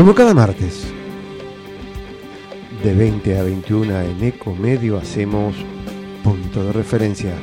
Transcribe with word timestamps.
Como 0.00 0.14
cada 0.14 0.32
martes, 0.32 0.86
de 2.82 2.94
20 2.94 3.38
a 3.38 3.42
21 3.42 4.00
en 4.00 4.24
Eco 4.24 4.54
Medio 4.54 4.96
hacemos 4.96 5.54
punto 6.24 6.64
de 6.64 6.72
referencia. 6.72 7.34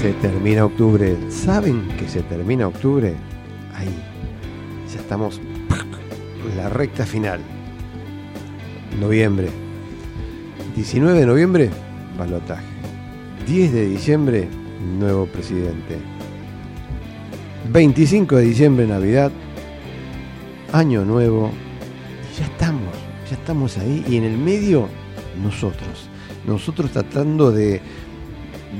Se 0.00 0.12
termina 0.12 0.66
octubre. 0.66 1.16
¿Saben 1.30 1.88
que 1.98 2.08
se 2.08 2.22
termina 2.22 2.68
octubre? 2.68 3.16
Ahí. 3.74 3.92
Ya 4.94 5.00
estamos 5.00 5.40
en 6.48 6.56
la 6.56 6.68
recta 6.68 7.04
final. 7.04 7.40
Noviembre. 9.00 9.48
19 10.76 11.18
de 11.18 11.26
noviembre, 11.26 11.70
balotaje. 12.16 12.62
10 13.48 13.72
de 13.72 13.88
diciembre, 13.88 14.48
nuevo 14.80 15.26
presidente. 15.26 15.98
25 17.70 18.36
de 18.36 18.42
diciembre, 18.42 18.86
Navidad, 18.86 19.32
Año 20.72 21.04
Nuevo, 21.04 21.50
ya 22.38 22.44
estamos, 22.44 22.94
ya 23.28 23.36
estamos 23.36 23.78
ahí, 23.78 24.04
y 24.08 24.16
en 24.16 24.24
el 24.24 24.38
medio 24.38 24.88
nosotros, 25.42 26.08
nosotros 26.46 26.90
tratando 26.90 27.50
de, 27.50 27.80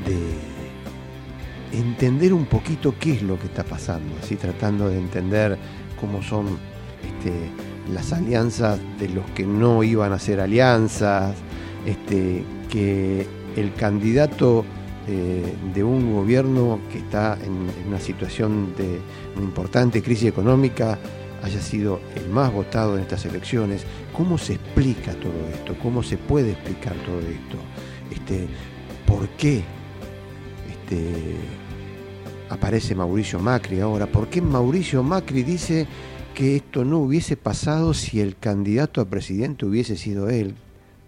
de 0.06 1.78
entender 1.78 2.32
un 2.32 2.46
poquito 2.46 2.94
qué 2.98 3.12
es 3.14 3.22
lo 3.22 3.38
que 3.38 3.46
está 3.46 3.64
pasando, 3.64 4.14
así 4.22 4.36
tratando 4.36 4.88
de 4.88 4.98
entender 4.98 5.58
cómo 6.00 6.22
son 6.22 6.58
este, 7.02 7.50
las 7.92 8.12
alianzas 8.12 8.78
de 8.98 9.08
los 9.08 9.24
que 9.30 9.44
no 9.44 9.82
iban 9.82 10.12
a 10.12 10.18
ser 10.18 10.40
alianzas, 10.40 11.34
este, 11.84 12.44
que 12.70 13.26
el 13.56 13.72
candidato 13.74 14.64
eh, 15.08 15.54
de 15.72 15.84
un 15.84 16.14
gobierno 16.14 16.80
que 16.90 16.98
está 16.98 17.38
en, 17.44 17.68
una 17.86 18.00
situación 18.00 18.74
de 18.76 18.98
una 19.36 19.44
importante 19.44 20.02
crisis 20.02 20.28
económica 20.28 20.98
haya 21.42 21.60
sido 21.60 22.00
el 22.16 22.28
más 22.28 22.52
votado 22.52 22.96
en 22.96 23.02
estas 23.02 23.24
elecciones. 23.24 23.84
¿Cómo 24.12 24.36
se 24.36 24.54
explica 24.54 25.12
todo 25.14 25.48
esto? 25.54 25.76
¿Cómo 25.80 26.02
se 26.02 26.18
puede 26.18 26.52
explicar 26.52 26.94
todo 27.04 27.20
esto? 27.20 27.56
Este, 28.10 28.48
¿Por 29.06 29.28
qué 29.30 29.62
este, 30.68 31.36
aparece 32.48 32.96
Mauricio 32.96 33.38
Macri 33.38 33.78
ahora? 33.78 34.06
¿Por 34.06 34.28
qué 34.28 34.42
Mauricio 34.42 35.04
Macri 35.04 35.44
dice 35.44 35.86
que 36.34 36.56
esto 36.56 36.84
no 36.84 36.98
hubiese 36.98 37.36
pasado 37.36 37.94
si 37.94 38.20
el 38.20 38.36
candidato 38.36 39.00
a 39.00 39.04
presidente 39.04 39.66
hubiese 39.66 39.96
sido 39.96 40.28
él? 40.28 40.56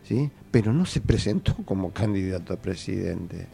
¿sí? 0.05 0.31
Pero 0.51 0.73
no 0.73 0.87
se 0.87 1.01
presentó 1.01 1.55
como 1.65 1.91
candidato 1.93 2.55
a 2.55 2.57
presidente. 2.57 3.47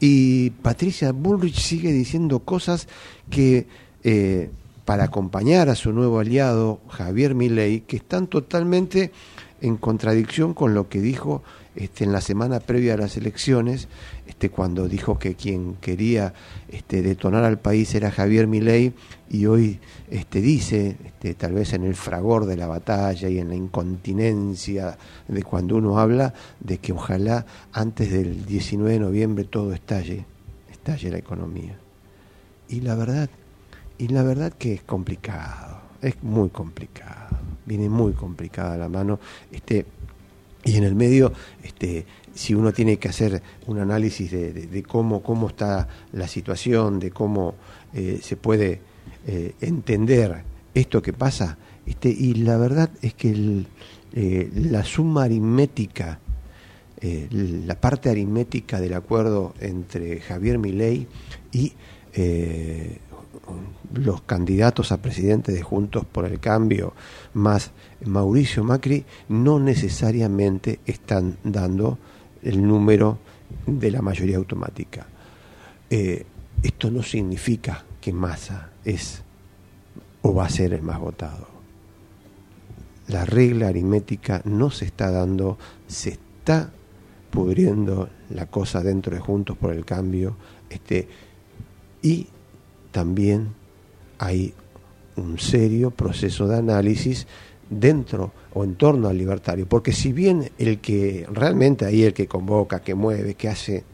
Y 0.00 0.50
Patricia 0.50 1.12
Bullrich 1.12 1.58
sigue 1.58 1.92
diciendo 1.92 2.40
cosas 2.40 2.88
que 3.30 3.66
eh, 4.04 4.50
para 4.84 5.04
acompañar 5.04 5.68
a 5.68 5.74
su 5.74 5.92
nuevo 5.92 6.20
aliado, 6.20 6.80
Javier 6.88 7.34
Milei, 7.34 7.80
que 7.80 7.96
están 7.96 8.28
totalmente 8.28 9.10
en 9.60 9.76
contradicción 9.76 10.54
con 10.54 10.74
lo 10.74 10.88
que 10.88 11.00
dijo 11.00 11.42
este, 11.74 12.04
en 12.04 12.12
la 12.12 12.20
semana 12.20 12.60
previa 12.60 12.94
a 12.94 12.98
las 12.98 13.16
elecciones, 13.16 13.88
este, 14.26 14.48
cuando 14.48 14.88
dijo 14.88 15.18
que 15.18 15.34
quien 15.34 15.74
quería 15.80 16.34
este, 16.68 17.02
detonar 17.02 17.44
al 17.44 17.58
país 17.58 17.94
era 17.94 18.10
Javier 18.10 18.46
Milei 18.46 18.92
y 19.28 19.46
hoy 19.46 19.80
este, 20.10 20.40
dice, 20.40 20.96
este, 21.04 21.34
tal 21.34 21.54
vez 21.54 21.72
en 21.72 21.84
el 21.84 21.94
fragor 21.94 22.46
de 22.46 22.56
la 22.56 22.66
batalla 22.66 23.28
y 23.28 23.38
en 23.38 23.48
la 23.48 23.56
incontinencia 23.56 24.96
de 25.26 25.42
cuando 25.42 25.76
uno 25.76 25.98
habla, 25.98 26.32
de 26.60 26.78
que 26.78 26.92
ojalá 26.92 27.44
antes 27.72 28.10
del 28.10 28.46
19 28.46 28.94
de 28.94 29.00
noviembre 29.00 29.44
todo 29.44 29.72
estalle, 29.72 30.24
estalle 30.70 31.10
la 31.10 31.18
economía. 31.18 31.78
Y 32.68 32.80
la 32.80 32.94
verdad, 32.94 33.28
y 33.98 34.08
la 34.08 34.22
verdad 34.22 34.52
que 34.52 34.74
es 34.74 34.82
complicado, 34.82 35.80
es 36.02 36.22
muy 36.22 36.50
complicado, 36.50 37.36
viene 37.64 37.88
muy 37.88 38.12
complicada 38.12 38.76
la 38.76 38.88
mano. 38.88 39.18
Este, 39.50 39.86
y 40.64 40.76
en 40.76 40.84
el 40.84 40.94
medio, 40.94 41.32
este, 41.62 42.06
si 42.34 42.54
uno 42.54 42.72
tiene 42.72 42.98
que 42.98 43.08
hacer 43.08 43.42
un 43.66 43.78
análisis 43.78 44.30
de, 44.30 44.84
cómo, 44.86 45.22
cómo 45.22 45.48
está 45.48 45.88
la 46.12 46.28
situación, 46.28 46.98
de 46.98 47.10
cómo 47.10 47.54
eh, 47.94 48.18
se 48.22 48.36
puede 48.36 48.80
eh, 49.26 49.54
entender 49.60 50.42
esto 50.74 51.02
que 51.02 51.12
pasa, 51.12 51.58
este, 51.86 52.08
y 52.08 52.34
la 52.34 52.56
verdad 52.56 52.90
es 53.02 53.14
que 53.14 53.64
eh, 54.14 54.50
la 54.54 54.84
suma 54.84 55.24
aritmética, 55.24 56.20
la 57.30 57.78
parte 57.78 58.08
aritmética 58.08 58.80
del 58.80 58.94
acuerdo 58.94 59.54
entre 59.60 60.18
Javier 60.20 60.58
Milei 60.58 61.06
y 61.52 61.72
los 63.92 64.22
candidatos 64.22 64.92
a 64.92 65.00
presidente 65.00 65.52
de 65.52 65.62
Juntos 65.62 66.04
por 66.04 66.24
el 66.24 66.40
Cambio 66.40 66.94
más 67.34 67.70
Mauricio 68.04 68.64
Macri 68.64 69.04
no 69.28 69.58
necesariamente 69.58 70.80
están 70.86 71.36
dando 71.44 71.98
el 72.42 72.66
número 72.66 73.18
de 73.66 73.90
la 73.90 74.02
mayoría 74.02 74.36
automática. 74.36 75.06
Eh, 75.88 76.24
esto 76.62 76.90
no 76.90 77.02
significa 77.02 77.84
que 78.00 78.12
Massa 78.12 78.70
es 78.86 79.22
o 80.22 80.32
va 80.32 80.46
a 80.46 80.50
ser 80.50 80.72
el 80.72 80.82
más 80.82 80.98
votado. 80.98 81.46
La 83.08 83.24
regla 83.24 83.68
aritmética 83.68 84.40
no 84.44 84.70
se 84.70 84.86
está 84.86 85.10
dando, 85.10 85.58
se 85.86 86.10
está 86.10 86.70
pudriendo 87.30 88.08
la 88.30 88.46
cosa 88.46 88.82
dentro 88.82 89.14
de 89.14 89.20
Juntos 89.20 89.56
por 89.58 89.72
el 89.72 89.84
Cambio, 89.84 90.36
este, 90.70 91.06
y 92.02 92.26
también 92.90 93.48
hay 94.18 94.54
un 95.16 95.38
serio 95.38 95.90
proceso 95.90 96.48
de 96.48 96.56
análisis 96.56 97.26
dentro 97.68 98.32
o 98.54 98.64
en 98.64 98.76
torno 98.76 99.08
al 99.08 99.18
libertario, 99.18 99.68
porque 99.68 99.92
si 99.92 100.12
bien 100.12 100.50
el 100.58 100.80
que 100.80 101.26
realmente 101.30 101.84
ahí 101.84 102.02
el 102.04 102.14
que 102.14 102.26
convoca, 102.26 102.80
que 102.80 102.94
mueve, 102.94 103.34
que 103.34 103.48
hace 103.48 103.84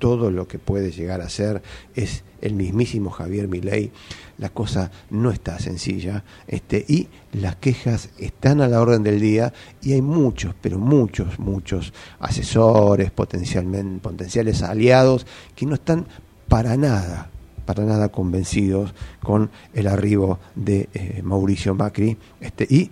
todo 0.00 0.32
lo 0.32 0.48
que 0.48 0.58
puede 0.58 0.90
llegar 0.90 1.20
a 1.20 1.28
ser 1.28 1.62
es 1.94 2.24
el 2.40 2.54
mismísimo 2.54 3.10
Javier 3.10 3.46
Milei, 3.46 3.92
la 4.38 4.48
cosa 4.48 4.90
no 5.10 5.30
está 5.30 5.58
sencilla, 5.60 6.24
este, 6.48 6.84
y 6.88 7.08
las 7.32 7.56
quejas 7.56 8.08
están 8.18 8.62
a 8.62 8.68
la 8.68 8.80
orden 8.80 9.02
del 9.04 9.20
día 9.20 9.52
y 9.82 9.92
hay 9.92 10.02
muchos, 10.02 10.54
pero 10.60 10.78
muchos, 10.78 11.38
muchos 11.38 11.92
asesores, 12.18 13.10
potencialmente, 13.10 14.00
potenciales 14.00 14.62
aliados 14.62 15.26
que 15.54 15.66
no 15.66 15.74
están 15.74 16.06
para 16.48 16.76
nada 16.76 17.30
para 17.64 17.84
nada 17.84 18.10
convencidos 18.10 18.94
con 19.22 19.50
el 19.74 19.86
arribo 19.86 20.38
de 20.54 20.88
eh, 20.94 21.20
Mauricio 21.22 21.74
Macri 21.74 22.16
este, 22.40 22.66
y 22.68 22.90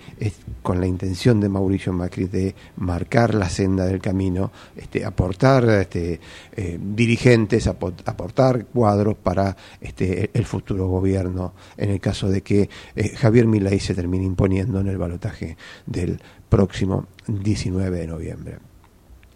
con 0.63 0.81
la 0.81 0.87
intención 0.87 1.41
de 1.41 1.49
Mauricio 1.49 1.93
Macri 1.93 2.27
de 2.27 2.55
marcar 2.77 3.35
la 3.35 3.49
senda 3.49 3.87
del 3.87 4.01
camino, 4.01 4.53
este, 4.77 5.05
aportar 5.05 5.69
este, 5.69 6.21
eh, 6.57 6.79
dirigentes, 6.81 7.67
aportar 7.67 8.67
cuadros 8.67 9.17
para 9.17 9.57
este, 9.81 10.31
el 10.33 10.45
futuro 10.45 10.89
gobierno 10.89 11.55
en 11.77 11.91
el 11.91 12.01
caso 12.01 12.29
de 12.29 12.43
que 12.43 12.69
eh, 12.95 13.09
Javier 13.17 13.47
Milei 13.47 13.81
se 13.81 13.95
termine 13.95 14.25
imponiendo 14.25 14.81
en 14.81 14.89
el 14.89 14.99
balotaje 14.99 15.57
del 15.87 16.21
próximo 16.49 17.07
19 17.27 17.99
de 17.99 18.07
noviembre. 18.07 18.68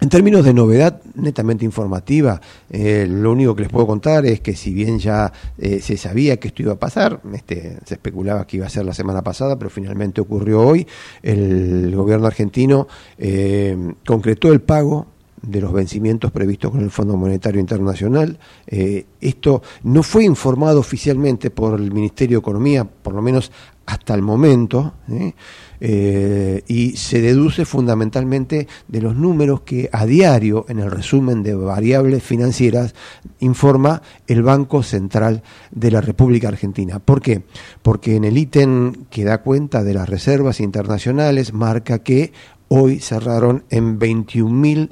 En 0.02 0.08
términos 0.08 0.44
de 0.44 0.52
novedad 0.52 1.00
netamente 1.14 1.64
informativa, 1.64 2.40
eh, 2.70 3.06
lo 3.08 3.30
único 3.30 3.54
que 3.54 3.62
les 3.62 3.70
puedo 3.70 3.86
contar 3.86 4.26
es 4.26 4.40
que 4.40 4.56
si 4.56 4.74
bien 4.74 4.98
ya 4.98 5.32
eh, 5.58 5.78
se 5.80 5.96
sabía 5.96 6.40
que 6.40 6.48
esto 6.48 6.62
iba 6.62 6.72
a 6.72 6.78
pasar, 6.80 7.20
este, 7.32 7.78
se 7.84 7.94
especulaba 7.94 8.44
que 8.44 8.56
iba 8.56 8.66
a 8.66 8.68
ser 8.68 8.84
la 8.84 8.94
semana 8.94 9.22
pasada, 9.22 9.56
pero 9.56 9.70
finalmente 9.70 10.20
ocurrió 10.20 10.60
hoy, 10.60 10.88
el 11.22 11.94
gobierno 11.94 12.26
argentino 12.26 12.88
eh, 13.16 13.94
concretó 14.04 14.52
el 14.52 14.60
pago 14.60 15.06
de 15.40 15.60
los 15.60 15.72
vencimientos 15.72 16.32
previstos 16.32 16.72
con 16.72 16.80
el 16.80 16.90
Fondo 16.90 17.16
Monetario 17.16 17.60
Internacional. 17.60 18.40
esto 18.66 19.62
no 19.84 20.02
fue 20.02 20.24
informado 20.24 20.80
oficialmente 20.80 21.50
por 21.50 21.78
el 21.78 21.92
Ministerio 21.92 22.38
de 22.38 22.40
Economía, 22.40 22.84
por 22.84 23.14
lo 23.14 23.22
menos 23.22 23.52
hasta 23.86 24.14
el 24.14 24.22
momento. 24.22 24.94
Y 25.84 26.96
se 26.96 27.20
deduce 27.20 27.64
fundamentalmente 27.64 28.68
de 28.86 29.00
los 29.00 29.16
números 29.16 29.62
que 29.62 29.88
a 29.92 30.06
diario 30.06 30.64
en 30.68 30.78
el 30.78 30.90
resumen 30.90 31.42
de 31.42 31.54
variables 31.56 32.22
financieras 32.22 32.94
informa 33.40 34.00
el 34.28 34.44
Banco 34.44 34.84
Central 34.84 35.42
de 35.72 35.90
la 35.90 36.00
República 36.00 36.48
Argentina. 36.48 37.00
¿Por 37.00 37.20
qué? 37.20 37.42
Porque 37.82 38.14
en 38.14 38.24
el 38.24 38.38
ítem 38.38 38.92
que 39.10 39.24
da 39.24 39.42
cuenta 39.42 39.82
de 39.82 39.94
las 39.94 40.08
reservas 40.08 40.60
internacionales 40.60 41.52
marca 41.52 41.98
que 41.98 42.32
hoy 42.68 43.00
cerraron 43.00 43.64
en 43.68 43.98
21.000 43.98 44.90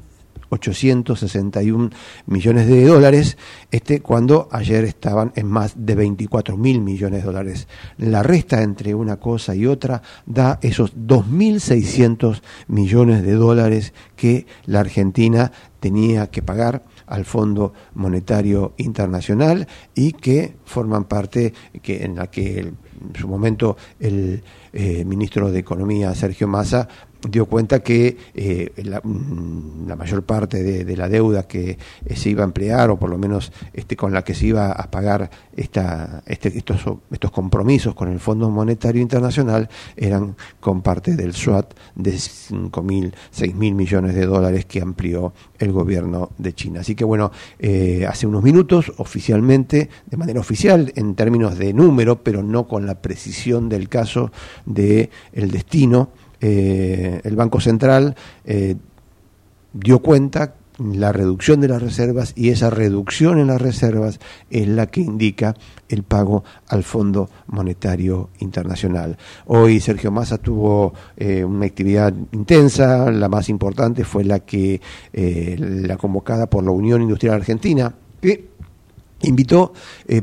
861 0.51 1.91
millones 2.27 2.67
de 2.67 2.85
dólares, 2.85 3.39
este, 3.71 4.01
cuando 4.01 4.49
ayer 4.53 4.85
estaban 4.85 5.33
en 5.37 5.47
más 5.47 5.75
de 5.77 5.95
24 5.95 6.57
mil 6.57 6.81
millones 6.81 7.21
de 7.21 7.27
dólares. 7.27 7.69
La 7.97 8.23
resta 8.23 8.63
entre 8.63 8.95
una 8.95 9.17
cosa 9.17 9.55
y 9.55 9.67
otra 9.67 10.03
da 10.27 10.59
esos 10.63 10.95
2.600 10.97 12.43
millones 12.69 13.23
de 13.23 13.35
dólares 13.35 13.95
que 14.17 14.47
la 14.67 14.81
Argentina 14.81 15.51
tenía 15.81 16.29
que 16.29 16.43
pagar 16.43 16.85
al 17.07 17.25
Fondo 17.25 17.73
Monetario 17.95 18.75
Internacional 18.77 19.67
y 19.95 20.13
que 20.13 20.57
forman 20.65 21.05
parte 21.05 21.53
que 21.83 22.05
en 22.05 22.17
la 22.17 22.29
que 22.29 22.61
en 22.61 22.77
su 23.19 23.27
momento 23.27 23.77
el 23.99 24.43
eh, 24.73 25.05
ministro 25.05 25.51
de 25.51 25.59
Economía 25.59 26.15
Sergio 26.15 26.47
Massa 26.47 26.87
dio 27.29 27.47
cuenta 27.47 27.81
que 27.81 28.17
eh, 28.35 28.73
mm, 29.03 29.89
la, 29.89 29.97
mayor 29.97 30.23
parte 30.25 30.63
de, 30.63 30.97
la 30.97 31.09
deuda 31.09 31.47
que 31.47 31.79
eh, 32.05 32.17
se 32.17 32.31
iba 32.31 32.43
a 32.43 32.47
emplear, 32.47 32.91
o 32.91 32.99
por 32.99 33.11
lo 33.11 33.19
menos 33.19 33.53
este, 33.73 33.97
con 33.97 34.13
la 34.13 34.23
que 34.23 34.35
se 34.35 34.47
iba 34.47 34.73
a 34.73 34.91
pagar 34.91 35.31
esta, 35.57 36.23
este, 36.27 36.57
estos, 36.57 36.81
estos 37.11 37.31
compromisos 37.31 37.95
con 37.95 38.11
el 38.11 38.21
Fondo 38.21 38.51
Monetario 38.51 39.03
Internacional, 39.03 39.69
eran 39.97 40.37
con 40.61 40.83
parte 40.83 41.17
del 41.17 41.35
SWAT 41.35 41.75
de 41.95 42.13
5.000, 42.13 43.13
6.000 43.35 43.75
millones 43.75 44.15
de 44.15 44.27
dólares 44.27 44.67
que 44.67 44.81
amplió 44.81 45.33
el 45.59 45.73
gobierno 45.73 46.31
de 46.39 46.55
China. 46.55 46.81
Así 46.81 46.95
que 46.95 47.05
bueno, 47.05 47.31
eh, 47.59 48.07
hace 48.09 48.27
unos 48.27 48.43
minutos, 48.43 48.93
oficialmente, 48.97 49.91
de 50.07 50.17
manera 50.17 50.41
oficial, 50.41 50.93
en 50.97 51.15
términos 51.15 51.59
de 51.59 51.73
número, 51.73 52.23
pero 52.23 52.43
no 52.43 52.67
con 52.67 52.87
la 52.87 53.01
precisión 53.01 53.69
del 53.69 53.89
caso 53.89 54.33
de 54.65 55.11
el 55.33 55.51
destino, 55.51 56.11
eh, 56.41 57.21
el 57.25 57.37
Banco 57.37 57.61
Central 57.61 58.17
eh, 58.45 58.77
dio 59.73 60.01
cuenta 60.01 60.55
la 60.79 61.13
reducción 61.13 61.61
de 61.61 61.69
las 61.69 61.83
reservas 61.83 62.33
y 62.35 62.49
esa 62.49 62.71
reducción 62.71 63.39
en 63.39 63.49
las 63.49 63.61
reservas 63.61 64.19
es 64.49 64.67
la 64.67 64.87
que 64.87 65.03
indica 65.03 65.55
el 65.91 66.05
pago 66.05 66.43
al 66.69 66.85
Fondo 66.85 67.29
Monetario 67.49 68.31
Internacional. 68.39 69.19
Hoy 69.47 69.81
Sergio 69.81 70.11
Massa 70.11 70.39
tuvo 70.39 70.95
eh, 71.19 71.45
una 71.45 71.67
actividad 71.67 72.15
intensa, 72.33 73.11
la 73.11 73.29
más 73.29 73.51
importante 73.51 74.05
fue 74.05 74.25
la 74.25 74.41
que 74.41 74.81
la 75.13 75.99
convocada 75.99 76.49
por 76.49 76.65
la 76.65 76.71
Unión 76.71 77.03
Industrial 77.03 77.35
Argentina, 77.35 77.95
que 78.23 78.49
invitó 79.21 79.75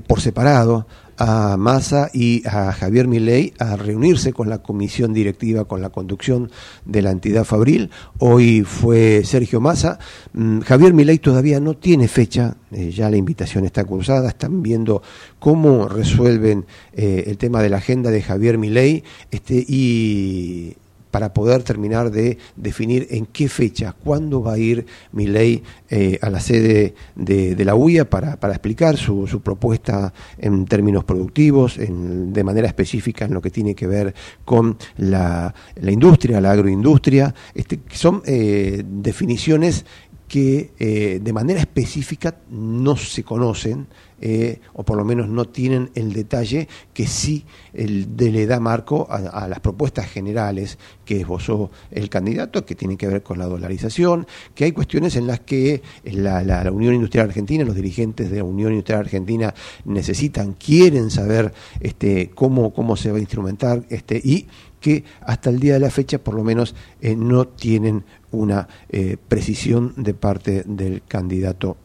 por 0.07 0.21
separado 0.21 0.87
a 1.17 1.57
Massa 1.57 2.09
y 2.13 2.47
a 2.47 2.71
Javier 2.71 3.07
Milei 3.07 3.53
a 3.59 3.75
reunirse 3.75 4.33
con 4.33 4.49
la 4.49 4.59
comisión 4.59 5.13
directiva, 5.13 5.65
con 5.65 5.81
la 5.81 5.89
conducción 5.89 6.51
de 6.85 7.01
la 7.01 7.11
entidad 7.11 7.43
Fabril. 7.43 7.89
Hoy 8.19 8.63
fue 8.63 9.23
Sergio 9.25 9.59
Massa. 9.59 9.99
Mm, 10.33 10.59
Javier 10.59 10.93
Milei 10.93 11.17
todavía 11.19 11.59
no 11.59 11.75
tiene 11.75 12.07
fecha, 12.07 12.55
eh, 12.71 12.91
ya 12.91 13.09
la 13.09 13.17
invitación 13.17 13.65
está 13.65 13.83
cruzada, 13.83 14.29
están 14.29 14.61
viendo 14.61 15.01
cómo 15.39 15.87
resuelven 15.87 16.65
eh, 16.93 17.25
el 17.27 17.37
tema 17.37 17.61
de 17.61 17.69
la 17.69 17.77
agenda 17.77 18.11
de 18.11 18.21
Javier 18.21 18.57
Milei 18.57 19.03
este, 19.31 19.65
y 19.67 20.75
para 21.17 21.33
poder 21.33 21.63
terminar 21.63 22.11
de 22.11 22.37
definir 22.55 23.07
en 23.09 23.25
qué 23.25 23.49
fecha, 23.49 23.91
cuándo 23.91 24.43
va 24.43 24.53
a 24.53 24.57
ir 24.59 24.85
mi 25.13 25.25
ley 25.25 25.63
eh, 25.89 26.19
a 26.21 26.29
la 26.29 26.39
sede 26.39 26.93
de, 27.15 27.65
la 27.65 27.73
UIA 27.73 28.07
para, 28.07 28.33
explicar 28.33 28.97
su, 28.97 29.41
propuesta 29.43 30.13
en 30.37 30.65
términos 30.65 31.05
productivos, 31.05 31.79
de 31.79 32.43
manera 32.43 32.67
específica 32.67 33.25
en 33.25 33.33
lo 33.33 33.41
que 33.41 33.49
tiene 33.49 33.73
que 33.73 33.87
ver 33.87 34.13
con 34.45 34.77
la, 34.97 35.55
industria, 35.81 36.39
la 36.39 36.51
agroindustria. 36.51 37.33
Este, 37.55 37.79
son 37.89 38.21
eh, 38.27 38.83
definiciones 38.85 39.85
que 40.27 40.71
eh, 40.79 41.19
de 41.21 41.33
manera 41.33 41.59
específica 41.59 42.35
no 42.49 42.95
se 42.97 43.23
conocen 43.23 43.87
eh, 44.19 44.61
o 44.73 44.83
por 44.83 44.97
lo 44.97 45.05
menos 45.05 45.29
no 45.29 45.45
tienen 45.45 45.91
el 45.93 46.11
detalle 46.11 46.67
que 46.91 47.05
sí 47.05 47.45
el, 47.73 48.17
le 48.17 48.47
da 48.47 48.59
marco 48.59 49.07
a, 49.11 49.47
las 49.47 49.59
propuestas 49.59 50.07
generales 50.09 50.79
que 51.05 51.21
esbozó 51.21 51.69
el 51.91 52.09
candidato, 52.09 52.65
que 52.65 52.73
tienen 52.73 52.97
que 52.97 53.05
ver 53.05 53.21
con 53.21 53.37
la 53.37 53.45
dolarización, 53.45 54.25
que 54.55 54.63
hay 54.63 54.71
cuestiones 54.71 55.15
en 55.17 55.27
las 55.27 55.41
que 55.41 55.83
la, 56.03 56.41
la, 56.41 56.71
Unión 56.71 56.95
Industrial 56.95 57.27
Argentina, 57.27 57.63
los 57.63 57.75
dirigentes 57.75 58.31
de 58.31 58.37
la 58.37 58.43
Unión 58.43 58.71
Industrial 58.71 59.01
Argentina 59.01 59.53
necesitan, 59.85 60.53
quieren 60.53 61.11
saber 61.11 61.53
este, 61.79 62.31
cómo, 62.33 62.73
cómo 62.73 62.97
se 62.97 63.11
va 63.11 63.17
a 63.17 63.21
instrumentar 63.21 63.83
este, 63.89 64.17
y 64.17 64.47
que 64.79 65.03
hasta 65.21 65.49
el 65.49 65.59
día 65.59 65.73
de 65.73 65.79
la 65.79 65.89
fecha 65.89 66.19
por 66.19 66.33
lo 66.33 66.43
menos 66.43 66.75
eh, 67.01 67.15
no 67.15 67.47
tienen 67.47 68.05
una 68.31 68.67
eh, 68.89 69.17
precisión 69.27 69.93
de 69.97 70.13
parte 70.13 70.63
del 70.65 71.03
candidato 71.07 71.77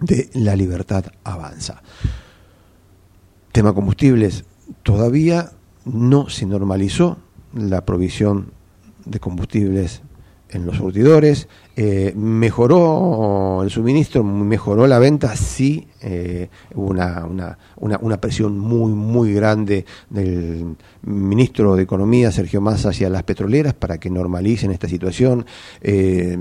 de 0.00 0.30
la 0.34 0.56
libertad 0.56 1.06
avanza. 1.24 1.82
Tema 3.52 3.72
combustibles, 3.72 4.44
todavía 4.82 5.52
no 5.84 6.28
se 6.28 6.46
normalizó 6.46 7.18
la 7.54 7.84
provisión 7.84 8.52
de 9.04 9.20
combustibles 9.20 10.02
en 10.50 10.64
los 10.64 10.76
surtidores, 10.76 11.48
eh, 11.76 12.12
mejoró 12.16 13.62
el 13.62 13.70
suministro, 13.70 14.22
mejoró 14.22 14.86
la 14.86 14.98
venta, 14.98 15.34
sí, 15.36 15.88
eh, 16.00 16.48
hubo 16.74 16.90
una, 16.90 17.26
una, 17.26 17.58
una, 18.00 18.20
presión 18.20 18.58
muy, 18.58 18.92
muy 18.92 19.32
grande 19.34 19.84
del 20.08 20.76
ministro 21.02 21.74
de 21.74 21.82
Economía, 21.82 22.30
Sergio 22.30 22.60
Massa, 22.60 22.90
hacia 22.90 23.10
las 23.10 23.24
petroleras 23.24 23.74
para 23.74 23.98
que 23.98 24.08
normalicen 24.08 24.70
esta 24.70 24.88
situación. 24.88 25.46
Eh, 25.80 26.38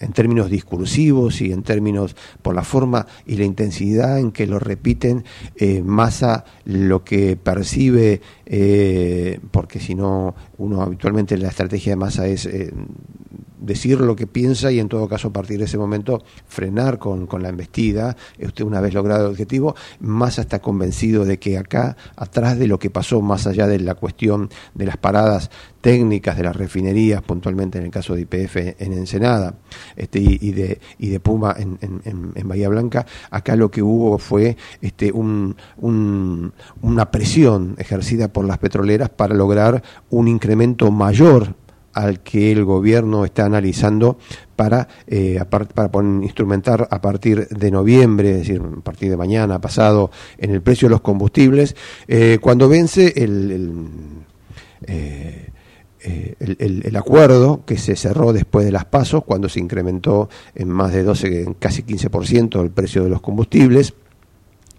en 0.00 0.12
términos 0.12 0.50
discursivos 0.50 1.40
y 1.40 1.52
en 1.52 1.62
términos 1.62 2.16
por 2.42 2.54
la 2.54 2.62
forma 2.62 3.06
y 3.26 3.36
la 3.36 3.44
intensidad 3.44 4.18
en 4.18 4.32
que 4.32 4.46
lo 4.46 4.58
repiten, 4.58 5.24
eh, 5.56 5.82
Massa 5.82 6.44
lo 6.64 7.04
que 7.04 7.36
percibe, 7.36 8.20
eh, 8.44 9.40
porque 9.50 9.80
si 9.80 9.94
no, 9.94 10.34
uno 10.58 10.82
habitualmente 10.82 11.36
la 11.38 11.48
estrategia 11.48 11.92
de 11.92 11.96
Massa 11.96 12.26
es 12.26 12.46
eh, 12.46 12.72
decir 13.58 14.00
lo 14.00 14.16
que 14.16 14.26
piensa 14.26 14.70
y 14.70 14.80
en 14.80 14.88
todo 14.88 15.08
caso 15.08 15.28
a 15.28 15.32
partir 15.32 15.58
de 15.58 15.64
ese 15.64 15.78
momento 15.78 16.22
frenar 16.46 16.98
con, 16.98 17.26
con 17.26 17.42
la 17.42 17.48
embestida. 17.48 18.16
Usted 18.40 18.64
una 18.64 18.80
vez 18.80 18.94
logrado 18.94 19.26
el 19.26 19.30
objetivo, 19.30 19.74
Massa 20.00 20.42
está 20.42 20.60
convencido 20.60 21.24
de 21.24 21.38
que 21.38 21.58
acá, 21.58 21.96
atrás 22.16 22.58
de 22.58 22.66
lo 22.66 22.78
que 22.78 22.90
pasó, 22.90 23.20
más 23.20 23.46
allá 23.46 23.66
de 23.66 23.80
la 23.80 23.94
cuestión 23.94 24.50
de 24.74 24.86
las 24.86 24.96
paradas 24.96 25.50
técnicas 25.86 26.36
de 26.36 26.42
las 26.42 26.56
refinerías, 26.56 27.22
puntualmente 27.22 27.78
en 27.78 27.84
el 27.84 27.90
caso 27.92 28.16
de 28.16 28.22
IPF 28.22 28.56
en 28.56 28.92
Ensenada 28.92 29.54
este, 29.94 30.18
y, 30.18 30.50
de, 30.50 30.80
y 30.98 31.10
de 31.10 31.20
Puma 31.20 31.54
en, 31.56 31.78
en, 31.80 32.48
Bahía 32.48 32.68
Blanca, 32.68 33.06
acá 33.30 33.54
lo 33.54 33.70
que 33.70 33.82
hubo 33.82 34.18
fue 34.18 34.56
este, 34.80 35.12
un, 35.12 35.54
una 35.78 37.10
presión 37.12 37.76
ejercida 37.78 38.26
por 38.26 38.44
las 38.44 38.58
petroleras 38.58 39.10
para 39.10 39.36
lograr 39.36 39.80
un 40.10 40.26
incremento 40.26 40.90
mayor 40.90 41.54
al 41.96 42.20
que 42.20 42.52
el 42.52 42.64
gobierno 42.64 43.24
está 43.24 43.46
analizando 43.46 44.18
para, 44.54 44.86
eh, 45.06 45.42
para 45.50 45.90
instrumentar 46.22 46.86
a 46.90 47.00
partir 47.00 47.48
de 47.48 47.70
noviembre, 47.70 48.30
es 48.32 48.38
decir, 48.38 48.60
a 48.60 48.80
partir 48.82 49.10
de 49.10 49.16
mañana 49.16 49.60
pasado, 49.60 50.10
en 50.38 50.50
el 50.50 50.62
precio 50.62 50.88
de 50.88 50.90
los 50.90 51.00
combustibles, 51.00 51.74
eh, 52.06 52.38
cuando 52.40 52.68
vence 52.68 53.12
el, 53.16 54.06
eh, 54.86 55.50
eh, 56.08 56.34
el, 56.38 56.96
acuerdo 56.96 57.64
que 57.66 57.76
se 57.78 57.96
cerró 57.96 58.32
después 58.32 58.64
de 58.64 58.70
las 58.70 58.84
pasos, 58.84 59.24
cuando 59.24 59.48
se 59.48 59.58
incrementó 59.58 60.28
en 60.54 60.68
más 60.68 60.92
de 60.92 61.02
12, 61.02 61.42
en 61.42 61.54
casi 61.54 61.82
15% 61.82 62.62
el 62.62 62.70
precio 62.70 63.02
de 63.02 63.10
los 63.10 63.20
combustibles, 63.20 63.94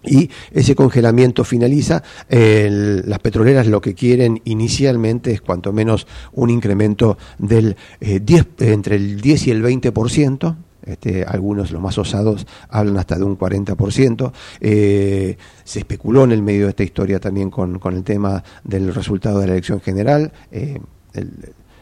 y 0.04 0.30
ese 0.52 0.74
congelamiento 0.74 1.44
finaliza. 1.44 2.02
las 2.28 3.18
petroleras 3.18 3.66
lo 3.66 3.80
que 3.80 3.94
quieren 3.94 4.40
inicialmente 4.44 5.32
es 5.32 5.40
cuanto 5.40 5.72
menos 5.72 6.06
un 6.32 6.50
incremento 6.50 7.18
del 7.38 7.76
10, 8.00 8.40
eh, 8.60 8.72
entre 8.72 8.96
el 8.96 9.20
10 9.20 9.46
y 9.48 9.50
el 9.50 9.62
20%. 9.62 10.56
Este, 10.84 11.22
algunos, 11.24 11.70
los 11.70 11.82
más 11.82 11.98
osados, 11.98 12.46
hablan 12.70 12.96
hasta 12.96 13.18
de 13.18 13.24
un 13.24 13.36
40%. 13.36 14.32
Eh, 14.60 15.36
se 15.62 15.80
especuló 15.80 16.24
en 16.24 16.32
el 16.32 16.42
medio 16.42 16.64
de 16.64 16.70
esta 16.70 16.84
historia 16.84 17.20
también 17.20 17.50
con, 17.50 17.78
el 17.92 18.04
tema 18.04 18.42
del 18.64 18.94
resultado 18.94 19.40
de 19.40 19.48
la 19.48 19.52
elección 19.52 19.80
general. 19.80 20.32
Eh, 20.50 20.78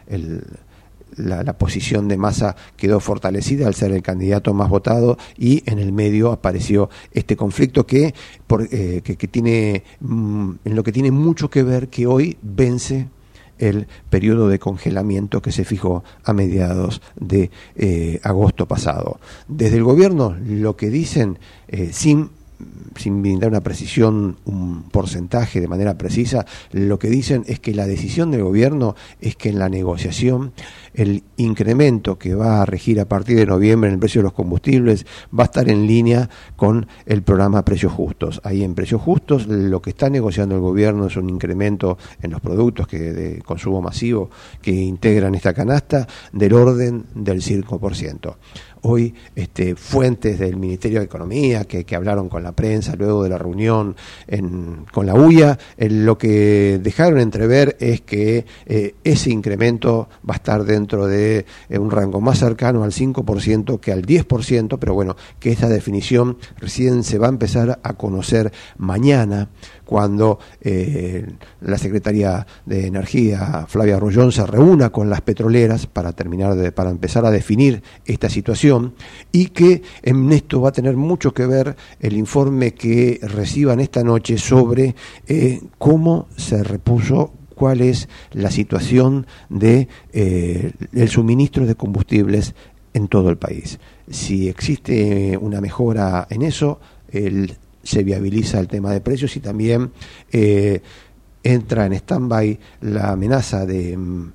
el 0.09 0.43
la, 1.17 1.59
posición 1.59 2.09
de 2.09 2.17
Massa 2.17 2.57
quedó 2.77 3.01
fortalecida 3.01 3.67
al 3.67 3.75
ser 3.75 3.93
el 3.93 4.03
candidato 4.03 4.55
más 4.55 4.69
votado 4.69 5.19
y 5.37 5.63
en 5.71 5.79
el 5.79 5.93
medio 5.93 6.33
apareció 6.33 6.91
este 7.13 7.37
conflicto 7.37 7.87
que, 7.87 8.15
eh, 8.71 9.01
que, 9.03 9.29
tiene 9.29 9.85
mm, 10.01 10.51
en 10.65 10.77
lo 10.77 10.83
que 10.83 10.93
tiene 10.93 11.11
mucho 11.11 11.51
que 11.51 11.63
ver 11.63 11.89
que 11.89 12.07
hoy 12.07 12.37
vence 12.43 13.09
el 13.59 13.87
periodo 14.11 14.49
de 14.49 14.59
congelamiento 14.59 15.41
que 15.41 15.53
se 15.53 15.65
fijó 15.65 16.05
a 16.25 16.33
mediados 16.33 17.01
de 17.19 17.51
eh, 17.75 18.21
agosto 18.23 18.67
pasado. 18.67 19.19
Desde 19.49 19.79
el 19.79 19.85
gobierno 19.85 20.37
lo 20.45 20.77
que 20.77 20.91
dicen, 20.91 21.39
eh, 21.69 21.91
sin 21.93 22.31
sin 22.97 23.23
brindar 23.23 23.51
una 23.51 23.61
precisión, 23.61 24.37
un 24.45 24.85
porcentaje 24.85 25.61
de 25.61 25.69
manera 25.69 25.99
precisa, 25.99 26.47
lo 26.73 26.99
que 26.99 27.09
dicen 27.09 27.45
es 27.47 27.61
que 27.61 27.75
la 27.75 27.87
decisión 27.87 28.31
del 28.31 28.43
gobierno 28.43 28.97
es 29.21 29.37
que 29.37 29.51
en 29.51 29.59
la 29.59 29.69
negociación 29.69 30.53
el 30.95 31.25
incremento 31.37 32.19
que 32.19 32.35
va 32.35 32.63
a 32.63 32.67
regir 32.67 33.01
a 33.01 33.05
partir 33.07 33.37
de 33.37 33.47
noviembre 33.47 33.89
en 33.89 33.95
el 33.95 34.01
precio 34.01 34.21
de 34.21 34.25
los 34.25 34.33
combustibles 34.33 35.05
va 35.39 35.45
a 35.45 35.47
estar 35.47 35.69
en 35.69 35.87
línea 35.87 36.31
con 36.57 36.87
el 37.05 37.23
programa 37.23 37.65
Precios 37.65 37.93
Justos. 37.93 38.41
Ahí 38.45 38.65
en 38.65 38.75
Precios 38.75 39.03
Justos 39.03 39.47
lo 39.47 39.83
que 39.83 39.91
está 39.91 40.09
negociando 40.09 40.55
el 40.55 40.63
gobierno 40.63 41.07
es 41.07 41.17
un 41.17 41.29
incremento 41.29 41.99
en 42.23 42.31
los 42.31 42.41
productos 42.41 42.89
que 42.89 42.99
de 42.99 43.43
consumo 43.43 43.83
masivo 43.83 44.31
que 44.63 44.73
integran 44.73 45.35
esta 45.35 45.53
canasta 45.53 46.07
del 46.33 46.55
orden 46.55 47.05
del 47.15 47.43
5% 47.43 48.37
hoy 48.89 49.15
este, 49.35 49.75
fuentes 49.75 50.39
del 50.39 50.57
Ministerio 50.57 51.01
de 51.01 51.07
Economía 51.07 51.65
que, 51.65 51.85
hablaron 51.97 52.29
con 52.29 52.43
la 52.43 52.53
prensa 52.53 52.95
luego 52.95 53.23
de 53.23 53.31
la 53.31 53.39
reunión 53.39 53.97
con 54.93 55.07
la 55.07 55.15
UIA, 55.15 55.59
lo 55.79 56.19
que 56.19 56.79
dejaron 56.83 57.19
entrever 57.21 57.77
es 57.81 58.03
que 58.03 58.45
eh, 58.67 58.95
ese 59.03 59.31
incremento 59.31 60.09
va 60.29 60.35
a 60.35 60.37
estar 60.37 60.65
dentro 60.65 61.07
de 61.07 61.47
eh, 61.69 61.79
un 61.79 61.91
rango 61.91 62.21
más 62.21 62.39
cercano 62.39 62.85
al 62.85 62.93
5% 62.93 63.81
que 63.81 63.93
al 63.93 64.05
10%, 64.05 64.79
pero 64.79 64.95
bueno, 64.95 65.17
que 65.41 65.53
esa 65.53 65.69
definición 65.69 66.37
recién 66.59 67.03
se 67.03 67.19
va 67.19 67.27
a 67.27 67.31
empezar 67.31 67.81
a 67.83 67.95
conocer 67.95 68.53
mañana 68.77 69.49
cuando 69.87 70.39
eh, 70.61 71.25
la 71.63 71.79
Secretaría 71.79 72.47
de 72.67 72.89
Energía, 72.89 73.65
Flavia 73.69 73.99
Rollón, 73.99 74.33
se 74.33 74.45
reúna 74.45 74.91
con 74.91 75.09
las 75.09 75.23
petroleras 75.23 75.87
para 75.87 76.13
terminar 76.13 76.57
de, 76.57 76.73
para 76.73 76.91
empezar 76.91 77.25
a 77.25 77.31
definir 77.31 77.83
esta 78.05 78.29
situación 78.29 78.95
y 79.33 79.47
que 79.47 79.83
en 80.03 80.31
esto 80.33 80.61
va 80.61 80.71
a 80.71 80.73
tener 80.73 80.97
mucho 80.97 81.33
que 81.33 81.47
ver 81.47 81.77
el 82.01 82.17
informe 82.17 82.75
que 82.75 83.21
reciban 83.23 83.81
esta 83.81 84.03
noche 84.03 84.37
sobre 84.37 84.97
eh, 85.29 85.63
cómo 85.79 86.27
se 86.37 86.63
repuso 86.65 87.33
cuál 87.55 87.81
es 87.81 88.09
la 88.33 88.51
situación 88.51 89.27
de 89.49 89.89
eh, 90.13 90.73
el 90.93 91.09
suministro 91.09 91.65
de 91.65 91.77
combustibles 91.77 92.55
en 92.93 93.09
todo 93.09 93.31
el 93.31 93.39
país. 93.39 93.79
Si 94.11 94.49
existe 94.49 95.39
una 95.41 95.61
mejora 95.61 96.27
en 96.29 96.43
eso, 96.43 96.81
el 97.09 97.57
se 97.87 98.03
viabiliza 98.03 98.59
el 98.59 98.69
tema 98.69 98.93
de 98.93 99.01
precios 99.01 99.37
y 99.37 99.41
también 99.41 99.93
eh, 100.33 100.83
entra 101.43 101.87
en 101.87 101.93
stand-by 101.93 102.59
la 102.81 103.13
amenaza 103.13 103.65
del 103.65 103.99
mm, 103.99 104.33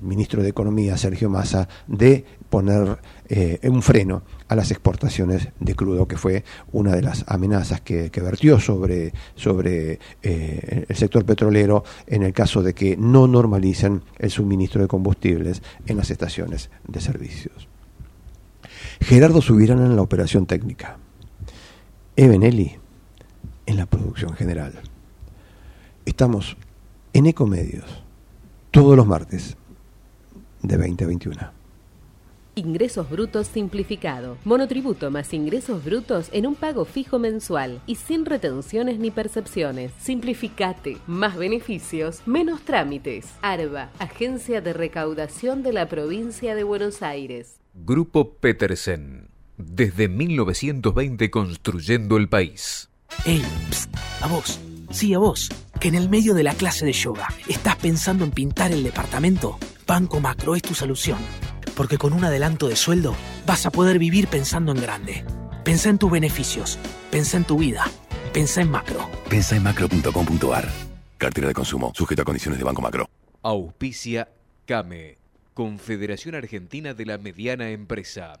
ministro 0.00 0.42
de 0.42 0.48
Economía, 0.48 0.96
Sergio 0.96 1.28
Massa, 1.28 1.68
de 1.86 2.24
poner 2.48 2.98
eh, 3.28 3.60
un 3.64 3.82
freno 3.82 4.22
a 4.48 4.56
las 4.56 4.70
exportaciones 4.70 5.48
de 5.60 5.74
crudo, 5.74 6.08
que 6.08 6.16
fue 6.16 6.42
una 6.72 6.96
de 6.96 7.02
las 7.02 7.24
amenazas 7.28 7.82
que, 7.82 8.10
vertió 8.10 8.58
sobre, 8.58 9.12
sobre 9.34 10.00
eh, 10.22 10.86
el 10.88 10.96
sector 10.96 11.24
petrolero 11.24 11.84
en 12.06 12.22
el 12.22 12.32
caso 12.32 12.62
de 12.62 12.74
que 12.74 12.96
no 12.96 13.26
normalicen 13.26 14.02
el 14.18 14.30
suministro 14.30 14.82
de 14.82 14.88
combustibles 14.88 15.62
en 15.86 15.96
las 15.96 16.10
estaciones 16.10 16.70
de 16.88 17.00
servicios. 17.00 17.68
Gerardo 19.00 19.40
Subirán 19.40 19.84
en 19.84 19.96
la 19.96 20.02
operación 20.02 20.46
técnica. 20.46 20.98
Ebenelli 22.22 22.72
en 23.64 23.78
la 23.78 23.86
producción 23.86 24.34
general. 24.34 24.74
Estamos 26.04 26.58
en 27.14 27.24
Ecomedios 27.24 27.86
todos 28.70 28.94
los 28.94 29.06
martes 29.06 29.56
de 30.60 30.76
20 30.76 31.04
a 31.04 31.06
21. 31.06 31.50
Ingresos 32.56 33.08
brutos 33.08 33.46
simplificado. 33.46 34.36
Monotributo 34.44 35.10
más 35.10 35.32
ingresos 35.32 35.82
brutos 35.82 36.28
en 36.32 36.46
un 36.46 36.56
pago 36.56 36.84
fijo 36.84 37.18
mensual 37.18 37.80
y 37.86 37.94
sin 37.94 38.26
retenciones 38.26 38.98
ni 38.98 39.10
percepciones. 39.10 39.90
Simplificate. 39.98 40.98
Más 41.06 41.38
beneficios, 41.38 42.20
menos 42.26 42.60
trámites. 42.66 43.32
ARBA, 43.40 43.92
Agencia 43.98 44.60
de 44.60 44.74
Recaudación 44.74 45.62
de 45.62 45.72
la 45.72 45.88
Provincia 45.88 46.54
de 46.54 46.64
Buenos 46.64 47.00
Aires. 47.00 47.62
Grupo 47.72 48.34
Petersen 48.34 49.39
desde 49.66 50.08
1920 50.08 51.30
construyendo 51.30 52.16
el 52.16 52.28
país. 52.28 52.88
¡Ey! 53.24 53.42
a 54.20 54.26
vos. 54.28 54.60
Sí, 54.90 55.14
a 55.14 55.18
vos. 55.18 55.48
Que 55.78 55.88
en 55.88 55.94
el 55.94 56.08
medio 56.08 56.34
de 56.34 56.42
la 56.42 56.54
clase 56.54 56.84
de 56.84 56.92
yoga 56.92 57.28
estás 57.48 57.76
pensando 57.76 58.24
en 58.24 58.30
pintar 58.30 58.72
el 58.72 58.82
departamento. 58.82 59.58
Banco 59.86 60.20
Macro 60.20 60.54
es 60.54 60.62
tu 60.62 60.74
solución. 60.74 61.18
Porque 61.76 61.98
con 61.98 62.12
un 62.12 62.24
adelanto 62.24 62.68
de 62.68 62.76
sueldo 62.76 63.14
vas 63.46 63.66
a 63.66 63.70
poder 63.70 63.98
vivir 63.98 64.28
pensando 64.28 64.72
en 64.72 64.82
grande. 64.82 65.24
Pensa 65.64 65.88
en 65.88 65.98
tus 65.98 66.10
beneficios. 66.10 66.78
Pensa 67.10 67.36
en 67.36 67.44
tu 67.44 67.58
vida. 67.58 67.84
Pensa 68.32 68.60
en 68.60 68.70
macro. 68.70 69.08
Pensa 69.28 69.56
en 69.56 69.62
macro.com.ar. 69.62 70.68
Cartera 71.18 71.48
de 71.48 71.54
consumo. 71.54 71.92
Sujeta 71.94 72.22
a 72.22 72.24
condiciones 72.24 72.58
de 72.58 72.64
Banco 72.64 72.82
Macro. 72.82 73.06
Auspicia 73.42 74.28
CAME. 74.66 75.18
Confederación 75.54 76.34
Argentina 76.34 76.94
de 76.94 77.06
la 77.06 77.18
Mediana 77.18 77.70
Empresa 77.70 78.40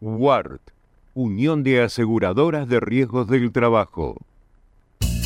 WART, 0.00 0.60
Unión 1.14 1.64
de 1.64 1.82
Aseguradoras 1.82 2.68
de 2.68 2.78
Riesgos 2.78 3.26
del 3.26 3.50
Trabajo. 3.50 4.16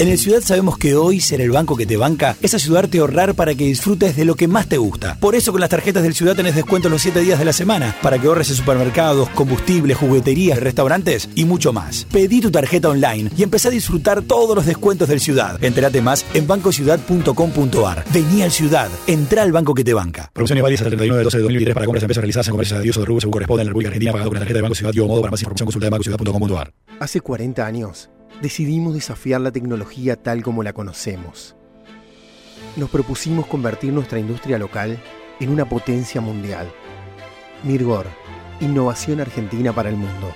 En 0.02 0.08
el 0.08 0.18
Ciudad 0.18 0.40
sabemos 0.40 0.78
que 0.78 0.96
hoy 0.96 1.20
ser 1.20 1.40
el 1.40 1.52
banco 1.52 1.76
que 1.76 1.86
te 1.86 1.96
banca 1.96 2.34
es 2.42 2.54
ayudarte 2.54 2.98
a 2.98 3.02
ahorrar 3.02 3.36
para 3.36 3.54
que 3.54 3.66
disfrutes 3.66 4.16
de 4.16 4.24
lo 4.24 4.34
que 4.34 4.48
más 4.48 4.66
te 4.66 4.76
gusta. 4.76 5.16
Por 5.20 5.36
eso 5.36 5.52
con 5.52 5.60
las 5.60 5.70
tarjetas 5.70 6.02
del 6.02 6.14
Ciudad 6.16 6.34
tenés 6.34 6.56
descuento 6.56 6.88
los 6.88 7.02
7 7.02 7.20
días 7.20 7.38
de 7.38 7.44
la 7.44 7.52
semana 7.52 7.94
para 8.02 8.18
que 8.18 8.26
ahorres 8.26 8.50
en 8.50 8.56
supermercados, 8.56 9.28
combustibles, 9.28 9.96
jugueterías, 9.96 10.58
restaurantes 10.58 11.28
y 11.36 11.44
mucho 11.44 11.72
más. 11.72 12.08
Pedí 12.10 12.40
tu 12.40 12.50
tarjeta 12.50 12.88
online 12.88 13.30
y 13.36 13.44
empecé 13.44 13.68
a 13.68 13.70
disfrutar 13.70 14.22
todos 14.22 14.56
los 14.56 14.66
descuentos 14.66 15.08
del 15.08 15.20
Ciudad. 15.20 15.62
Entérate 15.62 16.02
más 16.02 16.26
en 16.34 16.48
bancociudad.com.ar. 16.48 18.04
Vení 18.12 18.42
al 18.42 18.50
Ciudad, 18.50 18.90
entra 19.06 19.42
al 19.42 19.52
banco 19.52 19.72
que 19.72 19.84
te 19.84 19.94
banca. 19.94 20.32
Promociones 20.32 20.64
válidas 20.64 20.80
hasta 20.80 20.88
el 20.88 20.96
31 20.96 21.18
de 21.18 21.22
12 21.22 21.36
de 21.36 21.42
2023 21.44 21.74
para 21.74 21.86
compras 21.86 22.02
en 22.02 22.06
empresas 22.06 22.22
realizadas 22.22 22.48
en 22.48 22.50
comercios 22.50 22.78
de 22.80 22.82
Dios 22.82 22.96
o 22.96 23.00
de 23.02 23.06
rubro 23.06 23.20
según 23.20 23.32
corresponde 23.34 23.62
en 23.62 23.66
la 23.66 23.70
República 23.70 23.90
Argentina 23.90 24.10
pagado 24.10 24.30
con 24.30 24.34
la 24.34 24.40
tarjeta 24.40 24.58
de 24.58 24.62
Banco 24.62 24.74
Ciudad 24.74 24.92
y 24.92 24.98
modo 24.98 25.20
para 25.20 25.30
más 25.30 25.40
información 25.40 25.66
consulta 25.66 25.86
de 25.86 25.90
bancociudad.com.ar. 25.90 26.72
Hace 26.98 27.20
40 27.20 27.64
años 27.64 28.10
decidimos 28.42 28.92
desafiar 28.92 29.40
la 29.40 29.52
tecnología 29.52 30.16
tal 30.16 30.42
como 30.42 30.62
la 30.62 30.72
conocemos. 30.72 31.54
Nos 32.76 32.90
propusimos 32.90 33.46
convertir 33.46 33.92
nuestra 33.92 34.18
industria 34.18 34.58
local 34.58 34.98
en 35.40 35.48
una 35.48 35.68
potencia 35.68 36.20
mundial. 36.20 36.70
Mirgor, 37.62 38.06
innovación 38.60 39.20
argentina 39.20 39.72
para 39.72 39.88
el 39.88 39.96
mundo. 39.96 40.32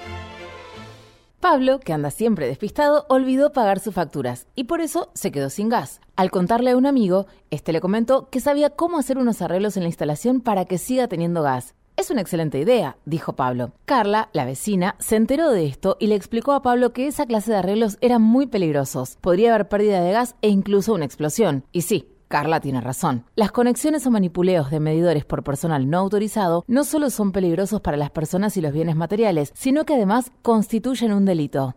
Pablo, 1.40 1.80
que 1.80 1.92
anda 1.92 2.10
siempre 2.10 2.46
despistado, 2.46 3.06
olvidó 3.08 3.52
pagar 3.52 3.80
sus 3.80 3.94
facturas 3.94 4.46
y 4.54 4.64
por 4.64 4.80
eso 4.80 5.10
se 5.14 5.32
quedó 5.32 5.50
sin 5.50 5.68
gas. 5.68 6.00
Al 6.14 6.30
contarle 6.30 6.70
a 6.70 6.76
un 6.76 6.86
amigo, 6.86 7.26
este 7.50 7.72
le 7.72 7.80
comentó 7.80 8.30
que 8.30 8.40
sabía 8.40 8.70
cómo 8.70 8.98
hacer 8.98 9.18
unos 9.18 9.42
arreglos 9.42 9.76
en 9.76 9.82
la 9.82 9.88
instalación 9.88 10.40
para 10.40 10.64
que 10.64 10.78
siga 10.78 11.08
teniendo 11.08 11.42
gas. 11.42 11.74
Es 11.96 12.10
una 12.10 12.20
excelente 12.20 12.60
idea, 12.60 12.98
dijo 13.06 13.36
Pablo. 13.36 13.72
Carla, 13.86 14.28
la 14.34 14.44
vecina, 14.44 14.96
se 14.98 15.16
enteró 15.16 15.50
de 15.50 15.64
esto 15.64 15.96
y 15.98 16.08
le 16.08 16.14
explicó 16.14 16.52
a 16.52 16.60
Pablo 16.60 16.92
que 16.92 17.06
esa 17.06 17.24
clase 17.24 17.52
de 17.52 17.56
arreglos 17.56 17.96
eran 18.02 18.20
muy 18.20 18.46
peligrosos. 18.46 19.16
Podría 19.22 19.54
haber 19.54 19.68
pérdida 19.68 20.02
de 20.02 20.12
gas 20.12 20.36
e 20.42 20.50
incluso 20.50 20.92
una 20.92 21.06
explosión. 21.06 21.64
Y 21.72 21.82
sí, 21.82 22.06
Carla 22.28 22.60
tiene 22.60 22.82
razón. 22.82 23.24
Las 23.34 23.50
conexiones 23.50 24.06
o 24.06 24.10
manipuleos 24.10 24.70
de 24.70 24.78
medidores 24.78 25.24
por 25.24 25.42
personal 25.42 25.88
no 25.88 25.96
autorizado 25.96 26.64
no 26.66 26.84
solo 26.84 27.08
son 27.08 27.32
peligrosos 27.32 27.80
para 27.80 27.96
las 27.96 28.10
personas 28.10 28.58
y 28.58 28.60
los 28.60 28.74
bienes 28.74 28.94
materiales, 28.94 29.50
sino 29.54 29.86
que 29.86 29.94
además 29.94 30.32
constituyen 30.42 31.14
un 31.14 31.24
delito. 31.24 31.76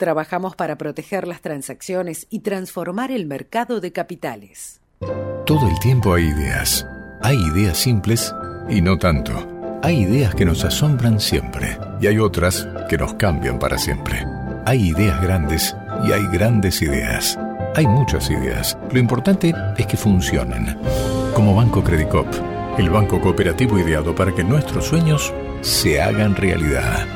Trabajamos 0.00 0.56
para 0.56 0.78
proteger 0.78 1.28
las 1.28 1.42
transacciones 1.42 2.26
y 2.30 2.38
transformar 2.38 3.10
el 3.10 3.26
mercado 3.26 3.82
de 3.82 3.92
capitales. 3.92 4.80
Todo 5.44 5.68
el 5.68 5.78
tiempo 5.78 6.14
hay 6.14 6.24
ideas. 6.24 6.86
Hay 7.20 7.36
ideas 7.36 7.76
simples 7.76 8.34
y 8.70 8.80
no 8.80 8.96
tanto. 8.96 9.46
Hay 9.82 10.04
ideas 10.04 10.34
que 10.34 10.46
nos 10.46 10.64
asombran 10.64 11.20
siempre 11.20 11.76
y 12.00 12.06
hay 12.06 12.18
otras 12.18 12.66
que 12.88 12.96
nos 12.96 13.12
cambian 13.12 13.58
para 13.58 13.76
siempre. 13.76 14.24
Hay 14.64 14.88
ideas 14.88 15.20
grandes 15.20 15.76
y 16.08 16.12
hay 16.12 16.26
grandes 16.28 16.80
ideas. 16.80 17.38
Hay 17.76 17.86
muchas 17.86 18.30
ideas. 18.30 18.78
Lo 18.90 19.00
importante 19.00 19.52
es 19.76 19.86
que 19.86 19.98
funcionen. 19.98 20.78
Como 21.34 21.54
Banco 21.54 21.84
Credicop, 21.84 22.26
el 22.78 22.88
banco 22.88 23.20
cooperativo 23.20 23.78
ideado 23.78 24.14
para 24.14 24.34
que 24.34 24.44
nuestros 24.44 24.86
sueños 24.86 25.30
se 25.60 26.00
hagan 26.00 26.36
realidad. 26.36 27.06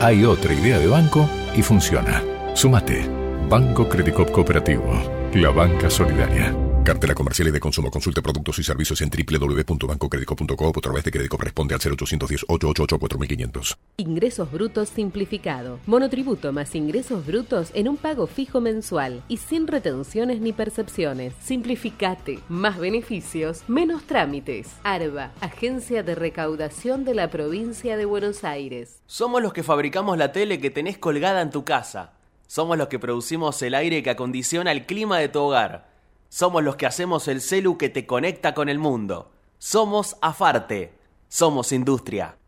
Hay 0.00 0.24
otra 0.24 0.54
idea 0.54 0.78
de 0.78 0.86
banco 0.86 1.28
y 1.56 1.62
funciona. 1.62 2.22
Sumate. 2.54 3.08
Banco 3.48 3.88
Credicop 3.88 4.30
Cooperativo. 4.30 5.30
La 5.34 5.50
banca 5.50 5.90
solidaria. 5.90 6.71
Cartela 6.84 7.14
comercial 7.14 7.46
y 7.46 7.50
de 7.52 7.60
consumo. 7.60 7.92
Consulte 7.92 8.22
productos 8.22 8.58
y 8.58 8.64
servicios 8.64 9.00
en 9.02 9.10
www.bancocredico.com 9.10 10.66
o 10.66 10.70
a 10.70 10.80
través 10.80 11.04
de 11.04 11.12
crédito 11.12 11.36
responde 11.36 11.74
al 11.74 11.80
0810 11.80 12.44
888 12.48 12.98
4500. 12.98 13.78
Ingresos 13.98 14.50
brutos 14.50 14.88
simplificado. 14.88 15.78
Monotributo 15.86 16.52
más 16.52 16.74
ingresos 16.74 17.24
brutos 17.24 17.70
en 17.74 17.88
un 17.88 17.96
pago 17.96 18.26
fijo 18.26 18.60
mensual 18.60 19.22
y 19.28 19.36
sin 19.36 19.68
retenciones 19.68 20.40
ni 20.40 20.52
percepciones. 20.52 21.34
Simplificate. 21.40 22.40
Más 22.48 22.78
beneficios, 22.78 23.62
menos 23.68 24.02
trámites. 24.04 24.68
ARBA, 24.82 25.30
Agencia 25.40 26.02
de 26.02 26.16
Recaudación 26.16 27.04
de 27.04 27.14
la 27.14 27.30
Provincia 27.30 27.96
de 27.96 28.06
Buenos 28.06 28.42
Aires. 28.42 29.00
Somos 29.06 29.40
los 29.40 29.52
que 29.52 29.62
fabricamos 29.62 30.18
la 30.18 30.32
tele 30.32 30.58
que 30.58 30.70
tenés 30.70 30.98
colgada 30.98 31.42
en 31.42 31.50
tu 31.50 31.64
casa. 31.64 32.14
Somos 32.48 32.76
los 32.76 32.88
que 32.88 32.98
producimos 32.98 33.62
el 33.62 33.74
aire 33.74 34.02
que 34.02 34.10
acondiciona 34.10 34.72
el 34.72 34.84
clima 34.84 35.18
de 35.18 35.28
tu 35.28 35.38
hogar. 35.38 35.91
Somos 36.32 36.64
los 36.64 36.76
que 36.76 36.86
hacemos 36.86 37.28
el 37.28 37.42
celu 37.42 37.76
que 37.76 37.90
te 37.90 38.06
conecta 38.06 38.54
con 38.54 38.70
el 38.70 38.78
mundo. 38.78 39.30
Somos 39.58 40.16
Afarte. 40.22 40.94
Somos 41.28 41.72
industria. 41.72 42.38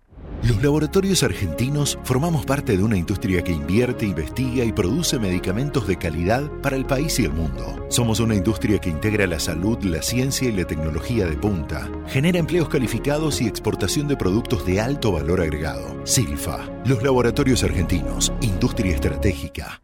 Los 0.42 0.62
laboratorios 0.62 1.22
argentinos 1.22 1.98
formamos 2.02 2.46
parte 2.46 2.78
de 2.78 2.82
una 2.82 2.96
industria 2.96 3.44
que 3.44 3.52
invierte, 3.52 4.06
investiga 4.06 4.64
y 4.64 4.72
produce 4.72 5.18
medicamentos 5.18 5.86
de 5.86 5.98
calidad 5.98 6.50
para 6.62 6.76
el 6.76 6.86
país 6.86 7.20
y 7.20 7.26
el 7.26 7.32
mundo. 7.34 7.84
Somos 7.90 8.20
una 8.20 8.34
industria 8.34 8.78
que 8.78 8.88
integra 8.88 9.26
la 9.26 9.38
salud, 9.38 9.76
la 9.82 10.00
ciencia 10.00 10.48
y 10.48 10.52
la 10.52 10.64
tecnología 10.64 11.26
de 11.26 11.36
punta. 11.36 11.86
Genera 12.06 12.38
empleos 12.38 12.70
calificados 12.70 13.42
y 13.42 13.46
exportación 13.46 14.08
de 14.08 14.16
productos 14.16 14.64
de 14.64 14.80
alto 14.80 15.12
valor 15.12 15.42
agregado. 15.42 15.94
Silfa. 16.06 16.60
Los 16.86 17.02
laboratorios 17.02 17.62
argentinos. 17.62 18.32
Industria 18.40 18.94
estratégica. 18.94 19.82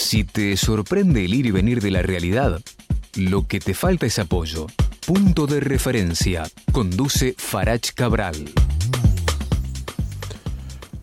Si 0.00 0.24
te 0.24 0.56
sorprende 0.56 1.24
el 1.26 1.34
ir 1.34 1.46
y 1.46 1.50
venir 1.50 1.80
de 1.82 1.90
la 1.90 2.00
realidad, 2.02 2.60
lo 3.16 3.46
que 3.46 3.60
te 3.60 3.74
falta 3.74 4.06
es 4.06 4.18
apoyo. 4.18 4.66
Punto 5.06 5.46
de 5.46 5.60
referencia. 5.60 6.44
Conduce 6.72 7.34
Farach 7.36 7.92
Cabral. 7.92 8.34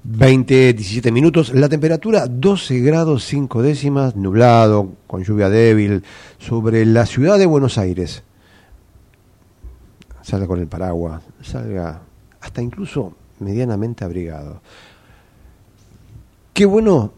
20, 0.03 0.73
17 0.73 1.12
minutos. 1.12 1.53
La 1.53 1.69
temperatura 1.69 2.25
12 2.27 2.79
grados 2.79 3.23
5 3.25 3.62
décimas, 3.62 4.15
nublado, 4.15 4.95
con 5.05 5.23
lluvia 5.23 5.47
débil, 5.47 6.03
sobre 6.39 6.83
la 6.86 7.05
ciudad 7.05 7.38
de 7.38 7.45
Buenos 7.45 7.77
Aires. 7.77 8.23
Salga 10.23 10.47
con 10.47 10.60
el 10.60 10.67
paraguas, 10.67 11.23
salga 11.43 12.01
hasta 12.41 12.62
incluso 12.63 13.13
medianamente 13.39 14.03
abrigado. 14.03 14.60
Qué 16.53 16.65
bueno, 16.65 17.13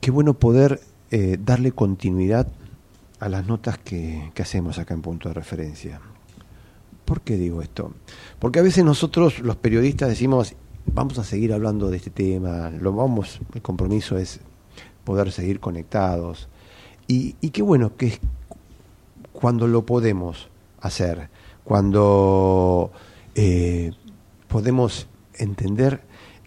qué 0.00 0.10
bueno 0.10 0.34
poder 0.34 0.80
eh, 1.10 1.38
darle 1.42 1.72
continuidad 1.72 2.48
a 3.18 3.28
las 3.30 3.46
notas 3.46 3.78
que, 3.78 4.30
hacemos 4.38 4.78
acá 4.78 4.92
en 4.94 5.00
punto 5.00 5.28
de 5.28 5.34
referencia. 5.34 6.00
¿Por 7.04 7.22
qué 7.22 7.36
digo 7.36 7.62
esto? 7.62 7.94
Porque 8.38 8.58
a 8.58 8.62
veces 8.62 8.84
nosotros 8.84 9.40
los 9.40 9.56
periodistas 9.56 10.10
decimos, 10.10 10.54
vamos 10.92 11.18
a 11.18 11.24
seguir 11.24 11.54
hablando 11.54 11.90
de 11.90 11.96
este 11.96 12.10
tema, 12.10 12.70
lo 12.70 12.92
vamos, 12.92 13.40
el 13.54 13.62
compromiso 13.62 14.18
es 14.18 14.40
poder 15.04 15.32
seguir 15.32 15.60
conectados. 15.60 16.48
Y, 17.06 17.32
qué 17.32 17.62
bueno 17.62 17.96
que 17.96 18.08
es 18.08 18.20
cuando 19.32 19.66
lo 19.66 19.86
podemos 19.86 20.48
hacer, 20.82 21.30
cuando 21.64 22.92
eh, 23.34 23.92
podemos 24.46 25.06
entender 25.32 26.02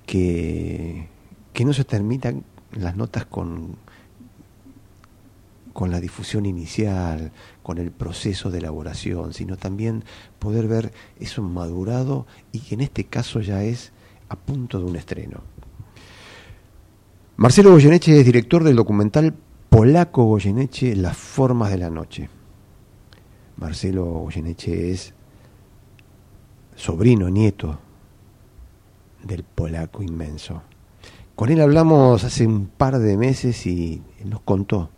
que, 0.06 1.08
que 1.52 1.66
no 1.66 1.74
se 1.74 1.84
terminan 1.84 2.44
las 2.74 2.96
notas 2.96 3.26
con, 3.26 3.76
con 5.74 5.92
la 5.92 6.00
difusión 6.00 6.46
inicial, 6.46 7.32
con 7.64 7.78
el 7.78 7.92
proceso 7.92 8.52
de 8.52 8.60
elaboración, 8.60 9.34
sino 9.34 9.58
también 9.58 10.04
poder 10.40 10.68
ver 10.68 10.94
eso 11.20 11.42
madurado 11.42 12.26
y 12.52 12.60
que 12.60 12.76
en 12.76 12.82
este 12.82 13.06
caso 13.06 13.40
ya 13.42 13.64
es 13.64 13.92
a 14.30 14.36
punto 14.36 14.80
de 14.80 14.86
un 14.86 14.96
estreno. 14.96 15.42
Marcelo 17.38 17.72
Goyeneche 17.72 18.20
es 18.20 18.26
director 18.26 18.64
del 18.64 18.76
documental 18.76 19.34
polaco 19.70 20.26
Goyeneche, 20.26 20.96
Las 20.96 21.18
formas 21.18 21.72
de 21.72 21.78
la 21.78 21.90
noche. 21.90 22.30
Marcelo 23.58 24.06
Goyeneche 24.06 24.92
es 24.92 25.14
sobrino, 26.76 27.30
nieto 27.30 27.80
del 29.24 29.44
polaco 29.44 30.04
inmenso. 30.04 30.62
Con 31.36 31.50
él 31.50 31.62
hablamos 31.62 32.24
hace 32.24 32.46
un 32.46 32.68
par 32.68 33.00
de 33.00 33.18
meses 33.18 33.66
y 33.66 34.02
nos 34.26 34.42
contó 34.42 34.90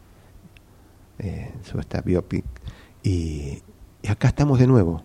eh, 1.20 1.52
sobre 1.64 1.82
esta 1.82 2.02
biopic. 2.02 2.46
Y, 3.04 3.62
acá 4.08 4.28
estamos 4.28 4.60
de 4.60 4.68
nuevo, 4.68 5.04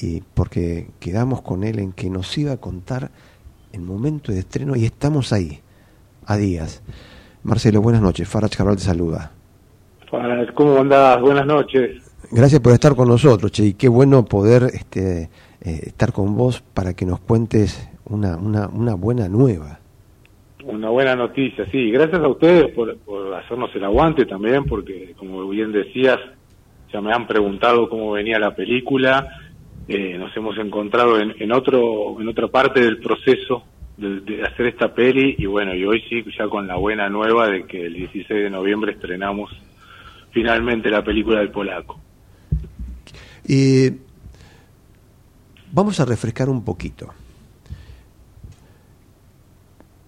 y 0.00 0.22
porque 0.34 0.90
quedamos 1.00 1.42
con 1.42 1.62
él 1.64 1.78
en 1.78 1.92
que 1.92 2.10
nos 2.10 2.36
iba 2.38 2.52
a 2.52 2.56
contar 2.56 3.10
el 3.72 3.82
momento 3.82 4.32
de 4.32 4.40
estreno 4.40 4.76
y 4.76 4.84
estamos 4.84 5.32
ahí, 5.32 5.60
a 6.26 6.36
días. 6.36 6.82
Marcelo, 7.42 7.82
buenas 7.82 8.00
noches. 8.00 8.28
Farach 8.28 8.56
Cabral 8.56 8.76
te 8.76 8.82
saluda. 8.82 9.32
¿cómo 10.54 10.78
andás? 10.78 11.20
Buenas 11.20 11.46
noches. 11.46 12.02
Gracias 12.30 12.60
por 12.60 12.72
estar 12.72 12.94
con 12.94 13.08
nosotros, 13.08 13.52
Che, 13.52 13.64
y 13.64 13.74
qué 13.74 13.88
bueno 13.88 14.24
poder 14.24 14.70
este, 14.72 15.28
eh, 15.60 15.80
estar 15.86 16.12
con 16.12 16.36
vos 16.36 16.62
para 16.72 16.94
que 16.94 17.04
nos 17.04 17.20
cuentes 17.20 17.88
una, 18.06 18.36
una, 18.36 18.68
una 18.68 18.94
buena 18.94 19.28
nueva. 19.28 19.80
Una 20.66 20.88
buena 20.88 21.14
noticia, 21.14 21.66
sí. 21.70 21.90
Gracias 21.90 22.20
a 22.20 22.28
ustedes 22.28 22.72
por, 22.72 22.96
por 22.98 23.34
hacernos 23.34 23.74
el 23.74 23.84
aguante 23.84 24.24
también, 24.24 24.64
porque 24.64 25.14
como 25.18 25.46
bien 25.48 25.72
decías, 25.72 26.18
ya 26.92 27.00
me 27.02 27.12
han 27.12 27.26
preguntado 27.26 27.88
cómo 27.88 28.12
venía 28.12 28.38
la 28.38 28.54
película. 28.54 29.28
Eh, 29.86 30.16
nos 30.16 30.34
hemos 30.34 30.56
encontrado 30.56 31.20
en, 31.20 31.34
en, 31.38 31.52
otro 31.52 32.18
en 32.18 32.28
otra 32.28 32.48
parte 32.48 32.80
del 32.80 32.98
proceso 32.98 33.64
de, 33.98 34.42
hacer 34.42 34.66
esta 34.66 34.94
peli 34.94 35.36
y 35.38 35.46
bueno, 35.46 35.74
y 35.74 35.84
hoy 35.84 36.02
sí, 36.08 36.24
ya 36.36 36.48
con 36.48 36.66
la 36.66 36.76
buena 36.76 37.08
nueva 37.10 37.48
de 37.48 37.66
que 37.66 37.84
el 37.84 37.92
16 37.92 38.28
de 38.28 38.50
noviembre 38.50 38.92
estrenamos 38.92 39.50
finalmente 40.30 40.90
la 40.90 41.04
película 41.04 41.40
del 41.40 41.50
polaco. 41.50 42.00
y 43.46 43.90
vamos 45.70 46.00
a 46.00 46.06
refrescar 46.06 46.48
un 46.48 46.64
poquito 46.64 47.12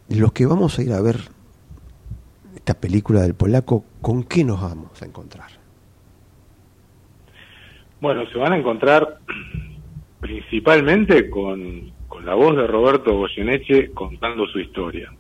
los 0.09 0.33
que 0.33 0.47
vamos 0.47 0.79
a 0.79 0.83
ir 0.83 0.93
a 0.93 1.01
ver 1.01 1.17
esta 2.55 2.75
película 2.75 3.23
del 3.23 3.35
polaco, 3.35 3.85
¿con 4.01 4.25
qué 4.25 4.45
nos 4.45 4.61
vamos 4.61 5.01
a 5.03 5.07
encontrar? 5.07 5.51
Bueno, 8.01 8.27
se 8.31 8.39
van 8.39 8.53
a 8.53 8.59
encontrar 8.59 9.19
principalmente 10.21 11.31
con, 11.31 11.93
con 12.09 12.25
la 12.27 12.35
voz 12.35 12.57
de 12.57 12.67
Roberto 12.67 13.17
Goyeneche 13.17 13.93
contando 13.93 14.47
su 14.47 14.59
historia. 14.59 15.13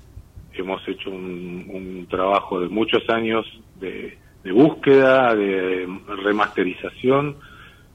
Hemos 0.52 0.86
hecho 0.88 1.10
un, 1.10 1.66
un 1.72 2.06
trabajo 2.08 2.60
de 2.60 2.68
muchos 2.68 3.08
años 3.10 3.44
de, 3.78 4.16
de 4.42 4.52
búsqueda, 4.52 5.34
de 5.34 5.86
remasterización, 6.24 7.36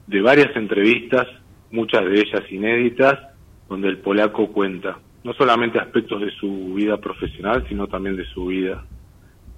de 0.06 0.20
varias 0.20 0.54
entrevistas, 0.56 1.26
muchas 1.70 2.04
de 2.04 2.20
ellas 2.20 2.42
inéditas, 2.50 3.18
donde 3.68 3.88
el 3.88 3.98
polaco 3.98 4.52
cuenta 4.52 4.98
no 5.24 5.32
solamente 5.34 5.78
aspectos 5.78 6.20
de 6.20 6.30
su 6.32 6.74
vida 6.74 6.96
profesional, 6.98 7.64
sino 7.68 7.86
también 7.86 8.16
de 8.16 8.24
su 8.26 8.46
vida 8.46 8.84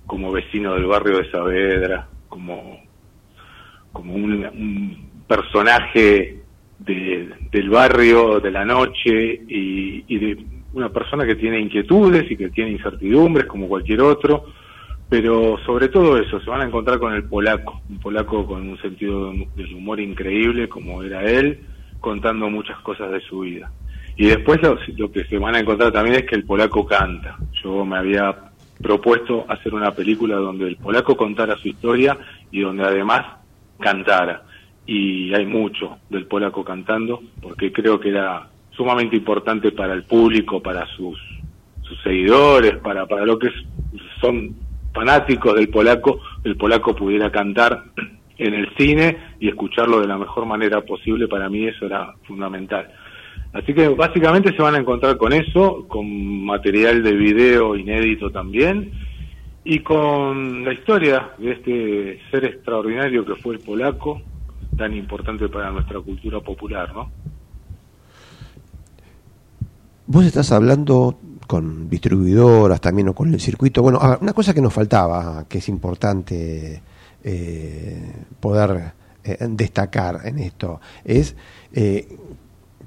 como 0.07 0.33
vecino 0.33 0.74
del 0.74 0.87
barrio 0.87 1.18
de 1.18 1.31
Saavedra, 1.31 2.09
como, 2.29 2.81
como 3.92 4.14
un, 4.14 4.44
un 4.44 5.11
personaje 5.27 6.42
de, 6.79 7.31
del 7.50 7.70
barrio, 7.70 8.40
de 8.40 8.50
la 8.50 8.64
noche 8.64 9.40
y, 9.48 10.05
y 10.07 10.18
de 10.18 10.44
una 10.74 10.90
persona 10.90 11.24
que 11.24 11.37
tiene 11.37 11.61
inquietudes 11.61 12.31
y 12.31 12.37
que 12.37 12.50
tiene 12.50 12.72
incertidumbres 12.72 13.46
como 13.46 13.68
cualquier 13.68 14.03
otro, 14.03 14.44
pero 15.09 15.57
sobre 15.64 15.88
todo 15.88 16.18
eso, 16.18 16.40
se 16.40 16.50
van 16.50 16.62
a 16.62 16.64
encontrar 16.64 16.98
con 16.98 17.14
el 17.14 17.24
polaco, 17.24 17.81
un 17.88 18.00
polaco 18.00 18.46
con 18.46 18.68
un 18.68 18.79
sentido 18.81 19.33
del 19.55 19.74
humor 19.74 20.00
increíble 20.00 20.68
como 20.68 21.03
era 21.03 21.22
él, 21.24 21.61
contando 22.00 22.50
muchas 22.50 22.79
cosas 22.81 23.11
de 23.12 23.20
su 23.20 23.40
vida. 23.40 23.70
Y 24.16 24.27
después 24.27 24.61
lo, 24.62 25.11
que 25.11 25.24
se 25.24 25.38
van 25.38 25.57
a 25.57 25.61
encontrar 25.61 25.92
también 25.92 26.16
es 26.16 26.24
que 26.24 26.37
el 26.37 26.44
polaco 26.44 26.87
canta. 26.87 27.37
Yo 27.62 27.85
me 27.85 27.96
había 27.96 28.35
propuesto 28.81 29.44
hacer 29.48 29.74
una 29.74 29.92
película 29.92 30.37
donde 30.37 30.68
el 30.68 30.77
polaco 30.77 31.16
contara 31.16 31.57
su 31.57 31.68
historia 31.68 32.16
y 32.50 32.61
donde 32.61 32.85
además 32.85 33.24
cantara. 33.81 34.42
Y 34.87 35.35
hay 35.35 35.46
mucho 35.46 35.98
del 36.11 36.27
polaco 36.27 36.62
cantando, 36.64 37.22
porque 37.40 37.72
creo 37.72 37.98
que 37.98 38.11
era 38.11 38.48
sumamente 38.70 39.16
importante 39.16 39.72
para 39.72 39.94
el 39.94 40.05
público, 40.05 40.62
para 40.62 40.87
sus, 40.94 41.18
seguidores, 42.03 42.77
para, 42.79 43.07
para 43.07 43.24
lo 43.24 43.38
que 43.38 43.48
son 44.20 44.55
fanáticos 44.92 45.55
del 45.55 45.68
polaco, 45.68 46.20
el 46.44 46.57
polaco 46.57 46.94
pudiera 46.94 47.31
cantar 47.31 47.85
en 48.38 48.55
el 48.55 48.68
cine 48.77 49.16
y 49.40 49.48
escucharlo 49.48 50.00
de 50.00 50.07
la 50.07 50.18
mejor 50.18 50.46
manera 50.46 50.81
posible, 50.81 51.29
para 51.29 51.48
mí 51.48 51.66
eso 51.66 51.87
era 51.87 52.14
fundamental. 52.27 52.90
Así 53.55 53.73
que 53.73 53.88
básicamente 53.88 54.55
se 54.55 54.61
van 54.61 54.75
a 54.75 54.79
encontrar 54.79 55.17
con 55.17 55.33
eso, 55.33 55.87
con 55.87 56.45
material 56.45 57.05
de 57.05 57.12
video 57.12 57.77
inédito 57.77 58.31
también, 58.31 58.90
y 59.62 59.79
con 59.79 60.64
la 60.64 60.73
historia 60.73 61.31
de 61.38 61.53
este 61.53 62.21
ser 62.33 62.45
extraordinario 62.45 63.25
que 63.25 63.37
fue 63.37 63.55
el 63.55 63.61
polaco, 63.61 64.21
tan 64.77 64.93
importante 64.93 65.49
para 65.49 65.71
nuestra 65.71 66.01
cultura 66.01 66.40
popular, 66.40 66.93
¿no? 66.93 67.11
Vos 70.07 70.27
estás 70.27 70.51
hablando 70.51 71.19
con 71.47 71.88
distribuidoras 71.88 72.81
también 72.81 73.09
o 73.09 73.14
con 73.14 73.33
el 73.33 73.40
circuito. 73.40 73.83
Bueno, 73.83 74.01
una 74.21 74.33
cosa 74.33 74.53
que 74.53 74.61
nos 74.61 74.73
faltaba, 74.73 75.47
que 75.49 75.59
es 75.59 75.69
importante 75.69 76.83
eh, 77.23 78.12
poder 78.40 78.93
eh, 79.23 79.38
destacar 79.49 80.21
en 80.25 80.40
esto, 80.40 80.81
es 81.05 81.37
eh, 81.73 82.19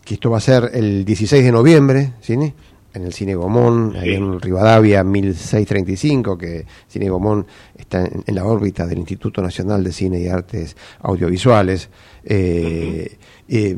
que 0.07 0.13
esto 0.13 0.29
va 0.29 0.37
a 0.37 0.41
ser 0.41 0.71
el 0.73 1.03
16 1.03 1.43
de 1.43 1.51
noviembre, 1.51 2.13
¿cine? 2.21 2.53
en 2.93 3.03
el 3.03 3.11
Cine 3.13 3.35
Gomón, 3.35 3.93
ahí 3.97 4.15
en 4.15 4.39
Rivadavia 4.39 5.03
1635, 5.03 6.37
que 6.37 6.65
Cine 6.87 7.09
Gomón 7.09 7.45
está 7.77 8.05
en, 8.05 8.23
la 8.33 8.45
órbita 8.45 8.87
del 8.87 8.99
Instituto 8.99 9.41
Nacional 9.41 9.83
de 9.83 9.91
Cine 9.91 10.19
y 10.21 10.29
Artes 10.29 10.77
Audiovisuales. 11.01 11.89
Eh, 12.23 13.17
eh, 13.49 13.77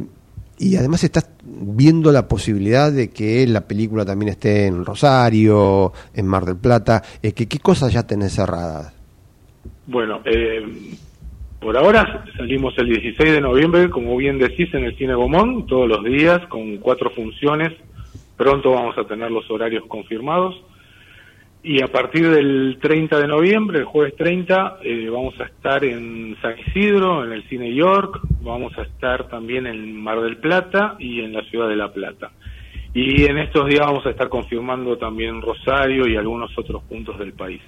y 0.60 0.76
además 0.76 1.04
estás 1.04 1.28
viendo 1.44 2.12
la 2.12 2.28
posibilidad 2.28 2.92
de 2.92 3.10
que 3.10 3.46
la 3.48 3.62
película 3.62 4.06
también 4.06 4.30
esté 4.30 4.68
en 4.68 4.86
Rosario, 4.86 5.92
en 6.14 6.28
Mar 6.28 6.46
del 6.46 6.58
Plata. 6.58 7.02
Eh, 7.24 7.34
¿qué, 7.34 7.48
¿Qué 7.48 7.58
cosas 7.58 7.92
ya 7.92 8.04
tenés 8.04 8.36
cerradas? 8.36 8.94
Bueno, 9.88 10.22
eh, 10.26 10.62
por 11.60 11.76
ahora 11.76 12.24
salimos 12.38 12.74
el 12.78 12.88
16 12.88 13.34
de 13.34 13.42
noviembre, 13.42 13.90
como 13.90 14.16
bien 14.16 14.40
decís, 14.40 14.74
en 14.74 14.86
el 14.86 14.96
Cine 14.98 15.14
Gomón, 15.14 15.68
todos 15.68 15.90
los 15.90 16.04
días, 16.06 16.40
con 16.48 16.78
cuatro 16.78 17.10
funciones. 17.10 17.74
Pronto 18.38 18.72
vamos 18.72 18.98
a 18.98 19.04
tener 19.04 19.30
los 19.30 19.50
horarios 19.52 19.84
confirmados. 19.88 20.56
Y 21.62 21.82
a 21.82 21.88
partir 21.88 22.30
del 22.30 22.78
30 22.82 23.20
de 23.20 23.28
noviembre, 23.28 23.80
el 23.80 23.86
jueves 23.86 24.16
30, 24.16 24.78
eh, 24.82 25.10
vamos 25.10 25.38
a 25.42 25.44
estar 25.44 25.84
en 25.84 26.38
San 26.42 26.58
Isidro, 26.58 27.26
en 27.26 27.34
el 27.34 27.44
Cine 27.50 27.76
York, 27.76 28.22
vamos 28.42 28.72
a 28.78 28.84
estar 28.84 29.28
también 29.28 29.68
en 29.68 29.94
Mar 30.02 30.22
del 30.22 30.38
Plata 30.38 30.96
y 30.98 31.20
en 31.20 31.34
la 31.34 31.44
Ciudad 31.44 31.68
de 31.68 31.76
La 31.76 31.92
Plata. 31.92 32.32
Y 32.94 33.26
en 33.26 33.38
estos 33.38 33.68
días 33.68 33.86
vamos 33.86 34.06
a 34.06 34.12
estar 34.12 34.30
confirmando 34.30 34.98
también 34.98 35.42
Rosario 35.42 36.08
y 36.08 36.16
algunos 36.16 36.58
otros 36.58 36.82
puntos 36.84 37.20
del 37.20 37.34
país. 37.34 37.62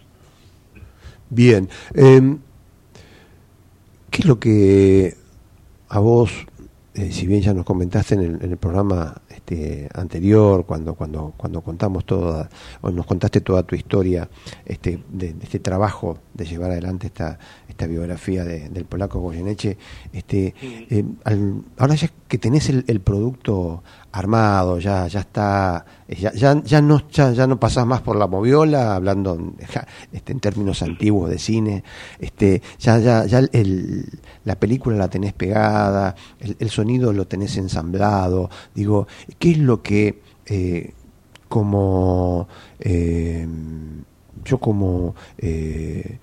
Bien. 1.30 1.68
Eh, 1.94 2.38
¿Qué 4.12 4.24
es 4.24 4.26
lo 4.26 4.40
que 4.40 5.16
a 5.88 6.00
vos, 6.00 6.32
eh, 6.94 7.12
si 7.14 7.26
bien 7.28 7.42
ya 7.42 7.54
nos 7.54 7.66
comentaste 7.66 8.16
en 8.16 8.22
el, 8.22 8.44
en 8.44 8.52
el 8.52 8.58
programa 8.58 9.21
este, 9.42 9.90
anterior, 9.96 10.66
cuando, 10.66 10.94
cuando, 10.94 11.34
cuando 11.36 11.62
contamos 11.62 12.06
toda, 12.06 12.48
o 12.82 12.92
nos 12.92 13.06
contaste 13.06 13.42
toda 13.42 13.64
tu 13.64 13.76
historia 13.76 14.30
este, 14.66 15.04
de, 15.10 15.34
de 15.34 15.44
este 15.44 15.60
trabajo 15.60 16.20
de 16.34 16.46
llevar 16.46 16.72
adelante 16.72 17.08
esta, 17.08 17.38
esta 17.68 17.88
biografía 17.88 18.46
de, 18.46 18.70
del 18.70 18.86
polaco 18.86 19.20
Goyeneche, 19.20 19.78
este, 20.14 20.54
eh, 20.62 21.04
al, 21.24 21.64
ahora 21.78 21.96
ya 21.96 22.10
que 22.28 22.38
tenés 22.38 22.70
el, 22.70 22.86
el, 22.88 23.02
producto 23.02 23.84
armado, 24.14 24.80
ya, 24.80 25.08
ya 25.08 25.22
está, 25.22 25.86
ya, 26.08 26.32
ya, 26.34 26.62
ya 26.64 26.82
no, 26.82 27.08
ya, 27.10 27.32
ya, 27.32 27.48
no 27.48 27.60
pasás 27.60 27.86
más 27.86 28.02
por 28.02 28.16
la 28.16 28.28
moviola, 28.28 28.96
hablando 28.96 29.38
este, 30.12 30.32
en 30.32 30.40
términos 30.40 30.82
antiguos 30.82 31.30
de 31.30 31.40
cine, 31.40 31.84
este, 32.20 32.62
ya, 32.80 33.00
ya, 33.00 33.26
ya 33.26 33.40
el, 33.52 34.06
la 34.46 34.56
película 34.56 34.96
la 34.96 35.10
tenés 35.10 35.34
pegada, 35.34 36.16
el, 36.40 36.56
el, 36.60 36.70
sonido 36.70 37.12
lo 37.12 37.28
tenés 37.28 37.58
ensamblado, 37.58 38.50
digo, 38.74 39.08
¿qué 39.40 39.52
es 39.52 39.58
lo 39.58 39.82
que 39.82 40.22
eh, 40.46 40.94
como 41.48 42.48
eh, 42.80 43.48
yo 44.44 44.58
como 44.58 45.16
eh, 45.38 46.18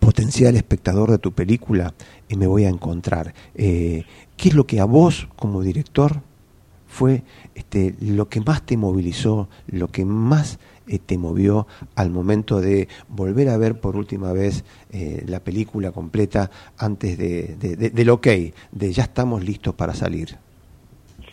potencial 0.00 0.56
espectador 0.56 1.10
de 1.10 1.18
tu 1.18 1.32
película 1.32 1.94
me 2.36 2.48
voy 2.48 2.64
a 2.64 2.68
encontrar. 2.68 3.32
¿Qué 3.54 4.04
es 4.36 4.54
lo 4.54 4.66
que 4.66 4.80
a 4.80 4.84
vos 4.86 5.28
como 5.36 5.62
director 5.62 6.20
fue 6.88 7.22
este, 7.54 7.94
lo 8.00 8.28
que 8.28 8.40
más 8.40 8.66
te 8.66 8.76
movilizó, 8.76 9.48
lo 9.68 9.88
que 9.88 10.04
más 10.04 10.58
eh, 10.88 10.98
te 11.04 11.18
movió 11.18 11.66
al 11.96 12.10
momento 12.10 12.60
de 12.60 12.88
volver 13.08 13.48
a 13.48 13.58
ver 13.58 13.80
por 13.80 13.96
última 13.96 14.32
vez 14.32 14.64
eh, 14.92 15.22
la 15.26 15.40
película 15.40 15.92
completa 15.92 16.50
antes 16.78 17.18
de, 17.18 17.56
de, 17.56 17.76
de, 17.76 17.90
del 17.90 18.10
ok, 18.10 18.26
de 18.72 18.92
ya 18.92 19.04
estamos 19.04 19.44
listos 19.44 19.74
para 19.74 19.94
salir? 19.94 20.28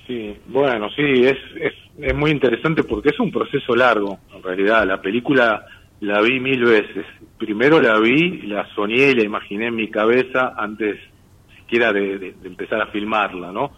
Sí, 0.07 0.35
bueno, 0.47 0.89
sí, 0.89 1.03
es, 1.23 1.37
es, 1.59 1.73
es 1.99 2.15
muy 2.15 2.31
interesante 2.31 2.83
porque 2.83 3.09
es 3.09 3.19
un 3.19 3.31
proceso 3.31 3.75
largo, 3.75 4.19
en 4.35 4.43
realidad. 4.43 4.85
La 4.85 5.01
película 5.01 5.65
la 6.01 6.21
vi 6.21 6.39
mil 6.39 6.63
veces. 6.65 7.05
Primero 7.37 7.79
la 7.81 7.99
vi, 7.99 8.41
la 8.43 8.67
soñé 8.75 9.11
y 9.11 9.15
la 9.15 9.23
imaginé 9.23 9.67
en 9.67 9.75
mi 9.75 9.89
cabeza 9.89 10.53
antes 10.57 10.99
siquiera 11.57 11.93
de, 11.93 12.35
empezar 12.43 12.81
a 12.81 12.87
filmarla, 12.87 13.51
¿no? 13.51 13.71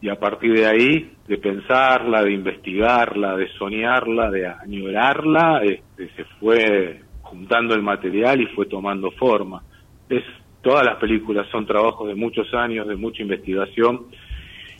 Y 0.00 0.08
a 0.08 0.16
partir 0.16 0.52
de 0.52 0.66
ahí, 0.66 1.12
de 1.26 1.38
pensarla, 1.38 2.22
de 2.22 2.32
investigarla, 2.32 3.36
de 3.36 3.48
soñarla, 3.52 4.30
de 4.30 4.46
añorarla, 4.46 5.62
este, 5.64 6.10
se 6.14 6.24
fue 6.38 7.00
juntando 7.22 7.74
el 7.74 7.82
material 7.82 8.40
y 8.40 8.46
fue 8.46 8.66
tomando 8.66 9.10
forma. 9.12 9.62
Es, 10.08 10.22
todas 10.62 10.84
las 10.84 10.96
películas 10.96 11.46
son 11.50 11.66
trabajos 11.66 12.08
de 12.08 12.14
muchos 12.14 12.52
años, 12.54 12.86
de 12.86 12.96
mucha 12.96 13.22
investigación, 13.22 14.06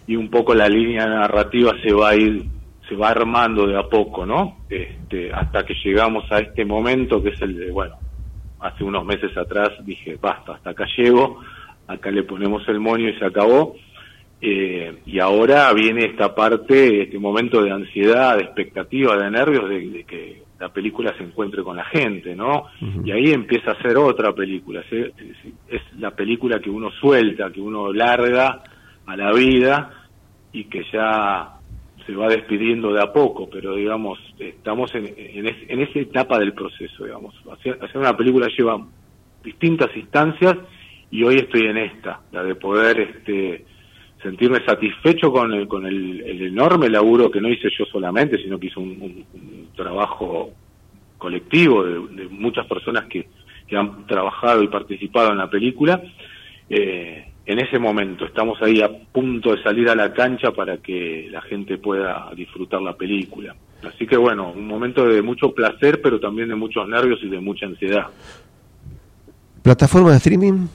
y 0.07 0.17
un 0.17 0.29
poco 0.31 0.55
la 0.55 0.69
línea 0.69 1.07
narrativa 1.07 1.73
se 1.83 1.93
va 1.93 2.11
a 2.11 2.17
ir 2.17 2.45
se 2.89 2.95
va 2.95 3.11
armando 3.11 3.67
de 3.67 3.79
a 3.79 3.83
poco, 3.85 4.25
¿no? 4.25 4.59
Este, 4.69 5.33
hasta 5.33 5.65
que 5.65 5.75
llegamos 5.85 6.31
a 6.31 6.39
este 6.39 6.65
momento 6.65 7.23
que 7.23 7.31
es 7.31 7.41
el 7.43 7.57
de, 7.57 7.71
bueno, 7.71 7.97
hace 8.61 8.85
unos 8.85 9.05
meses 9.05 9.37
atrás 9.37 9.71
dije, 9.85 10.17
basta, 10.21 10.55
hasta 10.55 10.71
acá 10.71 10.87
llego, 10.97 11.41
acá 11.87 12.11
le 12.11 12.23
ponemos 12.23 12.67
el 12.69 12.81
moño 12.81 13.09
y 13.09 13.19
se 13.19 13.25
acabó. 13.25 13.75
Eh, 14.41 14.99
y 15.07 15.19
ahora 15.19 15.73
viene 15.73 16.07
esta 16.07 16.35
parte, 16.35 17.03
este 17.03 17.19
momento 17.19 17.63
de 17.63 17.71
ansiedad, 17.71 18.37
de 18.37 18.45
expectativa, 18.45 19.17
de 19.17 19.31
nervios, 19.31 19.69
de, 19.69 19.89
de 19.89 20.05
que 20.05 20.43
la 20.59 20.69
película 20.71 21.15
se 21.17 21.25
encuentre 21.25 21.63
con 21.63 21.77
la 21.77 21.85
gente, 21.85 22.35
¿no? 22.35 22.67
Uh 22.81 22.85
-huh. 22.85 23.07
Y 23.07 23.13
ahí 23.13 23.33
empieza 23.33 23.73
a 23.73 23.83
ser 23.83 23.97
otra 23.97 24.33
película, 24.33 24.83
es, 24.91 25.13
es 25.69 25.83
la 25.99 26.11
película 26.13 26.61
que 26.61 26.71
uno 26.71 26.91
suelta, 26.91 27.51
que 27.51 27.61
uno 27.61 27.93
larga 27.93 28.63
a 29.07 29.17
la 29.17 29.33
vida 29.33 29.91
y 30.53 30.65
que 30.65 30.85
ya 30.93 31.53
se 32.07 32.15
va 32.15 32.29
despidiendo 32.29 32.93
de 32.93 33.03
a 33.03 33.13
poco, 33.13 33.49
pero 33.51 33.75
digamos, 33.75 34.19
estamos 34.39 34.95
en, 34.95 35.13
en, 35.17 35.47
es, 35.47 35.57
en 35.69 35.81
esa 35.81 35.99
etapa 35.99 36.39
del 36.39 36.53
proceso, 36.53 37.05
digamos. 37.05 37.35
Hacer, 37.53 37.79
hacer, 37.83 37.99
una 37.99 38.17
película 38.17 38.49
lleva 38.57 38.81
distintas 39.43 39.95
instancias 39.97 40.57
y 41.11 41.25
hoy 41.25 41.37
estoy 41.37 41.63
en 41.63 41.79
esta, 41.79 42.21
la 42.33 42.45
de 42.45 42.55
poder 42.55 43.01
este, 43.01 43.65
sentirme 44.27 44.65
satisfecho 44.65 45.31
con 45.31 45.53
el, 45.53 45.69
con 45.69 45.87
el, 45.87 46.43
enorme 46.43 46.89
laburo 46.89 47.31
que 47.31 47.41
no 47.41 47.49
hice 47.49 47.69
yo 47.79 47.85
solamente, 47.85 48.39
sino 48.43 48.59
que 48.59 48.67
hice 48.67 48.81
un, 48.81 49.25
trabajo 49.77 50.51
colectivo 51.17 51.85
de, 51.85 52.27
muchas 52.29 52.67
personas 52.67 53.05
que, 53.05 53.29
que, 53.69 53.77
han 53.77 54.07
trabajado 54.07 54.63
y 54.63 54.69
participado 54.69 55.31
en 55.31 55.39
la 55.39 55.49
película. 55.49 56.03
Eh, 56.69 57.33
en 57.45 57.59
ese 57.61 57.79
momento 57.79 58.25
estamos 58.25 58.61
ahí 58.61 58.83
a 58.83 58.91
punto 58.91 59.55
de 59.55 59.63
salir 59.63 59.89
a 59.89 59.95
la 59.95 60.13
cancha 60.13 60.51
para 60.51 60.79
que 60.79 61.29
la 61.31 61.41
gente 61.43 61.79
pueda 61.79 62.31
disfrutar 62.35 62.83
la 62.83 62.97
película. 62.97 63.55
Así 63.85 64.07
que 64.07 64.17
bueno, 64.17 64.51
un 64.51 64.67
momento 64.67 65.07
de 65.07 65.23
mucho 65.23 65.53
placer, 65.53 66.01
pero 66.03 66.19
también 66.19 66.49
de 66.49 66.57
muchos 66.57 66.89
nervios 66.89 67.21
y 67.23 67.29
de 67.29 67.39
mucha 67.39 67.67
ansiedad. 67.67 68.07
¿Plataforma 69.63 70.11
de 70.11 70.17
streaming? 70.17 70.67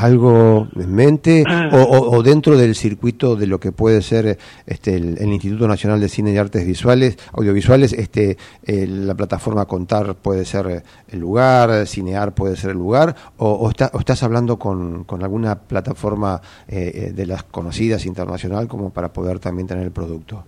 Algo 0.00 0.68
en 0.76 0.94
mente 0.94 1.44
o, 1.72 2.22
dentro 2.22 2.56
del 2.56 2.74
circuito 2.74 3.36
de 3.36 3.46
lo 3.46 3.60
que 3.60 3.70
puede 3.70 4.00
ser 4.00 4.38
este, 4.66 4.96
el, 4.96 5.18
Instituto 5.30 5.68
Nacional 5.68 6.00
de 6.00 6.08
Cine 6.08 6.32
y 6.32 6.38
Artes 6.38 6.66
Visuales, 6.66 7.18
Audiovisuales, 7.32 7.92
este, 7.92 8.36
la 8.66 9.14
plataforma 9.14 9.66
Contar 9.66 10.16
puede 10.16 10.44
ser 10.44 10.82
el 11.08 11.18
lugar, 11.18 11.86
Cinear 11.86 12.34
puede 12.34 12.56
ser 12.56 12.70
el 12.70 12.78
lugar, 12.78 13.14
o, 13.36 13.70
estás 13.70 14.22
hablando 14.22 14.58
con, 14.58 15.06
alguna 15.22 15.54
plataforma 15.60 16.40
eh, 16.66 16.92
eh, 16.94 17.12
de 17.12 17.26
las 17.26 17.44
conocidas 17.44 18.06
internacional 18.06 18.68
como 18.68 18.92
para 18.92 19.12
poder 19.12 19.38
también 19.38 19.68
tener 19.68 19.84
el 19.84 19.92
producto? 19.92 20.44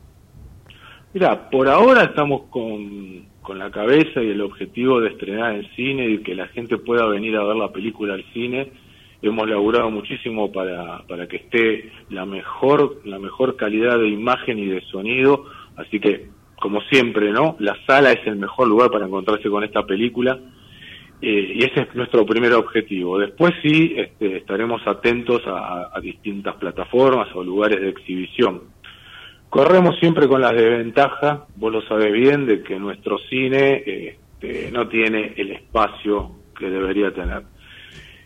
Mira, 1.12 1.50
por 1.50 1.68
ahora 1.68 2.04
estamos 2.04 2.44
con, 2.48 3.26
con 3.42 3.58
la 3.58 3.70
cabeza 3.70 4.22
y 4.22 4.30
el 4.30 4.40
objetivo 4.40 5.00
de 5.00 5.10
estrenar 5.10 5.54
en 5.54 5.68
cine 5.76 6.08
y 6.08 6.22
que 6.22 6.34
la 6.34 6.48
gente 6.48 6.78
pueda 6.78 7.06
venir 7.06 7.36
a 7.36 7.44
ver 7.44 7.56
la 7.56 7.70
película 7.70 8.14
al 8.14 8.24
cine 8.32 8.72
hemos 9.22 9.48
laburado 9.48 9.90
muchísimo 9.90 10.50
para, 10.52 11.02
para 11.08 11.26
que 11.28 11.36
esté 11.36 11.92
la 12.10 12.26
mejor, 12.26 13.00
la 13.04 13.18
mejor 13.18 13.56
calidad 13.56 13.98
de 13.98 14.08
imagen 14.08 14.58
y 14.58 14.66
de 14.66 14.80
sonido, 14.82 15.46
así 15.76 16.00
que 16.00 16.28
como 16.60 16.80
siempre, 16.82 17.32
¿no? 17.32 17.56
La 17.58 17.76
sala 17.86 18.12
es 18.12 18.24
el 18.26 18.36
mejor 18.36 18.68
lugar 18.68 18.90
para 18.90 19.06
encontrarse 19.06 19.48
con 19.48 19.64
esta 19.64 19.84
película 19.84 20.38
eh, 21.20 21.52
y 21.54 21.64
ese 21.64 21.82
es 21.82 21.94
nuestro 21.94 22.26
primer 22.26 22.52
objetivo. 22.52 23.16
Después 23.16 23.52
sí 23.62 23.94
este, 23.96 24.38
estaremos 24.38 24.82
atentos 24.86 25.40
a, 25.46 25.92
distintas 26.00 26.56
plataformas 26.56 27.28
o 27.34 27.44
lugares 27.44 27.80
de 27.80 27.90
exhibición. 27.90 28.62
Corremos 29.48 29.98
siempre 30.00 30.26
con 30.26 30.40
las 30.40 30.52
desventajas, 30.52 31.42
vos 31.54 31.72
lo 31.72 31.82
sabés 31.82 32.12
bien, 32.12 32.46
de 32.46 32.62
que 32.62 32.76
nuestro 32.78 33.18
cine 33.30 33.84
este, 33.86 34.72
no 34.72 34.88
tiene 34.88 35.34
el 35.36 35.52
espacio 35.52 36.32
que 36.58 36.68
debería 36.68 37.12
tener 37.12 37.42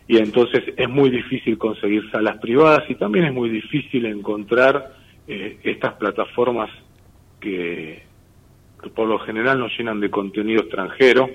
y 0.07 0.17
entonces 0.17 0.63
es 0.77 0.89
muy 0.89 1.09
difícil 1.09 1.57
conseguir 1.57 2.09
salas 2.11 2.37
privadas 2.37 2.83
y 2.89 2.95
también 2.95 3.25
es 3.25 3.33
muy 3.33 3.49
difícil 3.49 4.05
encontrar 4.05 4.93
eh, 5.27 5.59
estas 5.63 5.95
plataformas 5.95 6.69
que, 7.41 8.03
por 8.95 9.07
lo 9.07 9.19
general 9.19 9.59
nos 9.59 9.77
llenan 9.77 9.99
de 9.99 10.09
contenido 10.09 10.61
extranjero. 10.61 11.29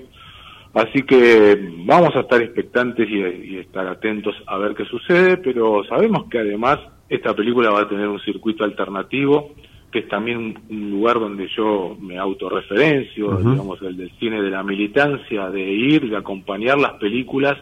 Así 0.73 1.03
que 1.03 1.55
vamos 1.85 2.15
a 2.15 2.21
estar 2.21 2.41
expectantes 2.41 3.07
y, 3.07 3.57
estar 3.59 3.85
atentos 3.87 4.35
a 4.47 4.57
ver 4.57 4.73
qué 4.73 4.85
sucede, 4.85 5.37
pero 5.37 5.83
sabemos 5.83 6.25
que 6.31 6.39
además 6.39 6.79
esta 7.09 7.35
película 7.35 7.69
va 7.69 7.81
a 7.81 7.87
tener 7.87 8.07
un 8.07 8.19
circuito 8.21 8.63
alternativo, 8.63 9.53
que 9.91 9.99
es 9.99 10.07
también 10.07 10.59
un, 10.67 10.89
lugar 10.89 11.19
donde 11.19 11.47
yo 11.55 11.95
me 12.01 12.17
autorreferencio, 12.17 13.37
digamos, 13.37 13.79
el 13.83 13.97
del 13.97 14.09
cine 14.17 14.41
de 14.41 14.49
la 14.49 14.63
militancia, 14.63 15.51
de 15.51 15.61
ir, 15.61 16.09
de 16.09 16.17
acompañar 16.17 16.79
las 16.79 16.93
películas 16.93 17.55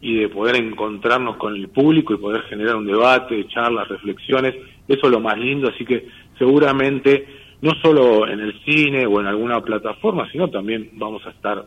y 0.00 0.20
de 0.20 0.28
poder 0.28 0.56
encontrarnos 0.56 1.36
con 1.36 1.54
el 1.54 1.68
público 1.68 2.14
y 2.14 2.18
poder 2.18 2.42
generar 2.42 2.76
un 2.76 2.86
debate, 2.86 3.46
charlas, 3.48 3.88
reflexiones, 3.88 4.54
eso 4.86 5.06
es 5.06 5.12
lo 5.12 5.20
más 5.20 5.38
lindo, 5.38 5.68
así 5.68 5.84
que 5.84 6.06
seguramente 6.38 7.26
no 7.62 7.72
solo 7.82 8.28
en 8.28 8.40
el 8.40 8.60
cine 8.64 9.06
o 9.06 9.20
en 9.20 9.26
alguna 9.26 9.60
plataforma, 9.62 10.30
sino 10.30 10.48
también 10.50 10.90
vamos 10.94 11.24
a 11.26 11.30
estar 11.30 11.64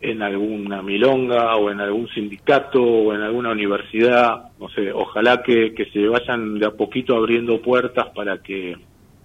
en 0.00 0.20
alguna 0.20 0.82
milonga 0.82 1.56
o 1.56 1.70
en 1.70 1.80
algún 1.80 2.08
sindicato 2.08 2.82
o 2.82 3.14
en 3.14 3.22
alguna 3.22 3.52
universidad, 3.52 4.50
no 4.60 4.68
sé, 4.68 4.92
ojalá 4.92 5.42
que, 5.42 5.72
que 5.74 5.86
se 5.86 6.06
vayan 6.06 6.58
de 6.58 6.66
a 6.66 6.72
poquito 6.72 7.16
abriendo 7.16 7.62
puertas 7.62 8.06
para 8.14 8.42
que 8.42 8.76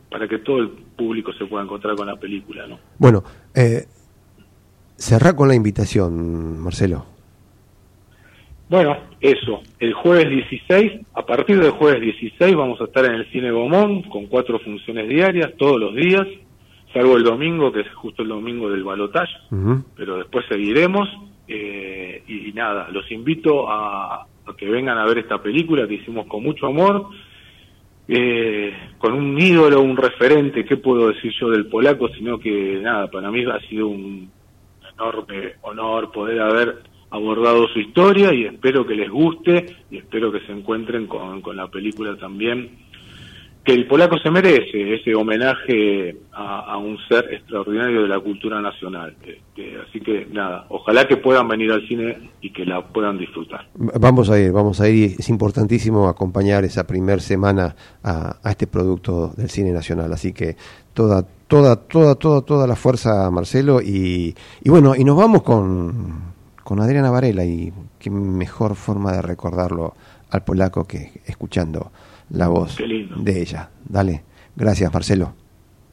para 0.09 0.27
que 0.27 0.39
todo 0.39 0.57
el 0.57 0.69
público 0.69 1.31
se 1.33 1.45
pueda 1.45 1.63
encontrar 1.63 1.95
con 1.95 2.07
la 2.07 2.15
película, 2.15 2.65
¿no? 2.65 2.79
Bueno, 2.97 3.23
eh, 3.53 3.85
cerrá 4.95 5.35
con 5.35 5.47
la 5.47 5.53
invitación, 5.55 6.59
Marcelo. 6.59 7.05
Bueno, 8.69 8.95
eso, 9.19 9.63
el 9.79 9.93
jueves 9.93 10.29
16, 10.29 11.01
a 11.15 11.25
partir 11.25 11.60
del 11.60 11.71
jueves 11.71 12.01
16 12.01 12.55
vamos 12.55 12.79
a 12.79 12.84
estar 12.84 13.03
en 13.05 13.15
el 13.15 13.32
Cine 13.32 13.49
Gomón 13.49 14.03
con 14.03 14.27
cuatro 14.27 14.60
funciones 14.60 15.10
diarias, 15.10 15.53
todos 15.58 15.79
los 15.79 15.95
días, 15.95 16.27
salvo 16.93 17.17
el 17.17 17.23
domingo, 17.23 17.71
que 17.71 17.82
es 17.82 17.91
justo 17.95 18.21
el 18.21 18.29
domingo 18.29 18.69
del 18.69 18.84
balotaje, 18.84 19.34
pero 19.95 20.17
después 20.17 20.45
seguiremos. 20.47 21.10
Eh, 21.47 22.21
y, 22.27 22.51
nada, 22.53 22.89
los 22.91 23.12
invito 23.12 23.67
a, 23.67 24.27
que 24.55 24.69
vengan 24.69 24.99
a 24.99 25.05
ver 25.05 25.17
esta 25.17 25.41
película 25.41 25.88
que 25.88 25.95
hicimos 25.95 26.27
con 26.27 26.43
mucho 26.43 26.67
amor, 26.67 27.08
eh, 28.08 28.71
con 28.99 29.13
un 29.13 29.39
ídolo, 29.41 29.82
un 29.82 29.97
referente, 29.97 30.63
¿qué 30.63 30.77
puedo 30.77 31.08
decir 31.08 31.32
yo 31.39 31.49
del 31.49 31.65
polaco? 31.65 32.08
Sino 32.10 32.38
que 32.38 32.79
nada, 32.84 33.08
para 33.08 33.32
mí 33.32 33.43
ha 33.45 33.60
sido 33.67 33.88
un 33.88 34.29
enorme 34.93 35.53
honor 35.63 36.12
poder 36.12 36.39
haber 36.39 36.84
abordado 37.11 37.67
su 37.69 37.79
historia 37.79 38.33
y 38.33 38.45
espero 38.45 38.85
que 38.85 38.95
les 38.95 39.09
guste 39.09 39.65
y 39.89 39.97
espero 39.97 40.31
que 40.31 40.41
se 40.41 40.51
encuentren 40.51 41.07
con, 41.07 41.41
con 41.41 41.55
la 41.55 41.67
película 41.67 42.15
también 42.17 42.69
que 43.63 43.73
el 43.73 43.87
polaco 43.87 44.17
se 44.17 44.31
merece 44.31 44.95
ese 44.95 45.13
homenaje 45.13 46.15
a, 46.31 46.77
un 46.77 46.97
ser 47.09 47.33
extraordinario 47.33 48.03
de 48.03 48.07
la 48.07 48.19
cultura 48.19 48.61
nacional. 48.61 49.15
Este, 49.21 49.77
así 49.87 49.99
que 49.99 50.27
nada, 50.31 50.65
ojalá 50.69 51.07
que 51.07 51.17
puedan 51.17 51.47
venir 51.47 51.71
al 51.71 51.85
cine 51.87 52.31
y 52.41 52.51
que 52.51 52.65
la 52.65 52.81
puedan 52.87 53.17
disfrutar. 53.17 53.67
Vamos 53.75 54.29
a 54.29 54.39
ir, 54.39 54.51
vamos 54.51 54.79
a 54.79 54.89
ir. 54.89 55.15
Es 55.19 55.29
importantísimo 55.29 56.07
acompañar 56.07 56.63
esa 56.63 56.87
primera 56.87 57.19
semana 57.19 57.75
a, 58.01 58.37
a, 58.41 58.49
este 58.49 58.65
producto 58.65 59.33
del 59.35 59.49
cine 59.49 59.71
nacional. 59.71 60.11
Así 60.13 60.31
que 60.31 60.55
toda, 60.93 61.23
toda, 61.47 61.75
toda, 61.75 62.15
toda, 62.15 62.41
toda 62.41 62.65
la 62.65 62.75
fuerza, 62.75 63.29
Marcelo. 63.29 63.81
Y, 63.81 64.33
y 64.63 64.69
bueno, 64.69 64.95
y 64.95 65.03
nos 65.03 65.17
vamos 65.17 65.43
con 65.43 66.38
con 66.69 66.79
Adriana 66.82 67.10
Varela 67.10 67.43
y 67.45 67.73
qué 67.97 68.12
mejor 68.12 68.75
forma 68.75 69.12
de 69.12 69.23
recordarlo 69.23 69.95
al 70.29 70.43
polaco 70.43 70.86
que 70.86 71.19
escuchando 71.25 71.91
la 72.29 72.47
voz 72.47 72.77
de 72.77 73.41
ella. 73.41 73.71
Dale, 73.86 74.21
gracias 74.55 74.93
Marcelo. 74.93 75.34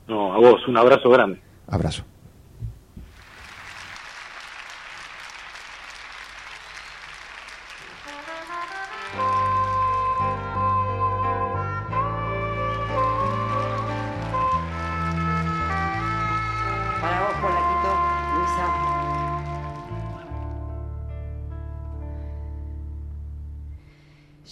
No, 0.07 0.35
a 0.35 0.37
vos, 0.37 0.69
un 0.69 0.77
abrazo 0.77 1.09
grande. 1.09 1.41
Abrazo. 1.67 2.05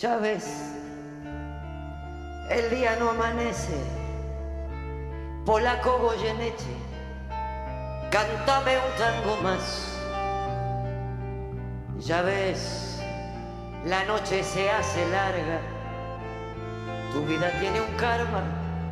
Ya 0.05 0.19
ves, 0.19 0.45
el 2.51 2.69
día 2.69 2.95
no 3.01 3.09
amanece. 3.09 3.73
Polaco 5.47 5.97
Goyeneche, 5.99 6.77
cántame 8.11 8.77
un 8.77 8.99
tango 8.99 9.37
más. 9.43 9.99
Ya 12.01 12.21
ves, 12.21 13.01
la 13.87 14.05
noche 14.05 14.43
se 14.43 14.71
hace 14.71 15.09
larga. 15.09 15.61
Tu 17.11 17.25
vida 17.25 17.51
tiene 17.59 17.81
un 17.81 17.97
karma, 17.97 18.43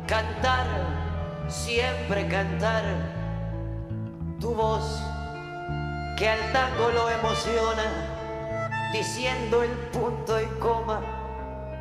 cantar, 0.07 0.65
siempre 1.47 2.27
cantar. 2.27 2.85
Tu 4.39 4.51
voz 4.51 4.99
que 6.17 6.27
al 6.27 6.51
tango 6.51 6.89
lo 6.89 7.07
emociona 7.11 8.12
diciendo 8.93 9.63
el 9.63 9.71
punto 9.91 10.39
y 10.39 10.45
coma 10.59 11.01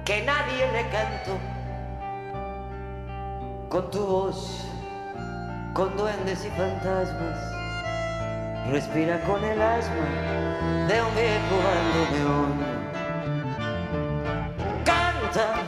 que 0.02 0.22
nadie 0.22 0.66
le 0.72 0.88
cantó. 0.88 1.38
Con 3.68 3.90
tu 3.90 4.04
voz, 4.04 4.66
con 5.74 5.94
duendes 5.94 6.42
y 6.46 6.48
fantasmas, 6.50 7.38
respira 8.70 9.20
con 9.24 9.44
el 9.44 9.60
asma 9.60 10.06
de 10.88 11.02
un 11.02 11.14
viejo 11.14 11.56
bandoneón. 11.68 12.52
Canta, 14.84 15.62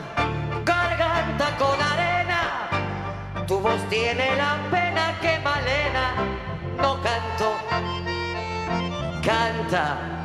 garganta 0.65 1.57
con 1.59 1.79
arena, 1.79 3.45
tu 3.45 3.59
voz 3.59 3.81
tiene 3.89 4.35
la 4.35 4.57
pena 4.71 5.13
que 5.21 5.39
Malena 5.43 6.15
no 6.81 6.97
cantó. 7.03 7.53
Canta 9.23 10.24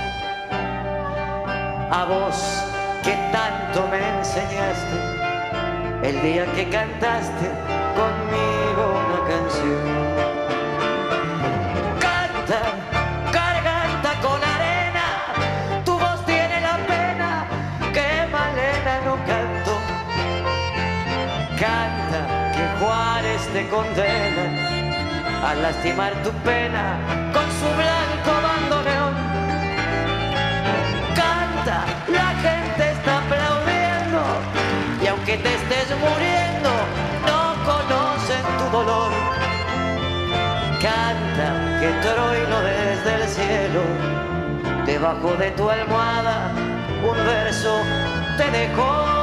a 1.91 2.05
vos 2.05 2.63
que 3.03 3.13
tanto 3.33 3.85
me 3.89 3.99
enseñaste 4.17 4.97
el 6.03 6.21
día 6.21 6.45
que 6.53 6.69
cantaste 6.69 7.47
conmigo 7.99 8.83
una 9.03 9.19
canción. 9.27 9.83
Canta, 11.99 12.61
garganta 13.33 14.11
con 14.21 14.39
arena, 14.41 15.83
tu 15.83 15.99
voz 15.99 16.25
tiene 16.25 16.61
la 16.61 16.77
pena 16.87 17.45
que 17.93 18.25
Malena 18.31 19.01
no 19.05 19.15
cantó. 19.31 19.75
Canta 21.59 22.51
que 22.55 22.63
Juárez 22.79 23.47
te 23.51 23.67
condena 23.67 25.49
a 25.49 25.55
lastimar 25.55 26.13
tu 26.23 26.31
pena 26.45 27.31
aunque 35.31 35.49
te 35.49 35.55
estés 35.55 35.97
muriendo, 35.97 36.69
no 37.25 37.53
conocen 37.63 38.43
tu 38.57 38.77
dolor. 38.77 39.11
Canta 40.81 41.79
que 41.79 41.89
trueno 42.01 42.61
desde 42.61 43.15
el 43.15 43.29
cielo, 43.29 43.81
debajo 44.85 45.33
de 45.35 45.51
tu 45.51 45.69
almohada, 45.69 46.51
un 47.03 47.25
verso 47.25 47.81
te 48.37 48.51
dejó. 48.51 49.20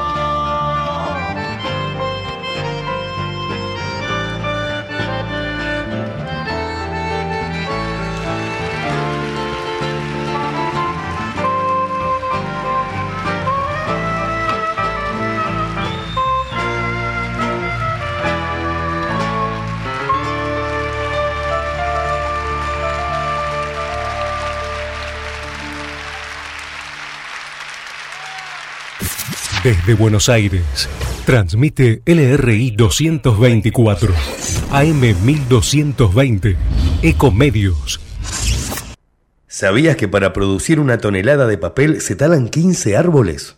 Desde 29.69 29.93
Buenos 29.93 30.31
Aires, 30.31 30.89
transmite 31.27 32.01
LRI 32.07 32.71
224, 32.71 34.15
AM 34.71 35.01
1220, 35.23 36.57
Ecomedios. 37.03 38.01
¿Sabías 39.47 39.97
que 39.97 40.09
para 40.09 40.33
producir 40.33 40.81
una 40.81 40.97
tonelada 40.97 41.47
de 41.47 41.59
papel 41.59 42.01
se 42.01 42.17
talan 42.17 42.49
15 42.49 42.97
árboles? 42.97 43.58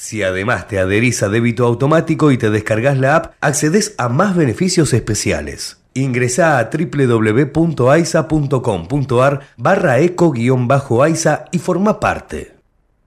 Si 0.00 0.22
además 0.22 0.66
te 0.66 0.78
adherís 0.78 1.22
a 1.22 1.28
débito 1.28 1.66
automático 1.66 2.30
y 2.30 2.38
te 2.38 2.48
descargas 2.48 2.96
la 2.96 3.16
app, 3.16 3.34
accedes 3.42 3.94
a 3.98 4.08
más 4.08 4.34
beneficios 4.34 4.94
especiales. 4.94 5.82
Ingresá 5.92 6.58
a 6.58 6.70
www.aisa.com.ar 6.72 9.40
barra 9.58 10.00
eco-aisa 10.00 11.44
y 11.52 11.58
forma 11.58 12.00
parte. 12.00 12.54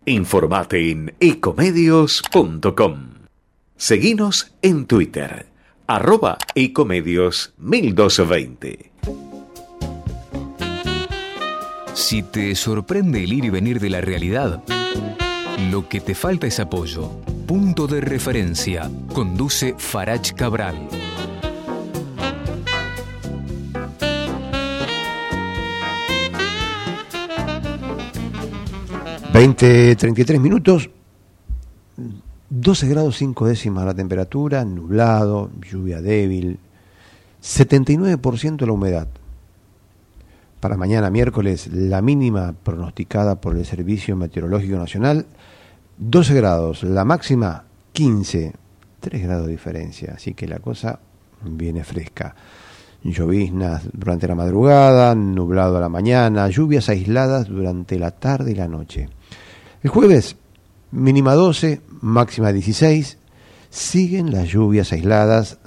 Informate 0.06 0.91
en 0.91 1.15
ecomedios.com. 1.19 3.10
Seguinos 3.75 4.53
en 4.62 4.86
Twitter, 4.86 5.47
arroba 5.88 6.38
ecomedios 6.53 7.56
1220. 7.58 8.91
Si 11.95 12.21
te 12.21 12.53
sorprende 12.53 13.23
el 13.23 13.34
ir 13.34 13.45
y 13.45 13.49
venir 13.49 13.79
de 13.79 13.89
la 13.89 14.01
realidad, 14.01 14.62
lo 15.72 15.88
que 15.88 16.02
te 16.02 16.16
falta 16.16 16.48
es 16.48 16.60
apoyo. 16.60 17.10
Punto 17.48 17.88
de 17.88 18.02
referencia. 18.02 18.89
Conduce 19.13 19.76
Farach 19.78 20.34
Cabral. 20.34 20.88
20, 29.34 29.96
33 29.96 30.39
minutos, 30.39 30.92
12 32.52 32.88
grados 32.88 33.18
5 33.18 33.48
décimas 33.48 33.84
la 33.84 33.96
temperatura, 33.96 34.63
nublado, 34.63 35.50
lluvia 35.68 36.04
débil, 36.04 36.60
79% 37.42 38.63
la 38.68 38.72
humedad. 38.72 39.08
Para 40.60 40.78
mañana 40.78 41.10
miércoles, 41.10 41.68
la 41.74 42.04
mínima 42.04 42.54
pronosticada 42.62 43.42
por 43.42 43.58
el 43.58 43.66
Servicio 43.66 44.16
Meteorológico 44.16 44.78
Nacional, 44.78 45.26
12 45.97 46.34
grados, 46.34 46.84
la 46.84 47.06
máxima 47.06 47.65
15, 47.91 48.53
3 48.99 49.23
grados 49.23 49.45
de 49.47 49.51
diferencia, 49.51 50.13
así 50.15 50.34
que 50.34 50.47
la 50.47 50.60
cosa 50.60 50.99
viene 51.43 51.84
fresca. 51.84 52.36
Lloviznas 53.03 53.84
durante 53.91 54.27
la 54.27 54.36
madrugada, 54.36 55.13
nublado 55.13 55.77
a 55.77 55.82
la 55.82 55.89
mañana, 55.89 56.47
lluvias 56.47 56.88
aisladas 56.89 57.47
durante 57.47 57.99
la 57.99 58.12
tarde 58.12 58.51
y 58.51 58.56
la 58.56 58.67
noche. 58.67 59.10
El 59.82 59.89
jueves, 59.89 60.38
mínima 60.91 61.34
12, 61.34 61.82
máxima 62.01 62.53
16. 62.53 63.17
Siguen 63.70 64.32
las 64.32 64.47
lluvias 64.47 64.93
aisladas 64.93 65.59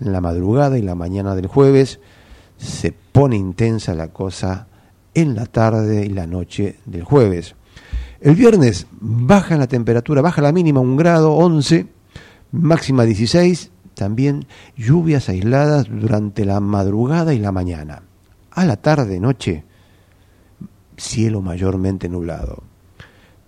la 0.00 0.20
madrugada 0.20 0.78
y 0.78 0.82
la 0.82 0.94
mañana 0.94 1.34
del 1.34 1.46
jueves. 1.46 2.00
Se 2.56 2.92
pone 2.92 3.36
intensa 3.36 3.94
la 3.94 4.08
cosa 4.08 4.66
en 5.14 5.34
la 5.34 5.46
tarde 5.46 6.04
y 6.04 6.08
la 6.08 6.26
noche 6.26 6.76
del 6.86 7.04
jueves. 7.04 7.54
El 8.20 8.34
viernes 8.34 8.86
baja 9.00 9.56
la 9.56 9.66
temperatura, 9.66 10.20
baja 10.20 10.42
la 10.42 10.52
mínima 10.52 10.80
un 10.80 10.96
grado, 10.96 11.32
11, 11.32 11.86
máxima 12.52 13.04
16. 13.04 13.70
También 13.94 14.46
lluvias 14.76 15.30
aisladas 15.30 15.86
durante 15.88 16.44
la 16.44 16.60
madrugada 16.60 17.32
y 17.32 17.38
la 17.38 17.50
mañana. 17.50 18.02
A 18.50 18.66
la 18.66 18.76
tarde, 18.76 19.18
noche, 19.20 19.64
cielo 20.98 21.40
mayormente 21.40 22.10
nublado. 22.10 22.62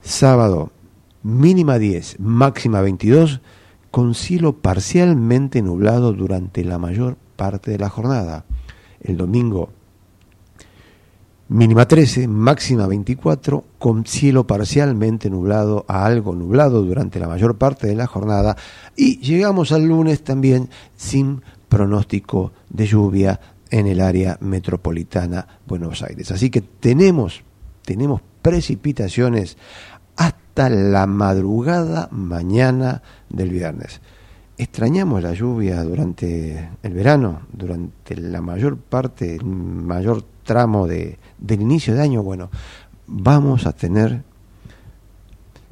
Sábado, 0.00 0.72
mínima 1.22 1.78
10, 1.78 2.18
máxima 2.20 2.80
22, 2.80 3.42
con 3.90 4.14
cielo 4.14 4.54
parcialmente 4.54 5.60
nublado 5.60 6.14
durante 6.14 6.64
la 6.64 6.78
mayor 6.78 7.18
parte 7.36 7.70
de 7.72 7.78
la 7.78 7.90
jornada. 7.90 8.46
El 9.02 9.18
domingo, 9.18 9.68
mínima 11.52 11.86
13, 11.86 12.28
máxima 12.28 12.86
24, 12.86 13.64
con 13.78 14.06
cielo 14.06 14.46
parcialmente 14.46 15.28
nublado 15.28 15.84
a 15.86 16.06
algo 16.06 16.34
nublado 16.34 16.82
durante 16.82 17.20
la 17.20 17.28
mayor 17.28 17.58
parte 17.58 17.86
de 17.86 17.94
la 17.94 18.06
jornada. 18.06 18.56
Y 18.96 19.18
llegamos 19.18 19.70
al 19.70 19.84
lunes 19.84 20.24
también 20.24 20.70
sin 20.96 21.42
pronóstico 21.68 22.52
de 22.70 22.86
lluvia 22.86 23.38
en 23.70 23.86
el 23.86 24.00
área 24.00 24.38
metropolitana 24.40 25.46
Buenos 25.66 26.02
Aires. 26.02 26.30
Así 26.30 26.48
que 26.50 26.62
tenemos, 26.62 27.42
tenemos 27.84 28.22
precipitaciones 28.40 29.58
hasta 30.16 30.70
la 30.70 31.06
madrugada 31.06 32.08
mañana 32.10 33.02
del 33.28 33.50
viernes. 33.50 34.00
Extrañamos 34.56 35.22
la 35.22 35.34
lluvia 35.34 35.82
durante 35.82 36.70
el 36.82 36.92
verano, 36.94 37.42
durante 37.52 38.16
la 38.16 38.40
mayor 38.40 38.78
parte, 38.78 39.38
mayor 39.42 40.24
tramo 40.44 40.86
de, 40.86 41.18
del 41.42 41.60
inicio 41.60 41.94
de 41.94 42.02
año. 42.02 42.22
Bueno, 42.22 42.50
vamos 43.06 43.66
a 43.66 43.72
tener 43.72 44.22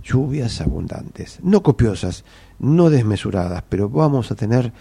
lluvias 0.02 0.60
abundantes, 0.60 1.38
no 1.42 1.62
copiosas, 1.62 2.24
no 2.58 2.90
desmesuradas, 2.90 3.62
pero 3.68 3.88
vamos 3.88 4.30
a 4.30 4.34
tener 4.34 4.72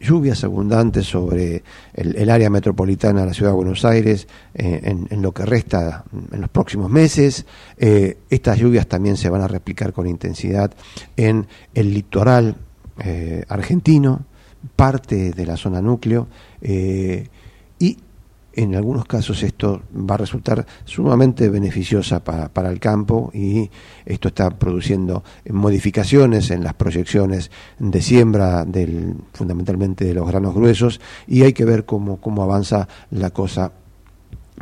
lluvias 0.00 0.44
abundantes 0.44 1.06
sobre 1.06 1.64
el, 1.94 2.30
área 2.30 2.50
metropolitana 2.50 3.22
de 3.22 3.26
la 3.26 3.34
ciudad 3.34 3.50
de 3.50 3.56
Buenos 3.56 3.84
Aires 3.84 4.28
eh, 4.54 4.94
en, 5.10 5.22
lo 5.22 5.32
que 5.32 5.44
resta 5.44 6.04
en 6.30 6.40
los 6.40 6.50
próximos 6.50 6.88
meses. 6.88 7.46
Eh, 7.76 8.18
estas 8.30 8.58
lluvias 8.58 8.86
también 8.86 9.16
se 9.16 9.28
van 9.28 9.42
a 9.42 9.48
replicar 9.48 9.92
con 9.92 10.06
intensidad 10.06 10.72
en 11.16 11.48
el 11.74 11.92
litoral 11.92 12.56
eh, 13.00 13.44
argentino, 13.48 14.24
parte 14.76 15.32
de 15.32 15.46
la 15.46 15.56
zona 15.56 15.80
núcleo, 15.80 16.28
en 18.58 18.74
algunos 18.74 19.04
casos 19.04 19.44
esto 19.44 19.82
va 19.94 20.16
a 20.16 20.18
resultar 20.18 20.66
sumamente 20.84 21.48
beneficiosa 21.48 22.24
para, 22.24 22.48
para, 22.52 22.70
el 22.70 22.80
campo 22.80 23.30
y 23.32 23.70
esto 24.04 24.28
está 24.28 24.50
produciendo 24.50 25.22
modificaciones 25.48 26.50
en 26.50 26.64
las 26.64 26.74
proyecciones 26.74 27.52
de 27.78 28.02
siembra 28.02 28.64
del, 28.64 29.14
fundamentalmente 29.32 30.04
de 30.04 30.14
los 30.14 30.26
granos 30.26 30.56
gruesos 30.56 31.00
y 31.28 31.42
hay 31.42 31.52
que 31.52 31.64
ver 31.64 31.84
cómo, 31.84 32.20
cómo 32.20 32.42
avanza 32.42 32.88
la 33.12 33.30
cosa 33.30 33.70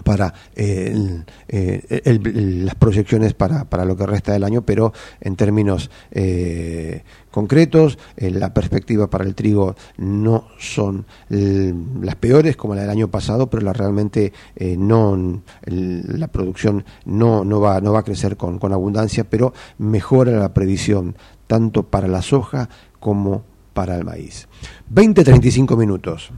para 0.05 0.33
eh, 0.55 1.25
las 1.49 2.75
proyecciones 2.75 3.35
para, 3.35 3.65
para, 3.65 3.85
lo 3.85 3.97
que 3.97 4.07
resta 4.07 4.33
del 4.33 4.45
año, 4.45 4.63
pero 4.63 4.93
en 5.21 5.37
términos 5.37 5.91
eh, 6.11 7.03
concretos, 7.31 7.99
eh, 8.17 8.31
la 8.31 8.53
perspectiva 8.53 9.09
para 9.09 9.25
el 9.25 9.35
trigo 9.35 9.75
no 9.99 10.49
son 10.59 11.07
las 11.29 12.17
peores 12.17 12.57
como 12.57 12.75
la 12.75 12.83
del 12.83 12.91
año 12.91 13.11
pasado, 13.11 13.49
pero 13.49 13.63
la, 13.63 13.73
realmente 13.73 14.33
no 14.57 15.43
la 15.67 16.29
producción 16.29 16.85
no, 17.05 17.45
no, 17.45 17.61
va, 17.61 17.81
no 17.81 17.93
va 17.93 18.01
a 18.01 18.05
crecer 18.05 18.37
con, 18.37 18.59
con 18.59 18.73
abundancia, 18.73 19.25
pero 19.25 19.53
mejora 19.79 20.33
la 20.33 20.55
previsión 20.55 21.17
tanto 21.47 21.85
para 21.85 22.09
la 22.09 22.23
soja 22.23 22.69
como 22.99 23.45
para 23.73 23.97
el 23.97 24.05
maíz. 24.05 24.49
20-35 24.93 25.77
minutos. 25.77 26.31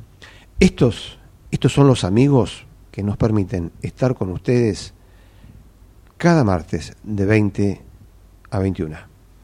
Estos, 0.60 1.18
estos 1.50 1.72
son 1.72 1.86
los 1.86 2.04
amigos 2.04 2.67
que 2.98 3.04
nos 3.04 3.16
permiten 3.16 3.70
estar 3.80 4.16
con 4.16 4.28
ustedes 4.30 4.92
cada 6.16 6.42
martes 6.42 6.96
de 7.04 7.26
20 7.26 7.80
a 8.50 8.58
21. 8.58 8.96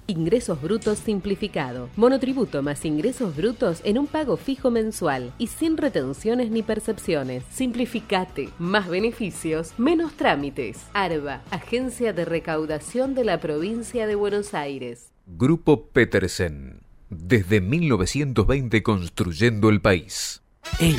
Ingresos 0.08 0.60
brutos 0.60 0.98
simplificado. 0.98 1.88
Monotributo 1.94 2.64
más 2.64 2.84
ingresos 2.84 3.36
brutos 3.36 3.80
en 3.84 3.98
un 3.98 4.08
pago 4.08 4.36
fijo 4.36 4.72
mensual 4.72 5.32
y 5.38 5.46
sin 5.46 5.76
retenciones 5.76 6.50
ni 6.50 6.64
percepciones. 6.64 7.44
Simplificate. 7.48 8.48
Más 8.58 8.88
beneficios, 8.88 9.72
menos 9.78 10.14
trámites. 10.14 10.80
ARBA, 10.92 11.42
Agencia 11.52 12.12
de 12.12 12.24
Recaudación 12.24 13.14
de 13.14 13.22
la 13.22 13.38
Provincia 13.38 14.08
de 14.08 14.16
Buenos 14.16 14.52
Aires. 14.52 15.12
Grupo 15.28 15.86
Petersen. 15.90 16.80
Desde 17.08 17.60
1920 17.60 18.82
construyendo 18.82 19.68
el 19.68 19.80
país. 19.80 20.42
¡Ey! 20.80 20.96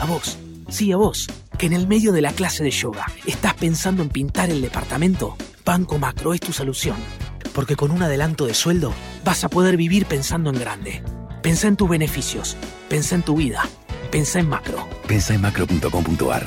¡A 0.00 0.06
vos! 0.06 0.36
Sí, 0.68 0.92
a 0.92 0.98
vos, 0.98 1.26
que 1.58 1.66
en 1.66 1.72
el 1.72 1.88
medio 1.88 2.12
de 2.12 2.20
la 2.20 2.32
clase 2.32 2.62
de 2.62 2.70
yoga 2.70 3.06
estás 3.26 3.54
pensando 3.54 4.02
en 4.02 4.10
pintar 4.10 4.50
el 4.50 4.60
departamento. 4.60 5.34
Banco 5.64 5.98
Macro 5.98 6.34
es 6.34 6.40
tu 6.40 6.52
solución. 6.52 6.96
Porque 7.54 7.74
con 7.74 7.90
un 7.90 8.02
adelanto 8.02 8.46
de 8.46 8.52
sueldo 8.52 8.92
vas 9.24 9.44
a 9.44 9.48
poder 9.48 9.78
vivir 9.78 10.04
pensando 10.04 10.50
en 10.50 10.60
grande. 10.60 11.02
Pensa 11.42 11.68
en 11.68 11.76
tus 11.76 11.88
beneficios. 11.88 12.56
Pensa 12.90 13.14
en 13.14 13.22
tu 13.22 13.36
vida. 13.36 13.62
Pensa 14.12 14.40
en 14.40 14.48
macro. 14.48 14.86
Pensa 15.06 15.34
en 15.34 15.40
macro.com.ar. 15.40 16.46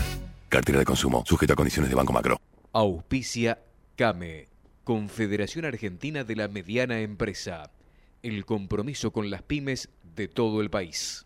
Cartera 0.49 0.80
de 0.80 0.86
consumo. 0.86 1.24
Sujeta 1.26 1.53
a 1.53 1.55
condiciones 1.55 1.89
de 1.89 1.95
Banco 1.95 2.13
Macro. 2.13 2.38
Auspicia 2.74 3.59
CAME. 3.95 4.49
Confederación 4.84 5.65
Argentina 5.65 6.24
de 6.24 6.36
la 6.36 6.47
Mediana 6.47 6.99
Empresa. 6.99 7.72
El 8.22 8.45
compromiso 8.45 9.11
con 9.11 9.32
las 9.32 9.41
pymes 9.41 9.89
de 10.15 10.28
todo 10.28 10.61
el 10.61 10.69
país. 10.69 11.26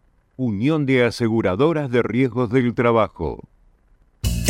Unión 0.43 0.87
de 0.87 1.05
Aseguradoras 1.05 1.91
de 1.91 2.01
Riesgos 2.01 2.49
del 2.49 2.73
Trabajo. 2.73 3.47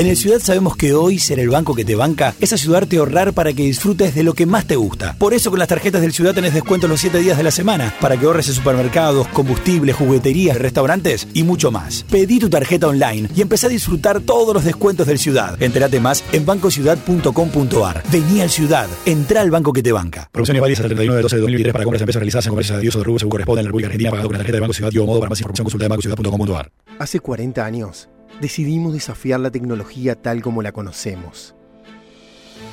En 0.02 0.08
el 0.08 0.18
Ciudad 0.18 0.40
sabemos 0.40 0.76
que 0.76 0.96
hoy 0.96 1.20
ser 1.20 1.38
el 1.38 1.50
banco 1.50 1.76
que 1.76 1.86
te 1.86 1.94
banca 1.94 2.34
es 2.40 2.54
ayudarte 2.54 2.96
a 2.96 3.02
ahorrar 3.02 3.34
para 3.34 3.54
que 3.54 3.62
disfrutes 3.62 4.16
de 4.16 4.24
lo 4.24 4.34
que 4.34 4.48
más 4.48 4.66
te 4.66 4.76
gusta. 4.76 5.16
Por 5.20 5.36
eso 5.36 5.52
con 5.52 5.60
las 5.60 5.68
tarjetas 5.68 6.02
del 6.02 6.12
Ciudad 6.12 6.34
tenés 6.34 6.56
descuento 6.56 6.88
los 6.88 7.02
7 7.02 7.20
días 7.20 7.38
de 7.38 7.44
la 7.44 7.52
semana 7.52 7.94
para 8.02 8.18
que 8.18 8.26
ahorres 8.26 8.48
en 8.48 8.56
supermercados, 8.56 9.28
combustibles, 9.28 9.96
jugueterías, 9.96 10.58
restaurantes 10.58 11.28
y 11.36 11.44
mucho 11.44 11.70
más. 11.70 12.04
Pedí 12.10 12.40
tu 12.40 12.50
tarjeta 12.50 12.88
online 12.88 13.30
y 13.36 13.42
empecé 13.42 13.68
a 13.68 13.70
disfrutar 13.70 14.22
todos 14.22 14.56
los 14.56 14.64
descuentos 14.64 15.06
del 15.06 15.20
Ciudad. 15.20 15.62
Entérate 15.62 16.00
más 16.00 16.24
en 16.32 16.48
bancociudad.com.ar. 16.48 18.04
Vení 18.12 18.42
al 18.42 18.50
Ciudad, 18.50 18.88
entra 19.06 19.42
al 19.42 19.52
banco 19.52 19.72
que 19.72 19.84
te 19.84 19.92
banca. 19.92 20.30
Promociones 20.32 20.62
válidas 20.62 20.80
hasta 20.80 20.88
el 20.88 20.96
31 20.96 21.16
de 21.18 21.22
12 21.22 21.36
de 21.36 21.42
2023 21.42 21.74
para 21.74 21.84
compras 21.84 22.00
en 22.00 22.04
empresas 22.04 22.20
realizadas 22.22 22.46
en 22.48 22.50
comercios 22.50 22.78
de 22.78 22.82
Dios 22.82 22.96
o 22.96 22.98
de 22.98 23.04
Rubio 23.04 23.20
según 23.20 23.32
corresponde 23.32 23.60
en 23.60 23.66
la 23.66 23.68
República 23.68 23.88
Argentina 23.88 24.10
pagado 24.10 24.30
con 24.30 24.34
la 24.34 24.40
tarjeta 24.40 24.56
de 24.56 24.62
Banco 24.62 24.74
Ciudad 24.74 24.92
y 24.92 24.98
modo 25.00 25.20
para 25.20 25.30
más 25.30 25.40
información 25.40 25.66
consulta 25.66 25.86
de 25.86 25.90
bancociudad.com.ar. 25.90 26.72
Hace 26.98 27.20
40 27.20 27.64
años 27.64 28.10
decidimos 28.40 28.94
desafiar 28.94 29.40
la 29.40 29.52
tecnología 29.52 30.16
tal 30.16 30.42
como 30.42 30.62
la 30.62 30.72
conocemos. 30.72 31.56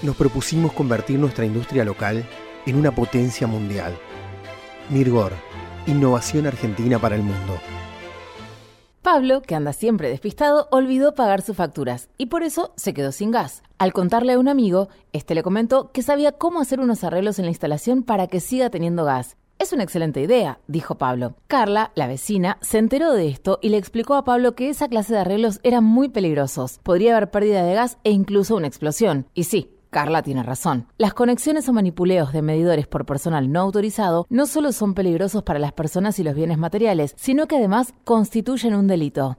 Nos 0.03 0.17
propusimos 0.17 0.73
convertir 0.73 1.19
nuestra 1.19 1.45
industria 1.45 1.85
local 1.85 2.25
en 2.67 2.77
una 2.77 2.95
potencia 2.95 3.47
mundial. 3.47 3.99
Mirgor, 4.91 5.33
innovación 5.87 6.47
argentina 6.47 6.99
para 6.99 7.17
el 7.17 7.23
mundo. 7.23 7.59
Pablo, 9.03 9.41
que 9.43 9.55
anda 9.55 9.73
siempre 9.73 10.11
despistado, 10.11 10.69
olvidó 10.71 11.15
pagar 11.15 11.41
sus 11.41 11.57
facturas 11.57 12.11
y 12.19 12.27
por 12.27 12.43
eso 12.43 12.73
se 12.77 12.93
quedó 12.93 13.11
sin 13.11 13.31
gas. 13.31 13.63
Al 13.79 13.93
contarle 13.93 14.35
a 14.35 14.39
un 14.39 14.49
amigo, 14.49 14.89
este 15.13 15.35
le 15.35 15.43
comentó 15.43 15.93
que 15.93 16.03
sabía 16.03 16.33
cómo 16.33 16.61
hacer 16.61 16.79
unos 16.79 17.05
arreglos 17.05 17.39
en 17.39 17.47
la 17.47 17.51
instalación 17.51 18.03
para 18.03 18.27
que 18.27 18.41
siga 18.41 18.71
teniendo 18.71 19.05
gas. 19.05 19.37
Es 19.59 19.73
una 19.73 19.83
excelente 19.83 20.23
idea, 20.23 20.61
dijo 20.69 20.99
Pablo. 20.99 21.35
Carla, 21.49 21.91
la 21.97 22.07
vecina, 22.07 22.59
se 22.61 22.79
enteró 22.79 23.13
de 23.13 23.27
esto 23.27 23.59
y 23.61 23.71
le 23.71 23.77
explicó 23.77 24.15
a 24.15 24.23
Pablo 24.23 24.55
que 24.55 24.69
esa 24.69 24.87
clase 24.87 25.15
de 25.15 25.19
arreglos 25.19 25.59
eran 25.65 25.83
muy 25.83 26.09
peligrosos. 26.09 26.79
Podría 26.85 27.17
haber 27.17 27.33
pérdida 27.33 27.65
de 27.65 27.75
gas 27.75 27.99
e 28.05 28.13
incluso 28.13 28.55
una 28.55 28.69
explosión. 28.69 29.27
Y 29.35 29.45
sí, 29.45 29.73
Carla 29.91 30.23
tiene 30.23 30.45
razón. 30.45 30.87
Las 30.97 31.13
conexiones 31.13 31.69
o 31.69 31.73
manipuleos 31.73 32.33
de 32.33 32.43
medidores 32.43 32.87
por 32.87 33.05
personal 33.05 33.51
no 33.51 33.59
autorizado 33.59 34.27
no 34.31 34.47
solo 34.47 34.71
son 34.71 34.95
peligrosos 34.95 35.43
para 35.43 35.59
las 35.59 35.73
personas 35.73 36.21
y 36.21 36.23
los 36.23 36.37
bienes 36.37 36.59
materiales, 36.59 37.15
sino 37.17 37.49
que 37.49 37.57
además 37.57 37.95
constituyen 38.05 38.77
un 38.77 38.87
delito. 38.87 39.39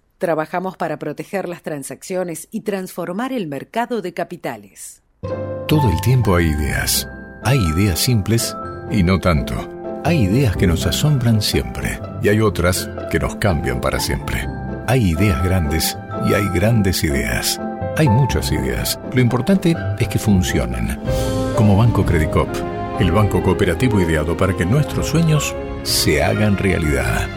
Trabajamos 0.21 0.77
para 0.77 0.99
proteger 0.99 1.49
las 1.49 1.63
transacciones 1.63 2.47
y 2.51 2.61
transformar 2.61 3.33
el 3.33 3.47
mercado 3.47 4.03
de 4.03 4.13
capitales. 4.13 5.01
Todo 5.67 5.89
el 5.89 5.99
tiempo 6.01 6.35
hay 6.35 6.45
ideas. 6.45 7.09
Hay 7.43 7.57
ideas 7.57 7.97
simples 7.97 8.55
y 8.91 9.01
no 9.01 9.19
tanto. 9.19 9.55
Hay 10.05 10.25
ideas 10.25 10.55
que 10.55 10.67
nos 10.67 10.85
asombran 10.85 11.41
siempre 11.41 11.99
y 12.21 12.29
hay 12.29 12.39
otras 12.39 12.87
que 13.09 13.17
nos 13.17 13.37
cambian 13.37 13.81
para 13.81 13.99
siempre. 13.99 14.47
Hay 14.85 15.09
ideas 15.09 15.43
grandes 15.43 15.97
y 16.29 16.35
hay 16.35 16.47
grandes 16.49 17.03
ideas. 17.03 17.59
Hay 17.97 18.07
muchas 18.07 18.51
ideas. 18.51 18.99
Lo 19.15 19.21
importante 19.21 19.75
es 19.97 20.07
que 20.07 20.19
funcionen. 20.19 20.99
Como 21.55 21.75
Banco 21.75 22.05
Credicop, 22.05 22.49
el 22.99 23.11
banco 23.11 23.41
cooperativo 23.41 23.99
ideado 23.99 24.37
para 24.37 24.55
que 24.55 24.67
nuestros 24.67 25.07
sueños 25.07 25.55
se 25.81 26.21
hagan 26.21 26.57
realidad. 26.57 27.27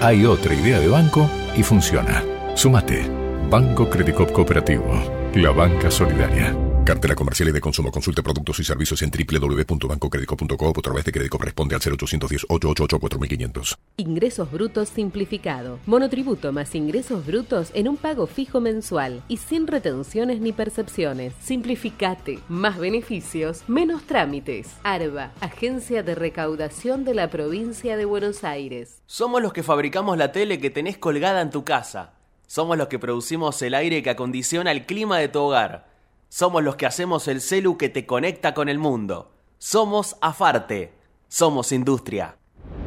Hay 0.00 0.24
otra 0.24 0.54
idea 0.54 0.78
de 0.78 0.86
banco 0.86 1.28
y 1.56 1.62
funciona. 1.62 2.22
Sumate. 2.54 3.08
Banco 3.50 3.88
Credicop 3.88 4.32
Cooperativo. 4.32 5.30
La 5.34 5.50
banca 5.50 5.90
solidaria. 5.90 6.71
Cartela 6.84 7.14
comercial 7.14 7.48
y 7.48 7.52
de 7.52 7.60
consumo. 7.60 7.92
Consulte 7.92 8.24
productos 8.24 8.58
y 8.58 8.64
servicios 8.64 9.02
en 9.02 9.10
www.bancocredico.com 9.10 10.72
o 10.76 10.78
a 10.78 10.82
través 10.82 11.04
de 11.04 11.12
crédito 11.12 11.38
responde 11.38 11.76
al 11.76 11.80
0810 11.80 12.46
888 12.48 12.98
4500. 12.98 13.78
Ingresos 13.98 14.50
brutos 14.50 14.88
simplificado. 14.88 15.78
Monotributo 15.86 16.52
más 16.52 16.74
ingresos 16.74 17.24
brutos 17.24 17.70
en 17.74 17.86
un 17.88 17.96
pago 17.96 18.26
fijo 18.26 18.60
mensual 18.60 19.22
y 19.28 19.36
sin 19.36 19.68
retenciones 19.68 20.40
ni 20.40 20.52
percepciones. 20.52 21.34
Simplificate. 21.40 22.40
Más 22.48 22.78
beneficios, 22.78 23.62
menos 23.68 24.02
trámites. 24.02 24.68
ARBA, 24.82 25.32
Agencia 25.40 26.02
de 26.02 26.16
Recaudación 26.16 27.04
de 27.04 27.14
la 27.14 27.30
Provincia 27.30 27.96
de 27.96 28.06
Buenos 28.06 28.42
Aires. 28.42 29.02
Somos 29.06 29.40
los 29.40 29.52
que 29.52 29.62
fabricamos 29.62 30.18
la 30.18 30.32
tele 30.32 30.58
que 30.58 30.70
tenés 30.70 30.98
colgada 30.98 31.42
en 31.42 31.50
tu 31.50 31.64
casa. 31.64 32.14
Somos 32.48 32.76
los 32.76 32.88
que 32.88 32.98
producimos 32.98 33.62
el 33.62 33.74
aire 33.74 34.02
que 34.02 34.10
acondiciona 34.10 34.72
el 34.72 34.84
clima 34.84 35.18
de 35.18 35.28
tu 35.28 35.38
hogar. 35.38 35.91
Somos 36.34 36.62
los 36.62 36.76
que 36.76 36.86
hacemos 36.86 37.28
el 37.28 37.42
celu 37.42 37.76
que 37.76 37.90
te 37.90 38.06
conecta 38.06 38.54
con 38.54 38.70
el 38.70 38.78
mundo. 38.78 39.32
Somos 39.58 40.16
Afarte. 40.22 40.94
Somos 41.28 41.72
industria. 41.72 42.38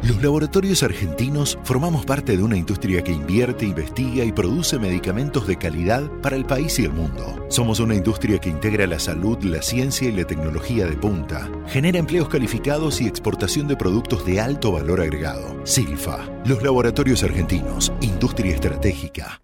Los 0.01 0.19
laboratorios 0.23 0.81
argentinos 0.81 1.55
formamos 1.63 2.07
parte 2.07 2.37
de 2.37 2.41
una 2.41 2.57
industria 2.57 3.03
que 3.03 3.11
invierte, 3.11 3.67
investiga 3.67 4.23
y 4.23 4.31
produce 4.31 4.79
medicamentos 4.79 5.45
de 5.45 5.57
calidad 5.57 6.09
para 6.23 6.35
el 6.35 6.45
país 6.45 6.79
y 6.79 6.85
el 6.85 6.93
mundo. 6.93 7.45
Somos 7.49 7.79
una 7.79 7.93
industria 7.93 8.39
que 8.39 8.49
integra 8.49 8.87
la 8.87 8.97
salud, 8.97 9.37
la 9.43 9.61
ciencia 9.61 10.09
y 10.09 10.13
la 10.13 10.25
tecnología 10.25 10.87
de 10.87 10.97
punta. 10.97 11.47
Genera 11.67 11.99
empleos 11.99 12.29
calificados 12.29 12.99
y 12.99 13.05
exportación 13.05 13.67
de 13.67 13.77
productos 13.77 14.25
de 14.25 14.41
alto 14.41 14.71
valor 14.71 15.01
agregado. 15.01 15.63
Silfa. 15.67 16.27
Los 16.45 16.63
laboratorios 16.63 17.21
argentinos. 17.21 17.93
Industria 18.01 18.55
estratégica. 18.55 19.39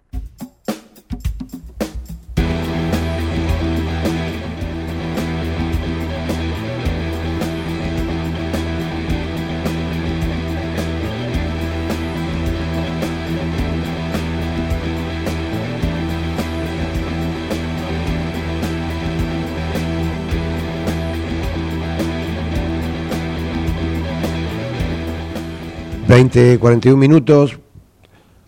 20, 26.12 26.59
41 26.59 26.97
minutos, 26.97 27.57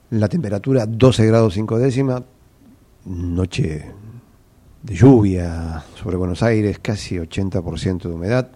la 0.09 0.27
temperatura 0.27 0.85
12 0.85 1.25
grados 1.25 1.53
5 1.53 1.79
décimas, 1.79 2.21
noche 3.05 3.89
de 4.81 4.93
lluvia 4.93 5.81
sobre 5.95 6.17
Buenos 6.17 6.43
Aires, 6.43 6.79
casi 6.79 7.15
80% 7.15 8.01
de 8.01 8.09
humedad. 8.09 8.51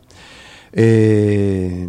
Eh, 0.73 1.87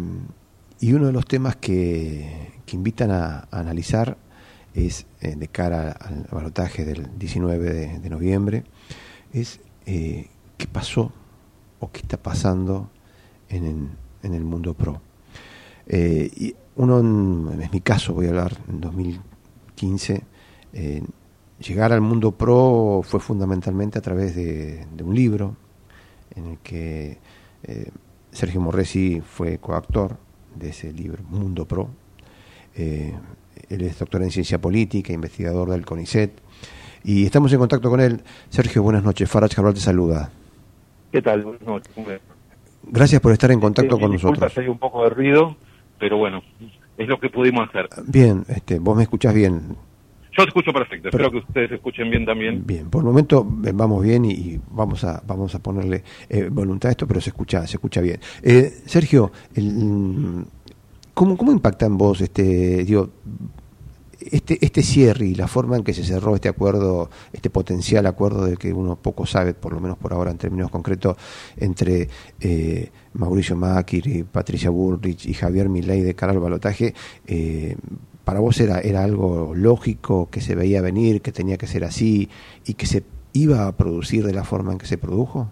y 0.79 0.93
uno 0.93 1.07
de 1.07 1.11
los 1.11 1.25
temas 1.25 1.57
que, 1.57 2.53
invitan 2.71 3.11
a, 3.11 3.49
analizar 3.51 4.15
es, 4.73 5.05
eh, 5.19 5.35
de 5.35 5.49
cara 5.49 5.91
al 5.91 6.25
balotaje 6.31 6.85
del 6.85 7.19
19 7.19 7.99
de, 7.99 8.09
noviembre, 8.09 8.63
es 9.33 9.59
eh, 9.85 10.29
qué 10.55 10.67
pasó 10.67 11.11
o 11.81 11.91
qué 11.91 11.99
está 11.99 12.15
pasando 12.15 12.89
en, 13.49 13.89
en 14.23 14.33
el 14.33 14.45
mundo 14.45 14.73
pro. 14.73 15.01
Y 15.89 16.55
uno, 16.79 16.99
en, 16.99 17.69
mi 17.71 17.81
caso 17.81 18.13
voy 18.13 18.27
a 18.27 18.29
hablar, 18.29 18.53
en 18.69 18.79
2015, 18.79 20.23
eh, 20.71 21.03
llegar 21.59 21.91
al 21.91 21.99
mundo 21.99 22.31
pro 22.31 23.01
fue 23.03 23.19
fundamentalmente 23.19 23.99
a 23.99 24.01
través 24.01 24.33
de, 24.33 24.85
un 25.03 25.13
libro 25.13 25.57
en 26.35 26.45
el 26.45 26.57
que 26.59 27.17
eh, 27.63 27.89
Sergio 28.31 28.61
Morresi 28.61 29.21
fue 29.21 29.57
coactor 29.57 30.15
de 30.55 30.69
ese 30.69 30.93
libro, 30.93 31.21
Mundo 31.29 31.65
Pro. 31.65 31.89
Eh, 32.75 33.13
él 33.67 33.81
es 33.81 33.99
doctor 33.99 34.23
en 34.23 34.31
ciencia 34.31 34.61
política, 34.61 35.11
investigador 35.11 35.71
del 35.71 35.85
CONICET, 35.85 36.31
y 37.03 37.25
estamos 37.25 37.51
en 37.51 37.59
contacto 37.59 37.89
con 37.89 37.99
él. 37.99 38.21
Sergio, 38.47 38.83
buenas 38.83 39.03
noches. 39.03 39.29
Farage 39.29 39.55
Cabral 39.55 39.73
te 39.73 39.81
saluda. 39.81 40.31
¿Qué 41.11 41.21
tal? 41.21 41.43
Buenas 41.43 41.61
noches. 41.63 41.91
Gracias 42.83 43.19
por 43.19 43.33
estar 43.33 43.51
en 43.51 43.59
contacto 43.59 43.99
con 43.99 44.13
nosotros. 44.13 44.57
hay 44.57 44.67
un 44.69 44.77
poco 44.77 45.03
de 45.03 45.09
ruido 45.09 45.57
pero 45.99 46.17
bueno, 46.17 46.41
es 46.97 47.07
lo 47.07 47.19
que 47.19 47.29
pudimos 47.29 47.67
hacer. 47.69 47.87
Bien, 48.07 48.43
este, 48.47 48.79
vos 48.79 48.95
me 48.95 49.03
escuchás 49.03 49.33
bien. 49.33 49.75
Yo 50.37 50.43
te 50.43 50.49
escucho 50.49 50.71
perfecto, 50.71 51.09
espero 51.09 51.31
que 51.31 51.37
ustedes 51.37 51.71
escuchen 51.71 52.09
bien 52.09 52.25
también. 52.25 52.65
Bien, 52.65 52.89
por 52.89 53.01
el 53.01 53.07
momento 53.07 53.45
eh, 53.65 53.71
vamos 53.73 54.03
bien 54.03 54.25
y, 54.25 54.59
vamos 54.71 55.03
a 55.03 55.21
vamos 55.25 55.53
a 55.55 55.59
ponerle 55.59 56.03
eh, 56.29 56.47
voluntad 56.49 56.89
a 56.89 56.91
esto, 56.91 57.07
pero 57.07 57.19
se 57.19 57.31
escucha 57.31 57.65
se 57.67 57.77
escucha 57.77 57.99
bien. 57.99 58.19
Eh, 58.41 58.71
Sergio, 58.85 59.31
el, 59.55 60.45
¿cómo, 61.13 61.35
¿cómo 61.35 61.51
impacta 61.51 61.87
en 61.87 61.97
vos 61.97 62.21
este, 62.21 62.85
digo, 62.85 63.09
este, 64.19 64.63
este 64.63 64.81
cierre 64.81 65.25
y 65.25 65.35
la 65.35 65.47
forma 65.47 65.77
en 65.77 65.83
que 65.83 65.93
se 65.93 66.03
cerró 66.03 66.35
este 66.35 66.49
acuerdo, 66.49 67.09
este 67.31 67.49
potencial 67.49 68.05
acuerdo 68.05 68.45
del 68.45 68.57
que 68.57 68.73
uno 68.73 68.95
poco 68.95 69.25
sabe, 69.25 69.53
por 69.53 69.73
lo 69.73 69.79
menos 69.79 69.97
por 69.97 70.13
ahora 70.13 70.31
en 70.31 70.37
términos 70.37 70.69
concretos, 70.69 71.17
entre 71.57 72.09
eh, 72.39 72.89
Mauricio 73.13 73.55
Macri, 73.55 74.23
Patricia 74.23 74.69
Bullrich 74.69 75.25
y 75.25 75.33
Javier 75.33 75.69
Milei 75.69 76.01
de 76.01 76.15
cara 76.15 76.33
al 76.33 76.39
balotaje, 76.39 76.93
eh, 77.27 77.75
¿para 78.25 78.39
vos 78.39 78.59
era, 78.59 78.79
era 78.79 79.03
algo 79.03 79.53
lógico, 79.55 80.29
que 80.29 80.41
se 80.41 80.55
veía 80.55 80.81
venir, 80.81 81.21
que 81.21 81.31
tenía 81.31 81.57
que 81.57 81.67
ser 81.67 81.83
así 81.83 82.29
y 82.65 82.73
que 82.73 82.85
se 82.85 83.03
iba 83.33 83.67
a 83.67 83.77
producir 83.77 84.25
de 84.25 84.33
la 84.33 84.43
forma 84.43 84.73
en 84.73 84.79
que 84.79 84.85
se 84.85 84.97
produjo? 84.97 85.51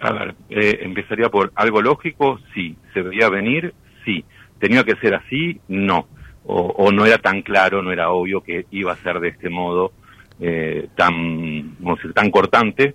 A 0.00 0.12
ver, 0.12 0.34
eh, 0.50 0.78
empezaría 0.82 1.30
por 1.30 1.52
algo 1.54 1.80
lógico, 1.80 2.38
sí. 2.54 2.76
¿Se 2.92 3.00
veía 3.00 3.30
venir? 3.30 3.74
Sí. 4.04 4.24
¿Tenía 4.58 4.84
que 4.84 4.94
ser 4.96 5.14
así? 5.14 5.60
No 5.68 6.06
o, 6.48 6.92
no 6.92 7.04
era 7.04 7.18
tan 7.18 7.42
claro, 7.42 7.82
no 7.82 7.90
era 7.90 8.10
obvio 8.10 8.40
que 8.40 8.66
iba 8.70 8.92
a 8.92 8.96
ser 8.96 9.18
de 9.18 9.28
este 9.28 9.50
modo 9.50 9.92
eh, 10.40 10.88
tan, 10.94 11.76
tan 12.14 12.30
cortante, 12.30 12.94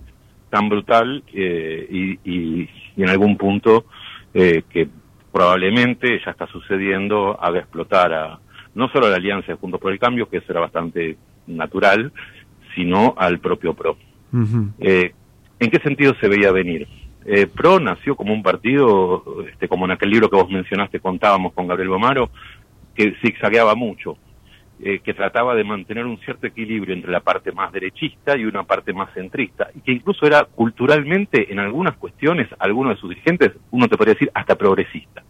tan 0.49 0.69
brutal 0.69 1.23
eh, 1.33 2.17
y, 2.23 2.69
en 2.97 3.09
algún 3.09 3.37
punto 3.37 3.85
eh, 4.33 4.63
que 4.69 4.87
probablemente 5.31 6.19
ya 6.23 6.31
está 6.31 6.45
sucediendo 6.47 7.37
haga 7.41 7.59
explotar 7.59 8.13
a 8.13 8.39
no 8.75 8.87
solo 8.89 9.07
a 9.07 9.09
la 9.09 9.15
alianza 9.15 9.51
de 9.51 9.57
Juntos 9.57 9.81
por 9.81 9.91
el 9.91 9.99
Cambio, 9.99 10.29
que 10.29 10.37
eso 10.37 10.51
era 10.51 10.61
bastante 10.61 11.17
natural, 11.47 12.11
sino 12.73 13.15
al 13.17 13.39
propio 13.39 13.73
PRO. 13.73 13.97
¿En 14.31 15.69
qué 15.69 15.79
sentido 15.83 16.13
se 16.21 16.29
veía 16.29 16.53
venir? 16.53 16.87
PRO 17.53 17.81
nació 17.81 18.15
como 18.15 18.33
un 18.33 18.41
partido, 18.41 19.23
este, 19.51 19.67
como 19.67 19.85
en 19.85 19.91
aquel 19.91 20.09
libro 20.09 20.29
que 20.29 20.37
vos 20.37 20.49
mencionaste, 20.49 21.01
contábamos 21.01 21.51
con 21.53 21.67
Gabriel 21.67 21.89
Bomaro, 21.89 22.29
que 22.95 23.13
zigzagueaba 23.21 23.75
mucho, 23.75 24.17
eh, 24.83 24.99
que 24.99 25.13
trataba 25.13 25.55
de 25.55 25.63
mantener 25.63 26.05
un 26.05 26.17
cierto 26.19 26.47
equilibrio 26.47 26.95
entre 26.95 27.11
la 27.11 27.19
parte 27.19 27.51
más 27.51 27.71
derechista 27.71 28.35
y 28.35 28.45
una 28.45 28.63
parte 28.63 28.93
más 28.93 29.13
centrista, 29.13 29.69
y 29.75 29.81
que 29.81 29.91
incluso 29.91 30.25
era 30.25 30.45
culturalmente, 30.45 31.51
en 31.51 31.59
algunas 31.59 31.95
cuestiones, 31.97 32.47
algunos 32.57 32.95
de 32.95 33.01
sus 33.01 33.09
dirigentes, 33.09 33.51
uno 33.69 33.87
te 33.87 33.95
podría 33.95 34.15
decir, 34.15 34.31
hasta 34.33 34.55
progresista. 34.55 35.23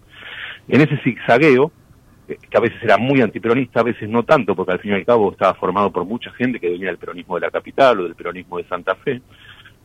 En 0.68 0.80
ese 0.80 0.97
zigzagueo, 1.03 1.72
eh, 2.28 2.38
que 2.49 2.57
a 2.57 2.62
veces 2.62 2.82
era 2.82 2.97
muy 2.97 3.22
antiperonista, 3.22 3.82
a 3.82 3.84
veces 3.84 4.07
no 4.07 4.24
tanto, 4.24 4.55
porque 4.55 4.72
al 4.72 4.80
fin 4.80 4.91
y 4.91 4.95
al 4.95 5.05
cabo 5.05 5.32
estaba 5.32 5.53
formado 5.55 5.91
por 5.91 6.05
mucha 6.05 6.32
gente 6.32 6.59
que 6.59 6.70
venía 6.70 6.88
del 6.88 6.97
peronismo 6.97 7.36
de 7.36 7.41
la 7.41 7.51
capital 7.51 7.99
o 7.99 8.03
del 8.03 8.16
peronismo 8.16 8.57
de 8.57 8.64
Santa 8.66 8.95
Fe. 8.95 9.22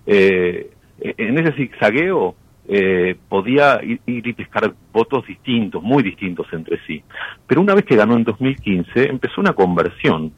Eh, 0.06 0.70
en 1.00 1.38
ese 1.38 1.52
zigzagueo 1.52 2.36
eh, 2.68 3.16
podía 3.28 3.80
ir, 3.82 4.00
y 4.06 4.32
pescar 4.32 4.74
votos 4.92 5.26
distintos, 5.26 5.82
muy 5.82 6.02
distintos 6.02 6.46
entre 6.52 6.78
sí. 6.86 7.02
Pero 7.46 7.60
una 7.60 7.74
vez 7.74 7.84
que 7.84 7.96
ganó 7.96 8.16
en 8.16 8.24
2015, 8.24 9.08
empezó 9.08 9.40
una 9.40 9.52
conversión, 9.52 10.32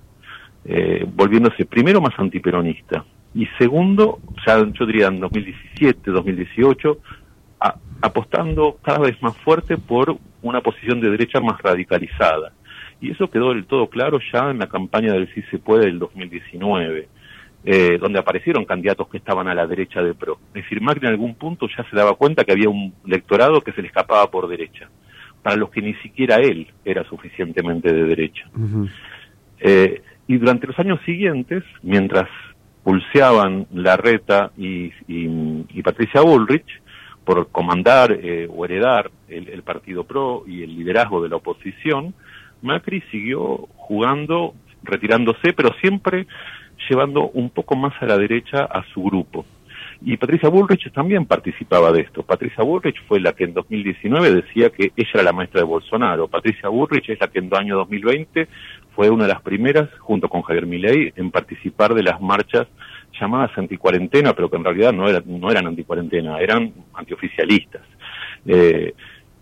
eh, 0.64 1.07
volviéndose 1.14 1.64
primero 1.64 2.01
más 2.01 2.18
antiperonista 2.18 3.05
y 3.35 3.47
segundo, 3.59 4.18
ya 4.47 4.59
yo 4.72 4.87
diría 4.87 5.09
en 5.09 5.20
2017, 5.20 6.11
2018, 6.11 6.99
apostando 8.01 8.79
cada 8.83 9.01
vez 9.01 9.20
más 9.22 9.37
fuerte 9.39 9.76
por 9.76 10.16
una 10.43 10.61
posición 10.61 11.01
de 11.01 11.11
derecha 11.11 11.41
más 11.41 11.61
radicalizada. 11.61 12.53
Y 13.01 13.11
eso 13.11 13.31
quedó 13.31 13.51
del 13.51 13.66
todo 13.66 13.89
claro 13.89 14.18
ya 14.33 14.51
en 14.51 14.59
la 14.59 14.68
campaña 14.68 15.12
del 15.12 15.33
Sí 15.35 15.43
se 15.51 15.59
puede 15.59 15.87
del 15.87 15.99
2019, 15.99 17.09
eh, 17.64 17.98
donde 18.00 18.18
aparecieron 18.18 18.64
candidatos 18.64 19.09
que 19.09 19.18
estaban 19.18 19.48
a 19.48 19.54
la 19.54 19.66
derecha 19.66 20.00
de 20.00 20.14
PRO. 20.14 20.38
Es 20.54 20.62
decir, 20.62 20.80
Macri 20.80 21.06
en 21.06 21.12
algún 21.12 21.34
punto 21.34 21.66
ya 21.76 21.84
se 21.90 21.96
daba 21.96 22.14
cuenta 22.14 22.44
que 22.44 22.52
había 22.52 22.68
un 22.68 22.94
electorado 23.06 23.61
que 23.61 23.72
se 23.72 23.82
le 23.82 23.88
escapaba 23.88 24.30
por 24.30 24.48
derecha, 24.48 24.88
para 25.42 25.56
los 25.56 25.70
que 25.70 25.82
ni 25.82 25.94
siquiera 25.94 26.36
él 26.36 26.68
era 26.84 27.04
suficientemente 27.04 27.92
de 27.92 28.04
derecha. 28.04 28.48
Eh, 29.61 30.02
y 30.28 30.36
durante 30.36 30.66
los 30.66 30.78
años 30.78 31.00
siguientes, 31.04 31.64
mientras 31.82 32.28
pulseaban 32.84 33.66
Larreta 33.72 34.52
y, 34.56 34.92
y, 35.06 35.82
Patricia 35.82 36.22
Bullrich 36.22 36.80
por 37.24 37.50
comandar 37.50 38.12
eh, 38.12 38.48
o 38.50 38.64
heredar 38.64 39.11
el, 39.28 39.62
Partido 39.62 40.04
PRO 40.04 40.44
y 40.46 40.62
el 40.62 40.74
liderazgo 40.74 41.22
de 41.22 41.28
la 41.28 41.36
oposición, 41.36 42.14
Macri 42.62 43.02
siguió 43.11 43.68
jugando, 43.76 44.54
retirándose, 44.82 45.52
pero 45.52 45.74
siempre 45.80 46.26
llevando 46.89 47.29
un 47.31 47.51
poco 47.51 47.76
más 47.76 47.95
a 48.01 48.07
la 48.07 48.18
derecha 48.18 48.64
a 48.64 48.85
su 48.93 49.03
grupo. 49.03 49.45
Y 50.01 50.16
Patricia 50.16 50.49
Bullrich 50.49 50.93
también 50.93 51.26
participaba 51.26 51.91
de 51.91 52.03
esto. 52.03 52.22
Patricia 52.22 52.62
Bullrich 52.62 53.03
fue 53.09 53.20
la 53.20 53.33
que 53.33 53.45
en 53.45 53.55
2019 53.55 54.33
decía 54.33 54.70
que 54.70 54.93
ella 54.97 55.11
era 55.14 55.22
la 55.24 55.33
maestra 55.33 55.61
de 55.61 55.66
Bolsonaro. 55.66 56.29
Patricia 56.29 56.68
Bullrich 56.68 57.11
es 57.11 57.20
la 57.20 57.26
que 57.26 57.41
en 57.41 57.47
el 57.47 57.55
año 57.55 57.76
2020 57.79 58.47
fue 58.95 59.11
una 59.11 59.24
de 59.24 59.33
las 59.33 59.43
primeras, 59.43 59.89
junto 59.99 60.29
con 60.29 60.43
Javier 60.43 60.66
Milei, 60.66 61.12
en 61.16 61.31
participar 61.33 61.95
de 61.95 62.05
las 62.05 62.20
marchas 62.20 62.68
llamadas 63.20 63.51
anticuarentena, 63.57 64.35
pero 64.35 64.49
que 64.49 64.57
en 64.57 64.64
realidad 64.64 64.93
no, 64.93 65.09
era, 65.09 65.20
no 65.26 65.51
eran 65.51 65.66
anticuarentena, 65.66 66.39
eran 66.39 66.72
antioficialistas. 66.95 67.83
Eh, 68.47 68.95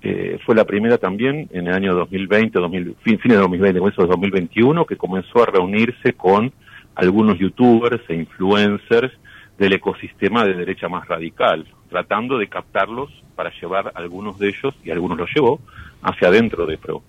eh, 0.03 0.39
fue 0.45 0.55
la 0.55 0.65
primera 0.65 0.99
también 0.99 1.49
en 1.53 1.67
el 1.67 1.75
año 1.75 1.95
2020, 1.95 2.59
2000, 2.59 2.97
fin, 3.03 3.19
fines 3.19 3.37
de 3.37 3.43
2020, 3.43 3.79
comienzo 3.79 4.03
de 4.03 4.09
2021, 4.09 4.87
que 4.87 4.97
comenzó 4.97 5.43
a 5.43 5.47
reunirse 5.47 6.15
con 6.15 6.53
algunos 6.97 7.39
youtubers 7.39 8.03
e 8.09 8.15
influencers 8.15 9.13
del 9.59 9.75
ecosistema 9.75 10.45
de 10.45 10.55
derecha 10.55 10.89
más 10.89 11.07
radical, 11.07 11.67
tratando 11.89 12.39
de 12.39 12.49
captarlos 12.49 13.11
para 13.35 13.53
llevar 13.61 13.93
algunos 13.95 14.39
de 14.39 14.49
ellos, 14.49 14.75
y 14.85 14.91
algunos 14.91 15.19
los 15.19 15.31
llevó, 15.35 15.61
hacia 16.03 16.29
adentro 16.29 16.67
de 16.67 16.79
PRO. 16.79 17.03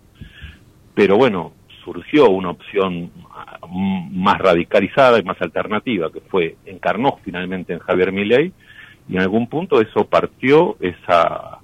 Pero 0.94 1.18
bueno, 1.18 1.54
surgió 1.84 2.30
una 2.30 2.52
opción 2.52 3.12
más 4.12 4.38
radicalizada 4.40 5.20
y 5.20 5.24
más 5.24 5.42
alternativa, 5.42 6.12
que 6.12 6.22
fue, 6.22 6.58
encarnó 6.66 7.20
finalmente 7.24 7.74
en 7.74 7.80
Javier 7.80 8.12
Milei, 8.12 8.52
y 9.10 9.16
en 9.16 9.22
algún 9.22 9.48
punto 9.48 9.82
eso 9.82 10.06
partió 10.06 10.76
esa, 10.82 11.60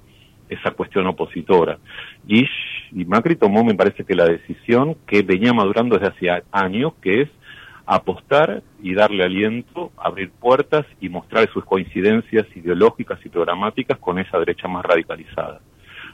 esa 0.48 0.70
cuestión 0.70 1.06
opositora. 1.06 1.78
Y, 2.26 2.46
y 2.92 3.04
Macri 3.04 3.36
tomó, 3.36 3.64
me 3.64 3.74
parece 3.74 4.04
que 4.04 4.14
la 4.14 4.24
decisión 4.24 4.96
que 5.06 5.22
venía 5.22 5.52
madurando 5.52 5.98
desde 5.98 6.14
hace 6.14 6.42
años, 6.52 6.94
que 7.02 7.22
es 7.22 7.28
apostar 7.86 8.62
y 8.82 8.94
darle 8.94 9.24
aliento, 9.24 9.92
abrir 9.96 10.30
puertas 10.30 10.86
y 11.00 11.08
mostrar 11.08 11.48
sus 11.52 11.64
coincidencias 11.64 12.46
ideológicas 12.56 13.18
y 13.24 13.28
programáticas 13.28 13.98
con 13.98 14.18
esa 14.18 14.38
derecha 14.38 14.68
más 14.68 14.84
radicalizada. 14.84 15.60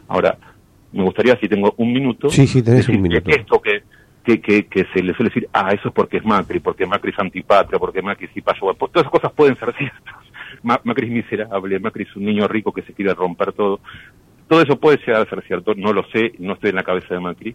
Ahora, 0.09 0.37
me 0.93 1.05
gustaría, 1.05 1.39
si 1.39 1.49
tengo 1.49 1.75
un 1.77 1.93
minuto, 1.93 2.31
sí, 2.31 2.47
sí, 2.47 2.62
tenés 2.62 2.89
un 2.89 3.01
minuto. 3.01 3.31
esto 3.31 3.61
que 3.61 3.83
que, 4.25 4.41
que, 4.41 4.66
que, 4.66 4.87
se 4.93 5.03
le 5.03 5.14
suele 5.14 5.31
decir, 5.31 5.49
ah, 5.53 5.73
eso 5.73 5.89
es 5.89 5.95
porque 5.95 6.18
es 6.18 6.25
Macri, 6.25 6.61
porque 6.61 6.87
Macri 6.87 7.11
es 7.11 7.18
antipatria, 7.18 7.79
porque 7.79 8.03
Macri 8.03 8.29
es 8.35 8.43
payo. 8.43 8.75
Pues 8.75 8.93
todas 8.93 9.07
esas 9.07 9.11
cosas 9.11 9.33
pueden 9.33 9.57
ser 9.57 9.75
ciertas. 9.79 10.14
Macri 10.62 11.07
es 11.07 11.12
miserable, 11.12 11.79
Macri 11.79 12.05
es 12.05 12.16
un 12.16 12.27
niño 12.27 12.47
rico 12.47 12.73
que 12.73 12.83
se 12.83 12.93
quiere 12.93 13.14
romper 13.14 13.53
todo. 13.53 13.81
Todo 14.47 14.62
eso 14.62 14.79
puede 14.79 14.99
llegar 14.99 15.23
a 15.23 15.31
ser 15.31 15.43
cierto, 15.47 15.75
no 15.75 15.93
lo 15.93 16.05
sé, 16.11 16.33
no 16.39 16.55
estoy 16.55 16.71
en 16.71 16.77
la 16.77 16.83
cabeza 16.83 17.14
de 17.14 17.21
Macri, 17.21 17.55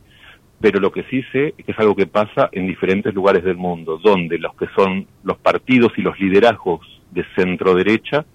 pero 0.65 0.79
lo 0.79 0.91
que 0.91 1.03
sí 1.11 1.21
sé 1.31 1.53
es 1.59 1.63
que 1.63 1.73
es 1.73 1.77
algo 1.77 1.95
que 1.95 2.07
pasa 2.07 2.49
en 2.51 2.65
diferentes 2.65 3.13
lugares 3.13 3.43
del 3.43 3.55
mundo, 3.55 3.99
donde 4.03 4.39
los 4.39 4.55
que 4.55 4.65
son 4.75 5.05
los 5.23 5.37
partidos 5.37 5.91
y 5.95 6.01
los 6.01 6.19
liderazgos 6.19 6.81
de 7.11 7.23
centro 7.35 7.75
derecha 7.75 8.25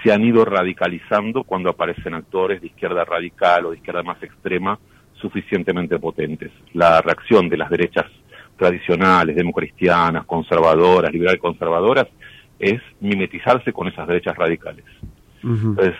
se 0.00 0.12
han 0.12 0.22
ido 0.22 0.44
radicalizando 0.44 1.42
cuando 1.42 1.70
aparecen 1.70 2.14
actores 2.14 2.60
de 2.60 2.68
izquierda 2.68 3.04
radical 3.04 3.66
o 3.66 3.70
de 3.72 3.78
izquierda 3.78 4.04
más 4.04 4.22
extrema 4.22 4.78
suficientemente 5.14 5.98
potentes. 5.98 6.52
La 6.72 7.00
reacción 7.00 7.48
de 7.48 7.56
las 7.56 7.68
derechas 7.68 8.06
tradicionales, 8.56 9.34
democristianas, 9.34 10.24
conservadoras, 10.24 11.12
liberal 11.12 11.40
conservadoras, 11.40 12.06
es 12.60 12.80
mimetizarse 13.00 13.72
con 13.72 13.88
esas 13.88 14.06
derechas 14.06 14.36
radicales. 14.36 14.84
Entonces, 15.42 15.96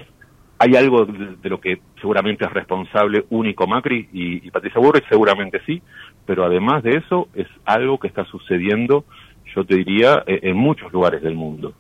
hay 0.63 0.77
algo 0.77 1.05
de, 1.05 1.51
lo 1.51 1.61
que 1.61 1.81
seguramente 2.01 2.45
es 2.45 2.53
responsable 2.53 3.25
único 3.31 3.67
Macri 3.67 4.09
y, 4.13 4.49
Patricia 4.53 4.81
Burrich, 4.81 5.09
seguramente 5.09 5.61
sí, 5.67 5.83
pero 6.25 6.45
además 6.45 6.85
de 6.85 6.99
eso 6.99 7.29
es 7.35 7.49
algo 7.65 7.99
que 7.99 8.07
está 8.07 8.25
sucediendo, 8.27 9.05
yo 9.57 9.65
te 9.65 9.75
diría, 9.75 10.23
e, 10.25 10.39
en, 10.43 10.57
muchos 10.57 10.93
lugares 10.93 11.21
del 11.21 11.35
mundo. 11.35 11.75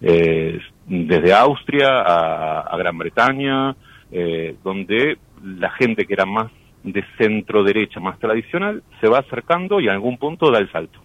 Eh, 0.00 0.60
desde 0.86 1.34
Austria 1.34 1.88
a, 2.00 2.76
Gran 2.78 2.96
Bretaña, 2.96 3.74
eh, 4.12 4.54
donde 4.62 5.18
la 5.42 5.70
gente 5.70 6.06
que 6.06 6.14
era 6.14 6.24
más 6.24 6.52
de 6.84 7.04
centro 7.18 7.64
derecha 7.64 7.98
más 7.98 8.20
tradicional 8.20 8.84
se 9.00 9.08
va 9.08 9.18
acercando 9.18 9.80
y 9.80 9.86
en 9.86 9.90
algún 9.90 10.16
punto 10.16 10.52
da 10.52 10.60
el 10.60 10.70
salto. 10.70 11.00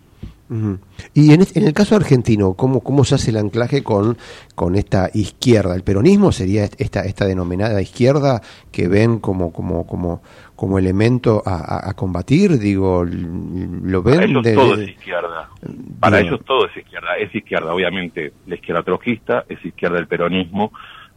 Y 1.14 1.34
en, 1.34 1.42
en, 1.42 1.68
el 1.68 1.74
caso 1.74 1.96
argentino, 1.96 2.54
¿cómo, 2.54 2.82
¿cómo 2.82 3.04
se 3.04 3.16
hace 3.16 3.32
el 3.32 3.38
anclaje 3.38 3.82
con, 3.82 4.18
con 4.56 4.76
esta 4.76 5.10
izquierda? 5.14 5.76
¿El 5.76 5.84
peronismo 5.84 6.32
sería 6.32 6.66
esta, 6.78 7.02
esta 7.02 7.26
denominada 7.26 7.82
izquierda 7.82 8.42
que 8.72 8.88
ven 8.88 9.20
como, 9.20 9.52
como, 9.52 9.88
como, 9.88 10.22
como 10.56 10.78
elemento 10.78 11.42
a, 11.46 11.92
combatir? 11.96 12.60
Digo, 12.60 13.04
¿lo 13.06 14.04
ven? 14.04 14.16
Para 14.16 14.26
ellos 14.26 14.44
todo 14.54 14.76
es 14.76 14.90
izquierda. 14.90 15.50
Para 16.00 16.20
ellos 16.20 16.40
todo 16.46 16.68
es 16.68 16.78
izquierda. 16.78 17.18
Es 17.18 17.34
izquierda, 17.36 17.74
obviamente, 17.74 18.34
la 18.46 18.56
izquierda 18.56 18.84
trojista, 18.84 19.46
es 19.50 19.64
izquierda 19.66 19.98
el 20.00 20.08
peronismo, 20.08 20.72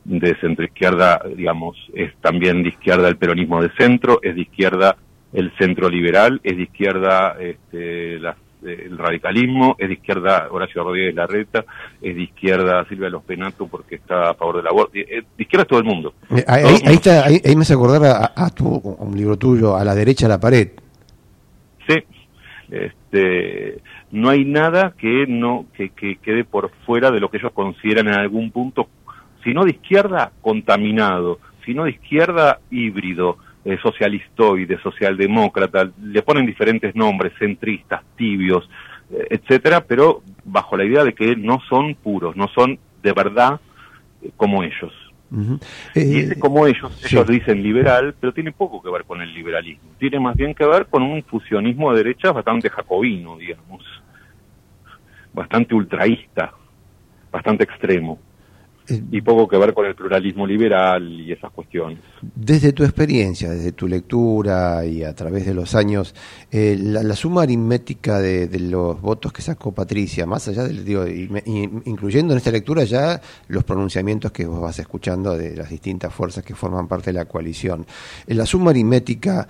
de 0.04 0.36
centro 0.36 0.64
izquierda, 0.64 1.20
digamos, 1.36 1.76
es 1.92 2.14
también 2.20 2.62
de 2.62 2.68
izquierda 2.68 3.08
el 3.08 3.16
peronismo 3.16 3.60
de 3.60 3.70
centro, 3.76 4.20
es 4.22 4.36
de 4.36 4.42
izquierda 4.42 4.96
el 5.32 5.52
centro 5.58 5.88
liberal, 5.88 6.40
es 6.44 6.56
de 6.56 6.62
izquierda 6.62 7.36
este, 7.40 8.18
el 8.74 8.98
radicalismo, 8.98 9.76
es 9.78 9.88
de 9.88 9.94
izquierda 9.94 10.48
Horacio 10.50 10.84
Rodríguez 10.84 11.14
Larreta, 11.14 11.64
es 12.00 12.14
de 12.14 12.22
izquierda 12.22 12.84
Silvia 12.88 13.10
Los 13.10 13.22
Penato 13.22 13.66
porque 13.66 13.96
está 13.96 14.30
a 14.30 14.34
favor 14.34 14.56
del 14.56 14.66
aborto, 14.66 14.92
de 14.92 15.24
izquierda 15.38 15.62
es 15.62 15.68
todo 15.68 15.78
el 15.78 15.84
mundo. 15.84 16.14
Eh, 16.30 16.44
ahí, 16.46 16.94
está, 16.94 17.24
ahí, 17.24 17.40
me 17.54 17.62
hace 17.62 17.74
acordar 17.74 18.32
a, 18.34 18.50
tu, 18.50 18.68
un 18.68 19.16
libro 19.16 19.36
tuyo, 19.36 19.76
A 19.76 19.84
la 19.84 19.94
derecha 19.94 20.26
de 20.26 20.30
la 20.30 20.40
pared. 20.40 20.68
Sí, 21.88 21.96
este, 22.70 23.80
no 24.10 24.30
hay 24.30 24.44
nada 24.44 24.94
que 24.98 25.26
no 25.28 25.66
que, 25.74 25.90
que 25.90 26.16
quede 26.16 26.44
por 26.44 26.70
fuera 26.84 27.10
de 27.10 27.20
lo 27.20 27.30
que 27.30 27.38
ellos 27.38 27.52
consideran 27.52 28.08
en 28.08 28.14
algún 28.14 28.50
punto 28.50 28.88
sino 29.46 29.64
de 29.64 29.70
izquierda, 29.70 30.32
contaminado, 30.42 31.38
sino 31.64 31.84
de 31.84 31.90
izquierda, 31.90 32.58
híbrido, 32.68 33.38
eh, 33.66 33.76
socialistoide, 33.82 34.78
socialdemócrata, 34.78 35.90
le 36.00 36.22
ponen 36.22 36.46
diferentes 36.46 36.94
nombres, 36.94 37.32
centristas, 37.36 38.00
tibios, 38.14 38.70
eh, 39.10 39.26
etcétera, 39.30 39.80
pero 39.84 40.22
bajo 40.44 40.76
la 40.76 40.84
idea 40.84 41.02
de 41.02 41.12
que 41.12 41.34
no 41.34 41.58
son 41.68 41.96
puros, 41.96 42.36
no 42.36 42.46
son 42.54 42.78
de 43.02 43.12
verdad 43.12 43.60
eh, 44.22 44.30
como 44.36 44.62
ellos. 44.62 44.92
y 45.96 46.20
ese 46.20 46.38
como 46.38 46.64
ellos, 46.68 46.92
ellos 47.04 47.26
dicen 47.26 47.60
liberal, 47.60 48.14
pero 48.20 48.32
tiene 48.32 48.52
poco 48.52 48.80
que 48.80 48.88
ver 48.88 49.02
con 49.02 49.20
el 49.20 49.34
liberalismo, 49.34 49.90
tiene 49.98 50.20
más 50.20 50.36
bien 50.36 50.54
que 50.54 50.64
ver 50.64 50.86
con 50.86 51.02
un 51.02 51.24
fusionismo 51.24 51.90
de 51.90 52.04
derecha 52.04 52.30
bastante 52.30 52.70
jacobino, 52.70 53.36
digamos, 53.36 53.82
bastante 55.32 55.74
ultraísta, 55.74 56.52
bastante 57.32 57.64
extremo. 57.64 58.20
Eh, 58.88 59.02
y 59.10 59.20
poco 59.20 59.48
que 59.48 59.56
ver 59.58 59.74
con 59.74 59.84
el 59.86 59.94
pluralismo 59.94 60.46
liberal 60.46 61.20
y 61.20 61.32
esas 61.32 61.50
cuestiones. 61.50 61.98
Desde 62.34 62.72
tu 62.72 62.84
experiencia, 62.84 63.50
desde 63.50 63.72
tu 63.72 63.88
lectura 63.88 64.84
y 64.86 65.02
a 65.02 65.14
través 65.14 65.44
de 65.44 65.54
los 65.54 65.74
años, 65.74 66.14
eh, 66.50 66.76
la, 66.78 67.16
suma 67.16 67.42
aritmética 67.42 68.20
de, 68.20 68.48
los 68.60 69.00
votos 69.00 69.32
que 69.32 69.42
sacó 69.42 69.72
Patricia, 69.72 70.26
más 70.26 70.46
allá 70.48 70.64
del, 70.64 70.84
digo, 70.84 71.04
incluyendo 71.06 72.32
en 72.32 72.38
esta 72.38 72.50
lectura 72.50 72.84
ya 72.84 73.20
los 73.48 73.64
pronunciamientos 73.64 74.30
que 74.30 74.46
vos 74.46 74.60
vas 74.60 74.78
escuchando 74.78 75.36
de 75.36 75.56
las 75.56 75.70
distintas 75.70 76.14
fuerzas 76.14 76.44
que 76.44 76.54
forman 76.54 76.86
parte 76.86 77.10
de 77.10 77.14
la 77.14 77.24
coalición, 77.24 77.86
eh, 78.26 78.34
la 78.34 78.46
suma 78.46 78.70
aritmética 78.70 79.48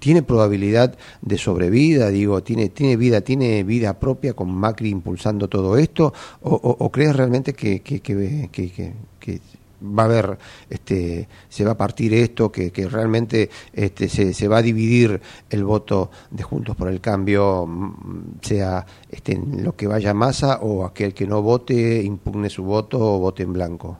tiene 0.00 0.24
probabilidad 0.24 0.98
de 1.22 1.38
sobrevida, 1.38 2.08
digo, 2.08 2.42
tiene, 2.42 2.70
tiene 2.70 2.96
vida, 2.96 3.20
tiene 3.20 3.62
vida 3.62 4.00
propia 4.00 4.34
con 4.34 4.52
Macri 4.52 4.90
impulsando 4.90 5.48
todo 5.48 5.76
esto, 5.76 6.12
o, 6.40 6.90
crees 6.90 7.14
realmente 7.14 7.52
que, 7.52 7.80
que, 7.82 8.00
que, 8.00 8.48
que 8.50 9.40
va 9.82 10.02
a 10.02 10.06
haber, 10.06 10.38
este, 10.68 11.28
se 11.48 11.64
va 11.64 11.72
a 11.72 11.76
partir 11.76 12.12
esto, 12.14 12.50
que, 12.52 12.70
que 12.70 12.88
realmente 12.88 13.50
este, 13.72 14.08
se, 14.08 14.34
se, 14.34 14.48
va 14.48 14.58
a 14.58 14.62
dividir 14.62 15.20
el 15.48 15.64
voto 15.64 16.10
de 16.30 16.42
Juntos 16.42 16.76
por 16.76 16.88
el 16.88 17.00
Cambio, 17.00 17.66
mm, 17.66 18.40
sea 18.42 18.84
este, 19.10 19.32
en 19.32 19.64
lo 19.64 19.74
que 19.76 19.86
vaya 19.86 20.14
masa 20.14 20.58
o 20.60 20.84
aquel 20.84 21.14
que 21.14 21.26
no 21.26 21.42
vote, 21.42 22.02
impugne 22.02 22.50
su 22.50 22.64
voto 22.64 22.98
o 22.98 23.18
vote 23.18 23.42
en 23.42 23.52
blanco? 23.52 23.98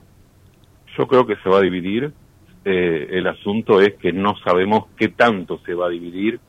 Yo 0.97 1.07
creo 1.07 1.25
que 1.25 1.35
se 1.37 1.49
va 1.49 1.59
a 1.59 1.61
dividir. 1.61 2.13
Eh, 2.63 3.07
el 3.11 3.27
asunto 3.27 3.81
es 3.81 3.95
que 3.95 4.13
no 4.13 4.35
sabemos 4.43 4.85
qué 4.95 5.09
tanto 5.09 5.59
se 5.65 5.73
va 5.73 5.87
a 5.87 5.89
dividir. 5.89 6.39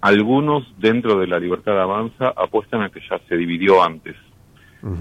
Algunos 0.00 0.64
dentro 0.78 1.18
de 1.18 1.26
la 1.26 1.40
libertad 1.40 1.72
de 1.72 1.80
avanza 1.80 2.32
apuestan 2.36 2.82
a 2.82 2.90
que 2.90 3.00
ya 3.00 3.18
se 3.28 3.36
dividió 3.36 3.82
antes, 3.82 4.14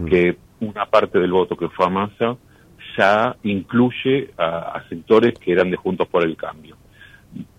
que 0.09 0.37
una 0.61 0.85
parte 0.87 1.19
del 1.19 1.31
voto 1.31 1.55
que 1.55 1.69
fue 1.69 1.85
a 1.85 1.89
masa 1.89 2.37
ya 2.97 3.35
incluye 3.43 4.31
a, 4.37 4.81
sectores 4.89 5.33
que 5.37 5.51
eran 5.51 5.69
de 5.69 5.77
Juntos 5.77 6.07
por 6.07 6.23
el 6.23 6.35
Cambio. 6.35 6.75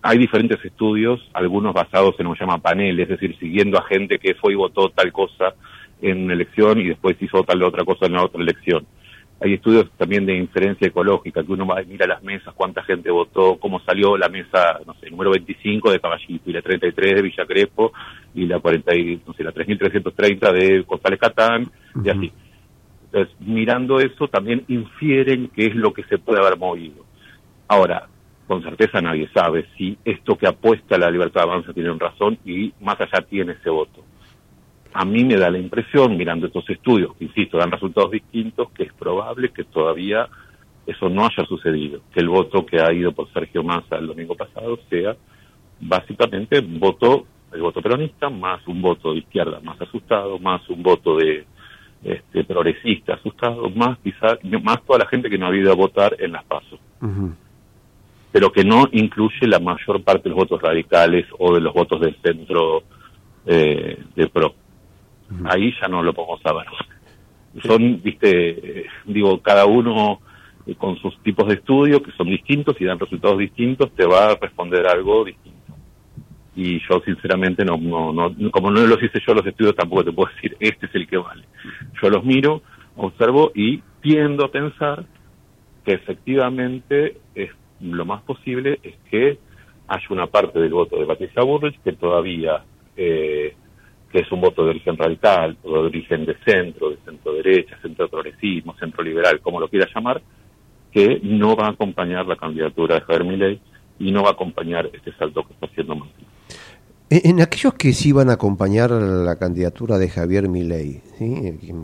Hay 0.01 0.17
diferentes 0.17 0.63
estudios, 0.65 1.21
algunos 1.33 1.73
basados 1.73 2.15
en 2.19 2.25
lo 2.25 2.33
que 2.33 2.39
se 2.39 2.45
llama 2.45 2.57
panel, 2.57 2.99
es 2.99 3.07
decir, 3.07 3.37
siguiendo 3.37 3.77
a 3.77 3.83
gente 3.83 4.17
que 4.17 4.33
fue 4.33 4.53
y 4.53 4.55
votó 4.55 4.89
tal 4.89 5.13
cosa 5.13 5.53
en 6.01 6.23
una 6.23 6.33
elección 6.33 6.79
y 6.79 6.89
después 6.89 7.15
hizo 7.21 7.43
tal 7.43 7.63
otra 7.63 7.85
cosa 7.85 8.07
en 8.07 8.13
la 8.13 8.23
otra 8.23 8.41
elección. 8.41 8.85
Hay 9.39 9.53
estudios 9.53 9.89
también 9.97 10.25
de 10.25 10.35
inferencia 10.35 10.87
ecológica, 10.87 11.43
que 11.43 11.51
uno 11.51 11.67
va 11.67 11.81
y 11.81 11.85
mira 11.85 12.07
las 12.07 12.23
mesas, 12.23 12.53
cuánta 12.55 12.83
gente 12.83 13.11
votó, 13.11 13.57
cómo 13.59 13.79
salió 13.81 14.17
la 14.17 14.29
mesa, 14.29 14.79
no 14.85 14.95
sé, 14.95 15.11
número 15.11 15.31
25 15.31 15.91
de 15.91 15.99
Caballito 15.99 16.49
y 16.49 16.53
la 16.53 16.61
33 16.61 17.15
de 17.15 17.21
Villa 17.21 17.45
Crespo 17.45 17.91
y 18.33 18.47
la 18.47 18.59
40 18.59 18.91
no 19.27 19.33
sé, 19.33 19.43
la 19.43 19.51
3330 19.51 20.51
de 20.51 20.81
González 20.81 21.19
Catán 21.19 21.69
y 22.03 22.09
así. 22.09 22.31
Entonces, 23.05 23.35
mirando 23.39 23.99
eso, 23.99 24.27
también 24.27 24.63
infieren 24.67 25.49
qué 25.55 25.67
es 25.67 25.75
lo 25.75 25.93
que 25.93 26.03
se 26.05 26.17
puede 26.17 26.39
haber 26.39 26.57
movido. 26.57 27.05
Ahora, 27.67 28.07
con 28.47 28.63
certeza 28.63 29.01
nadie 29.01 29.29
sabe 29.33 29.67
si 29.77 29.97
esto 30.03 30.37
que 30.37 30.47
apuesta 30.47 30.97
la 30.97 31.11
libertad 31.11 31.41
de 31.43 31.49
avance 31.51 31.73
tiene 31.73 31.93
razón 31.93 32.39
y 32.45 32.73
más 32.81 32.99
allá 32.99 33.25
tiene 33.29 33.53
ese 33.53 33.69
voto. 33.69 34.03
A 34.99 35.05
mí 35.05 35.23
me 35.23 35.35
da 35.35 35.51
la 35.51 35.59
impresión, 35.59 36.17
mirando 36.17 36.47
estos 36.47 36.67
estudios, 36.71 37.15
que 37.17 37.25
insisto, 37.25 37.59
dan 37.59 37.71
resultados 37.71 38.09
distintos, 38.09 38.71
que 38.71 38.81
es 38.81 38.93
probable 38.93 39.49
que 39.49 39.63
todavía 39.63 40.27
eso 40.87 41.07
no 41.07 41.21
haya 41.25 41.45
sucedido, 41.47 42.01
que 42.11 42.19
el 42.19 42.29
voto 42.29 42.65
que 42.65 42.81
ha 42.81 42.91
ido 42.91 43.11
por 43.11 43.31
Sergio 43.31 43.61
Massa 43.61 43.97
el 43.97 44.07
domingo 44.07 44.33
pasado 44.33 44.79
sea 44.89 45.15
básicamente 45.79 46.57
un 46.57 46.79
voto, 46.79 47.27
el 47.53 47.61
voto 47.61 47.79
peronista, 47.79 48.31
más 48.31 48.67
un 48.67 48.81
voto 48.81 49.13
de 49.13 49.19
izquierda 49.19 49.59
más 49.59 49.79
asustado, 49.79 50.39
más 50.39 50.67
un 50.67 50.81
voto 50.81 51.15
de 51.15 51.45
este, 52.03 52.43
progresista, 52.43 53.13
asustado, 53.13 53.69
más 53.69 53.99
quizás, 53.99 54.39
más 54.63 54.81
toda 54.83 54.97
la 54.97 55.09
gente 55.09 55.29
que 55.29 55.37
no 55.37 55.45
ha 55.45 55.55
ido 55.55 55.71
a 55.71 55.75
votar 55.75 56.15
en 56.17 56.31
las 56.31 56.43
pasos. 56.45 56.79
Pero 58.31 58.51
que 58.51 58.63
no 58.63 58.85
incluye 58.93 59.45
la 59.45 59.59
mayor 59.59 60.01
parte 60.03 60.23
de 60.23 60.29
los 60.29 60.39
votos 60.39 60.59
radicales 60.59 61.27
o 61.37 61.53
de 61.53 61.61
los 61.61 61.71
votos 61.71 62.01
del 62.01 62.15
centro 62.23 62.81
eh, 63.45 64.03
de 64.15 64.27
PRO. 64.29 64.55
Ahí 65.45 65.73
ya 65.81 65.87
no 65.87 66.03
lo 66.03 66.13
podemos 66.13 66.41
saber. 66.41 66.65
Son, 67.63 68.01
viste, 68.01 68.85
digo, 69.05 69.41
cada 69.41 69.65
uno 69.65 70.19
eh, 70.65 70.75
con 70.75 70.97
sus 70.97 71.17
tipos 71.23 71.47
de 71.47 71.55
estudio 71.55 72.01
que 72.01 72.11
son 72.11 72.27
distintos 72.27 72.79
y 72.79 72.85
dan 72.85 72.99
resultados 72.99 73.37
distintos, 73.37 73.91
te 73.93 74.05
va 74.05 74.31
a 74.31 74.35
responder 74.35 74.85
algo 74.87 75.25
distinto 75.25 75.57
y 76.57 76.79
yo 76.89 76.99
sinceramente 77.05 77.63
no, 77.63 77.77
no, 77.77 78.11
no, 78.11 78.51
como 78.51 78.71
no 78.71 78.81
los 78.81 79.01
hice 79.01 79.19
yo 79.25 79.35
los 79.35 79.45
estudios 79.45 79.75
tampoco 79.75 80.05
te 80.05 80.11
puedo 80.11 80.31
decir 80.35 80.57
este 80.59 80.87
es 80.87 80.95
el 80.95 81.07
que 81.07 81.17
vale. 81.17 81.43
Yo 82.01 82.09
los 82.09 82.25
miro, 82.25 82.63
observo 82.95 83.51
y 83.53 83.83
tiendo 84.01 84.45
a 84.45 84.51
pensar 84.51 85.05
que 85.85 85.93
efectivamente 85.93 87.17
es 87.35 87.51
lo 87.79 88.05
más 88.05 88.23
posible 88.23 88.79
es 88.81 88.95
que 89.11 89.37
haya 89.87 90.07
una 90.09 90.25
parte 90.25 90.59
del 90.59 90.73
voto 90.73 90.99
de 90.99 91.05
Patricia 91.05 91.43
Burrich 91.43 91.79
que 91.83 91.93
todavía 91.93 92.63
eh, 92.97 93.55
es 94.19 94.31
un 94.31 94.41
voto 94.41 94.63
de 94.63 94.71
origen 94.71 94.97
radical, 94.97 95.57
de 95.63 95.69
origen 95.69 96.25
de 96.25 96.35
centro, 96.45 96.89
de 96.89 96.97
centro 96.97 97.33
derecha, 97.33 97.77
centro 97.81 98.09
progresismo, 98.09 98.75
centro 98.77 99.03
liberal, 99.03 99.39
como 99.41 99.59
lo 99.59 99.67
quiera 99.67 99.87
llamar, 99.93 100.21
que 100.91 101.19
no 101.23 101.55
va 101.55 101.67
a 101.67 101.71
acompañar 101.71 102.25
la 102.25 102.35
candidatura 102.35 102.95
de 102.95 103.01
Javier 103.01 103.23
Milei 103.23 103.61
y 103.99 104.11
no 104.11 104.23
va 104.23 104.29
a 104.29 104.33
acompañar 104.33 104.89
este 104.93 105.11
salto 105.13 105.43
que 105.43 105.53
está 105.53 105.65
haciendo 105.67 105.95
Macri. 105.95 106.25
En 107.09 107.39
aquellos 107.39 107.73
que 107.75 107.93
sí 107.93 108.11
van 108.11 108.29
a 108.29 108.33
acompañar 108.33 108.91
la 108.91 109.37
candidatura 109.37 109.97
de 109.97 110.09
Javier 110.09 110.49
Milei, 110.49 111.01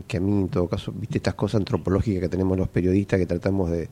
que 0.06 0.16
a 0.18 0.20
mí 0.20 0.32
en 0.32 0.48
todo 0.50 0.68
caso, 0.68 0.92
viste 0.92 1.16
estas 1.16 1.32
cosas 1.32 1.60
antropológicas 1.60 2.20
que 2.20 2.28
tenemos 2.28 2.58
los 2.58 2.68
periodistas 2.68 3.18
que 3.18 3.24
tratamos 3.24 3.70
de, 3.70 3.88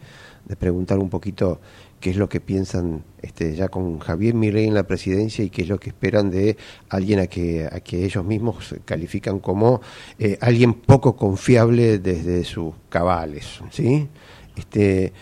preguntar 0.58 0.98
un 0.98 1.08
poquito 1.08 1.58
qué 2.00 2.10
es 2.10 2.16
lo 2.16 2.28
que 2.28 2.40
piensan 2.40 3.02
este, 3.22 3.54
ya 3.54 3.68
con 3.68 3.98
Javier 3.98 4.34
Milei 4.34 4.66
en 4.66 4.74
la 4.74 4.82
presidencia 4.82 5.42
y 5.42 5.48
qué 5.48 5.62
es 5.62 5.68
lo 5.68 5.80
que 5.80 5.88
esperan 5.88 6.30
de 6.30 6.58
alguien 6.90 7.18
a 7.18 7.26
que, 7.28 7.64
a 7.64 7.80
que 7.80 8.04
ellos 8.04 8.26
mismos 8.26 8.74
califican 8.84 9.38
como 9.38 9.80
eh, 10.18 10.36
alguien 10.42 10.74
poco 10.74 11.16
confiable 11.16 11.98
desde 11.98 12.44
sus 12.44 12.74
cabales, 12.90 13.62
¿sí? 13.70 14.06
Este, 14.54 15.04
eh, 15.04 15.12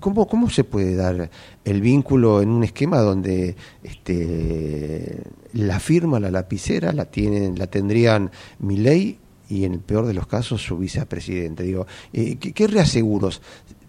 ¿cómo, 0.00 0.26
¿Cómo 0.26 0.50
se 0.50 0.64
puede 0.64 0.96
dar 0.96 1.30
el 1.64 1.80
vínculo 1.80 2.42
en 2.42 2.50
un 2.50 2.64
esquema 2.64 2.98
donde 3.00 3.56
este, 3.82 5.22
la 5.52 5.80
firma, 5.80 6.20
la 6.20 6.30
lapicera, 6.30 6.92
la 6.92 7.06
tienen, 7.06 7.58
la 7.58 7.66
tendrían 7.66 8.30
ley 8.60 9.18
y 9.48 9.64
en 9.64 9.74
el 9.74 9.80
peor 9.80 10.06
de 10.06 10.14
los 10.14 10.26
casos 10.26 10.62
su 10.62 10.78
vicepresidente? 10.78 11.62
Digo, 11.62 11.86
eh, 12.12 12.36
¿qué, 12.36 12.66
reaseguros 12.66 13.40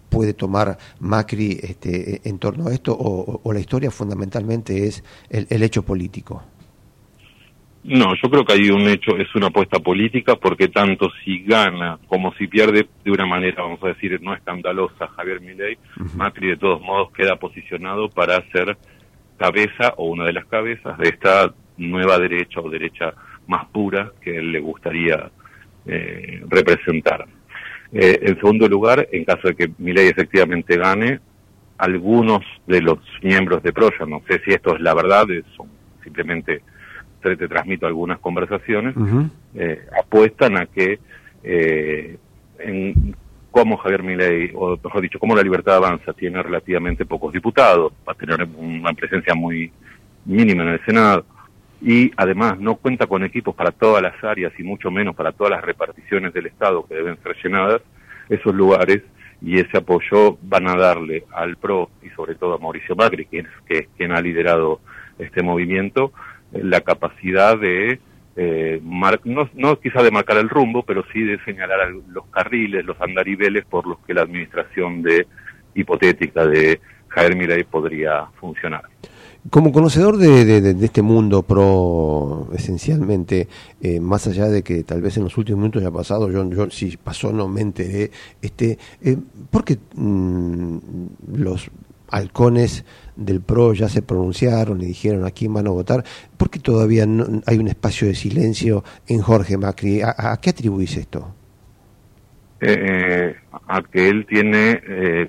puede 0.08 0.34
tomar 0.34 0.78
Macri 0.98 1.60
este, 1.62 2.28
en 2.28 2.38
torno 2.38 2.68
a 2.68 2.74
esto 2.74 2.96
o, 2.98 3.52
la 3.52 3.60
historia 3.60 3.90
fundamentalmente 3.90 4.86
es 4.86 5.02
el 5.28 5.62
hecho 5.62 5.82
político? 5.84 6.42
No, 7.82 8.14
yo 8.14 8.28
creo 8.30 8.44
que 8.44 8.52
hay 8.52 8.70
un 8.70 8.82
hecho, 8.88 9.16
es 9.16 9.34
una 9.34 9.46
apuesta 9.46 9.78
política, 9.78 10.36
porque 10.36 10.68
tanto 10.68 11.10
si 11.24 11.42
gana 11.42 11.98
como 12.08 12.34
si 12.34 12.46
pierde 12.46 12.86
de 13.02 13.10
una 13.10 13.24
manera, 13.24 13.62
vamos 13.62 13.82
a 13.82 13.88
decir, 13.88 14.20
no 14.20 14.34
escandalosa 14.34 15.08
Javier 15.08 15.40
Milei, 15.40 15.78
Macri 16.14 16.48
de 16.48 16.56
todos 16.58 16.82
modos 16.82 17.10
queda 17.12 17.36
posicionado 17.36 18.10
para 18.10 18.42
ser 18.50 18.76
cabeza 19.38 19.94
o 19.96 20.10
una 20.10 20.26
de 20.26 20.34
las 20.34 20.44
cabezas 20.44 20.98
de 20.98 21.08
esta 21.08 21.54
nueva 21.78 22.18
derecha 22.18 22.60
o 22.60 22.68
derecha 22.68 23.14
más 23.46 23.64
pura 23.68 24.12
que 24.20 24.36
él 24.36 24.52
le 24.52 24.60
gustaría 24.60 25.30
eh, 25.86 26.42
representar. 26.48 27.26
Eh, 27.92 28.18
en 28.22 28.36
segundo 28.36 28.68
lugar, 28.68 29.08
en 29.10 29.24
caso 29.24 29.48
de 29.48 29.54
que 29.54 29.70
Milei 29.78 30.08
efectivamente 30.08 30.76
gane, 30.76 31.20
algunos 31.78 32.44
de 32.66 32.82
los 32.82 32.98
miembros 33.22 33.62
de 33.62 33.72
Proya, 33.72 34.04
no 34.06 34.22
sé 34.28 34.42
si 34.44 34.50
esto 34.50 34.76
es 34.76 34.82
la 34.82 34.92
verdad, 34.92 35.24
son 35.56 35.68
simplemente 36.04 36.62
te, 37.20 37.36
te 37.36 37.48
transmito 37.48 37.86
algunas 37.86 38.18
conversaciones, 38.18 38.94
eh, 39.54 39.86
apuestan 39.98 40.56
a 40.56 40.66
que 40.66 40.98
eh, 41.42 42.16
en 42.58 43.14
cómo 43.50 43.76
Javier 43.78 44.02
Milei, 44.02 44.52
o 44.54 44.78
mejor 44.82 45.00
dicho, 45.00 45.18
cómo 45.18 45.34
la 45.34 45.42
libertad 45.42 45.76
avanza 45.76 46.12
tiene 46.12 46.42
relativamente 46.42 47.04
pocos 47.04 47.32
diputados, 47.32 47.92
va 48.08 48.12
a 48.12 48.16
tener 48.16 48.46
una 48.56 48.92
presencia 48.92 49.34
muy 49.34 49.72
mínima 50.24 50.62
en 50.62 50.68
el 50.70 50.84
Senado, 50.84 51.24
y 51.82 52.12
además 52.16 52.58
no 52.58 52.76
cuenta 52.76 53.06
con 53.06 53.24
equipos 53.24 53.54
para 53.54 53.72
todas 53.72 54.02
las 54.02 54.22
áreas 54.22 54.52
y 54.58 54.62
mucho 54.62 54.90
menos 54.90 55.16
para 55.16 55.32
todas 55.32 55.52
las 55.52 55.62
reparticiones 55.62 56.32
del 56.34 56.46
Estado 56.46 56.86
que 56.86 56.94
deben 56.94 57.16
ser 57.22 57.36
llenadas, 57.42 57.82
esos 58.28 58.54
lugares 58.54 59.02
y 59.42 59.58
ese 59.58 59.78
apoyo 59.78 60.36
van 60.42 60.68
a 60.68 60.76
darle 60.76 61.24
al 61.32 61.56
PRO 61.56 61.90
y 62.02 62.10
sobre 62.10 62.34
todo 62.34 62.54
a 62.54 62.58
Mauricio 62.58 62.94
Macri, 62.94 63.24
quien 63.24 63.48
es 63.68 63.88
quien 63.96 64.12
ha 64.12 64.20
liderado 64.20 64.80
este 65.18 65.42
movimiento, 65.42 66.12
la 66.52 66.80
capacidad 66.80 67.58
de, 67.58 68.00
eh, 68.36 68.80
no, 68.82 69.50
no 69.54 69.80
quizá 69.80 70.02
de 70.02 70.10
marcar 70.10 70.38
el 70.38 70.48
rumbo, 70.48 70.82
pero 70.82 71.04
sí 71.12 71.22
de 71.22 71.42
señalar 71.44 71.90
los 72.08 72.26
carriles, 72.26 72.84
los 72.84 73.00
andariveles 73.00 73.64
por 73.64 73.86
los 73.86 73.98
que 74.00 74.14
la 74.14 74.22
administración 74.22 75.02
de 75.02 75.26
hipotética 75.74 76.46
de 76.46 76.80
Javier 77.08 77.36
Milei 77.36 77.64
podría 77.64 78.26
funcionar. 78.40 78.82
Como 79.48 79.72
conocedor 79.72 80.18
de, 80.18 80.76
este 80.84 81.00
mundo 81.00 81.42
pro, 81.42 82.48
esencialmente, 82.52 83.48
eh, 83.80 83.98
más 83.98 84.26
allá 84.26 84.48
de 84.48 84.62
que 84.62 84.84
tal 84.84 85.00
vez 85.00 85.16
en 85.16 85.24
los 85.24 85.38
últimos 85.38 85.60
minutos 85.60 85.80
haya 85.80 85.90
pasado, 85.90 86.30
yo, 86.30 86.48
yo 86.50 86.70
si 86.70 86.96
pasó 86.98 87.32
no 87.32 87.48
me 87.48 87.62
enteré, 87.62 88.10
este, 88.42 88.78
eh, 89.00 89.16
¿por 89.50 89.64
qué 89.64 89.78
mm, 89.94 90.76
los 91.36 91.70
halcones 92.10 92.84
del 93.16 93.40
PRO 93.40 93.74
ya 93.74 93.88
se 93.88 94.02
pronunciaron 94.02 94.80
y 94.82 94.86
dijeron 94.86 95.24
a 95.24 95.30
quién 95.30 95.52
van 95.52 95.66
a 95.66 95.70
votar, 95.70 96.04
¿por 96.36 96.50
qué 96.50 96.58
todavía 96.58 97.06
no, 97.06 97.42
hay 97.46 97.58
un 97.58 97.68
espacio 97.68 98.08
de 98.08 98.14
silencio 98.14 98.82
en 99.06 99.20
Jorge 99.20 99.56
Macri? 99.56 100.00
¿A, 100.02 100.38
qué 100.40 100.50
atribuís 100.50 100.96
esto? 100.96 101.34
Eh, 102.60 103.34
a 103.68 103.82
que 103.82 104.08
él 104.08 104.26
tiene 104.26 104.80
eh, 104.86 105.28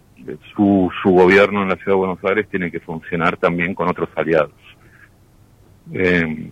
su, 0.56 0.90
su 1.02 1.10
gobierno 1.10 1.64
en 1.64 1.70
la 1.70 1.76
ciudad 1.76 1.94
de 1.94 2.06
Buenos 2.06 2.24
Aires 2.24 2.48
tiene 2.50 2.72
que 2.72 2.80
funcionar 2.80 3.38
también 3.38 3.74
con 3.74 3.88
otros 3.88 4.10
aliados. 4.16 4.52
Eh, 5.94 6.52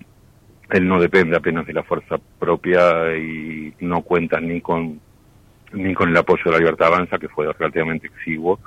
él 0.72 0.88
no 0.88 1.00
depende 1.00 1.36
apenas 1.36 1.66
de 1.66 1.74
la 1.74 1.84
fuerza 1.84 2.18
propia 2.38 3.16
y 3.18 3.74
no 3.80 4.02
cuenta 4.02 4.40
ni 4.40 4.62
con 4.62 5.00
ni 5.74 5.94
con 5.94 6.10
el 6.10 6.18
apoyo 6.18 6.44
de 6.46 6.52
la 6.52 6.58
Libertad 6.58 6.88
Avanza, 6.88 7.20
que 7.20 7.30
fue 7.30 7.52
relativamente 7.54 8.08
exiguo, 8.08 8.60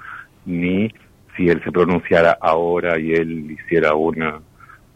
ni 0.46 0.92
si 1.36 1.48
él 1.48 1.62
se 1.64 1.72
pronunciara 1.72 2.36
ahora 2.40 2.98
y 2.98 3.12
él 3.12 3.50
hiciera 3.50 3.94
una, 3.94 4.40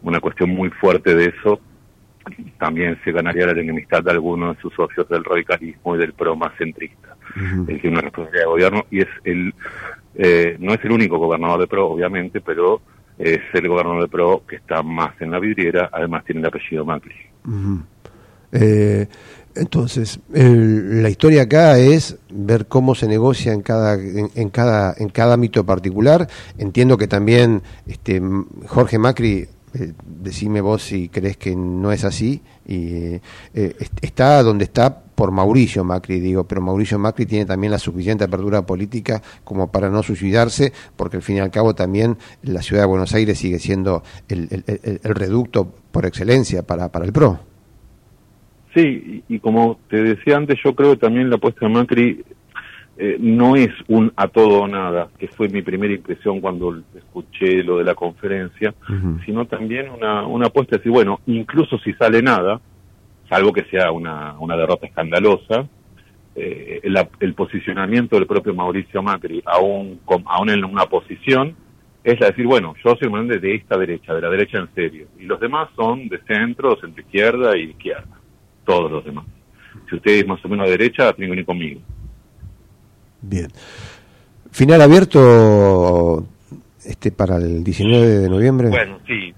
una 0.01 0.19
cuestión 0.19 0.49
muy 0.49 0.69
fuerte 0.69 1.15
de 1.15 1.25
eso, 1.25 1.59
también 2.59 2.99
se 3.03 3.11
ganaría 3.11 3.47
la 3.47 3.59
enemistad 3.59 4.03
de 4.03 4.11
algunos 4.11 4.55
de 4.55 4.61
sus 4.61 4.73
socios 4.73 5.07
del 5.09 5.23
radicalismo 5.23 5.95
y 5.95 5.99
del 5.99 6.13
pro 6.13 6.35
más 6.35 6.55
centrista. 6.57 7.15
Él 7.67 7.79
tiene 7.81 7.97
una 7.97 8.01
responsabilidad 8.01 8.45
de 8.45 8.49
gobierno 8.49 8.85
y 8.89 9.01
es 9.01 9.07
el, 9.23 9.53
eh, 10.15 10.57
no 10.59 10.73
es 10.73 10.83
el 10.83 10.91
único 10.91 11.17
gobernador 11.17 11.59
de 11.59 11.67
pro, 11.67 11.87
obviamente, 11.87 12.41
pero 12.41 12.81
es 13.17 13.41
el 13.53 13.67
gobernador 13.67 14.03
de 14.03 14.07
pro 14.07 14.43
que 14.47 14.57
está 14.57 14.81
más 14.81 15.19
en 15.21 15.31
la 15.31 15.39
vidriera, 15.39 15.89
además 15.91 16.23
tiene 16.25 16.41
el 16.41 16.47
apellido 16.47 16.85
Macri. 16.85 17.15
Eh, 18.51 19.07
entonces, 19.59 20.19
el- 20.33 21.01
la 21.03 21.09
historia 21.09 21.43
acá 21.43 21.77
es 21.79 22.17
ver 22.29 22.67
cómo 22.67 22.95
se 22.95 23.07
negocia 23.07 23.53
en 23.53 23.61
cada 23.61 23.95
en, 23.95 24.49
cada 24.49 24.93
en 24.97 25.09
cada 25.09 25.33
ámbito 25.33 25.65
particular. 25.65 26.27
Entiendo 26.57 26.97
que 26.97 27.07
también 27.07 27.61
este 27.85 28.21
Jorge 28.67 28.97
Macri 28.99 29.47
eh, 29.73 29.93
decime 30.05 30.61
vos 30.61 30.81
si 30.83 31.09
crees 31.09 31.37
que 31.37 31.55
no 31.55 31.91
es 31.91 32.03
así 32.05 32.41
y 32.65 32.87
eh, 32.95 33.21
est- 33.53 33.99
está 34.01 34.41
donde 34.43 34.63
está 34.63 35.03
por 35.17 35.31
Mauricio 35.31 35.83
Macri 35.83 36.19
digo, 36.19 36.43
pero 36.45 36.61
Mauricio 36.61 36.97
Macri 36.99 37.25
tiene 37.25 37.45
también 37.45 37.71
la 37.71 37.79
suficiente 37.79 38.23
apertura 38.23 38.65
política 38.65 39.21
como 39.43 39.71
para 39.71 39.89
no 39.89 40.03
suicidarse, 40.03 40.71
porque 40.95 41.17
al 41.17 41.23
fin 41.23 41.37
y 41.37 41.39
al 41.39 41.49
cabo 41.51 41.73
también 41.75 42.17
la 42.43 42.61
ciudad 42.61 42.83
de 42.83 42.87
Buenos 42.87 43.13
Aires 43.13 43.37
sigue 43.39 43.59
siendo 43.59 44.03
el, 44.29 44.47
el- 44.51 44.63
el- 44.83 45.01
el 45.03 45.15
reducto 45.15 45.73
por 45.91 46.05
excelencia 46.05 46.61
para, 46.63 46.91
para 46.91 47.05
el 47.05 47.11
PRO. 47.13 47.39
Sí, 48.77 49.23
y, 49.27 49.35
y 49.35 49.39
como 49.39 49.79
te 49.89 50.03
decía 50.03 50.37
antes, 50.37 50.59
yo 50.63 50.75
creo 50.75 50.91
que 50.91 50.97
también 50.97 51.29
la 51.31 51.37
apuesta 51.37 51.65
de 51.65 51.73
Macri 51.73 52.23
eh, 52.99 53.17
no 53.19 53.55
es 53.55 53.69
un 53.87 54.11
a 54.15 54.27
todo 54.27 54.61
o 54.61 54.67
nada, 54.67 55.09
que 55.17 55.27
fue 55.29 55.49
mi 55.49 55.63
primera 55.63 55.93
impresión 55.93 56.39
cuando 56.41 56.79
escuché 56.95 57.63
lo 57.63 57.77
de 57.79 57.83
la 57.85 57.95
conferencia, 57.95 58.73
sino 59.25 59.45
también 59.45 59.89
una, 59.89 60.27
una 60.27 60.47
apuesta 60.47 60.75
de 60.75 60.77
decir, 60.79 60.91
bueno, 60.91 61.19
incluso 61.25 61.79
si 61.79 61.93
sale 61.93 62.21
nada, 62.21 62.61
salvo 63.29 63.51
que 63.51 63.63
sea 63.65 63.91
una, 63.91 64.37
una 64.39 64.55
derrota 64.55 64.85
escandalosa, 64.85 65.67
eh, 66.35 66.81
el 67.19 67.33
posicionamiento 67.33 68.15
del 68.15 68.27
propio 68.27 68.53
Mauricio 68.53 69.01
Macri, 69.01 69.41
aún, 69.45 70.01
con- 70.05 70.23
aún 70.27 70.51
en 70.51 70.63
una 70.63 70.85
posición, 70.85 71.55
es 72.03 72.19
la 72.19 72.27
de 72.27 72.31
decir, 72.33 72.45
bueno, 72.45 72.75
yo 72.85 72.95
soy 72.95 73.07
un 73.09 73.27
de 73.27 73.55
esta 73.55 73.75
derecha, 73.77 74.13
de 74.13 74.21
la 74.21 74.29
derecha 74.29 74.59
en 74.59 74.69
serio, 74.75 75.07
y 75.19 75.23
los 75.25 75.39
demás 75.39 75.69
son 75.75 76.07
de 76.09 76.19
centro, 76.27 76.77
centro 76.79 77.01
izquierda 77.01 77.57
y 77.57 77.71
izquierda, 77.71 78.16
todos 78.67 78.91
los 78.91 79.03
demás. 79.03 79.25
Si 79.89 79.95
usted 79.95 80.11
es 80.11 80.27
más 80.27 80.43
o 80.43 80.49
menos 80.49 80.65
de 80.65 80.71
derecha, 80.71 81.13
tiene 81.13 81.27
que 81.27 81.31
venir 81.31 81.45
conmigo. 81.45 81.81
Bien. 83.21 83.47
Final 84.51 84.81
abierto 84.81 86.27
este 86.85 87.11
para 87.11 87.37
el 87.37 87.63
19 87.63 88.05
de 88.05 88.29
noviembre. 88.29 88.69
Bueno, 88.69 88.99
sí, 89.07 89.33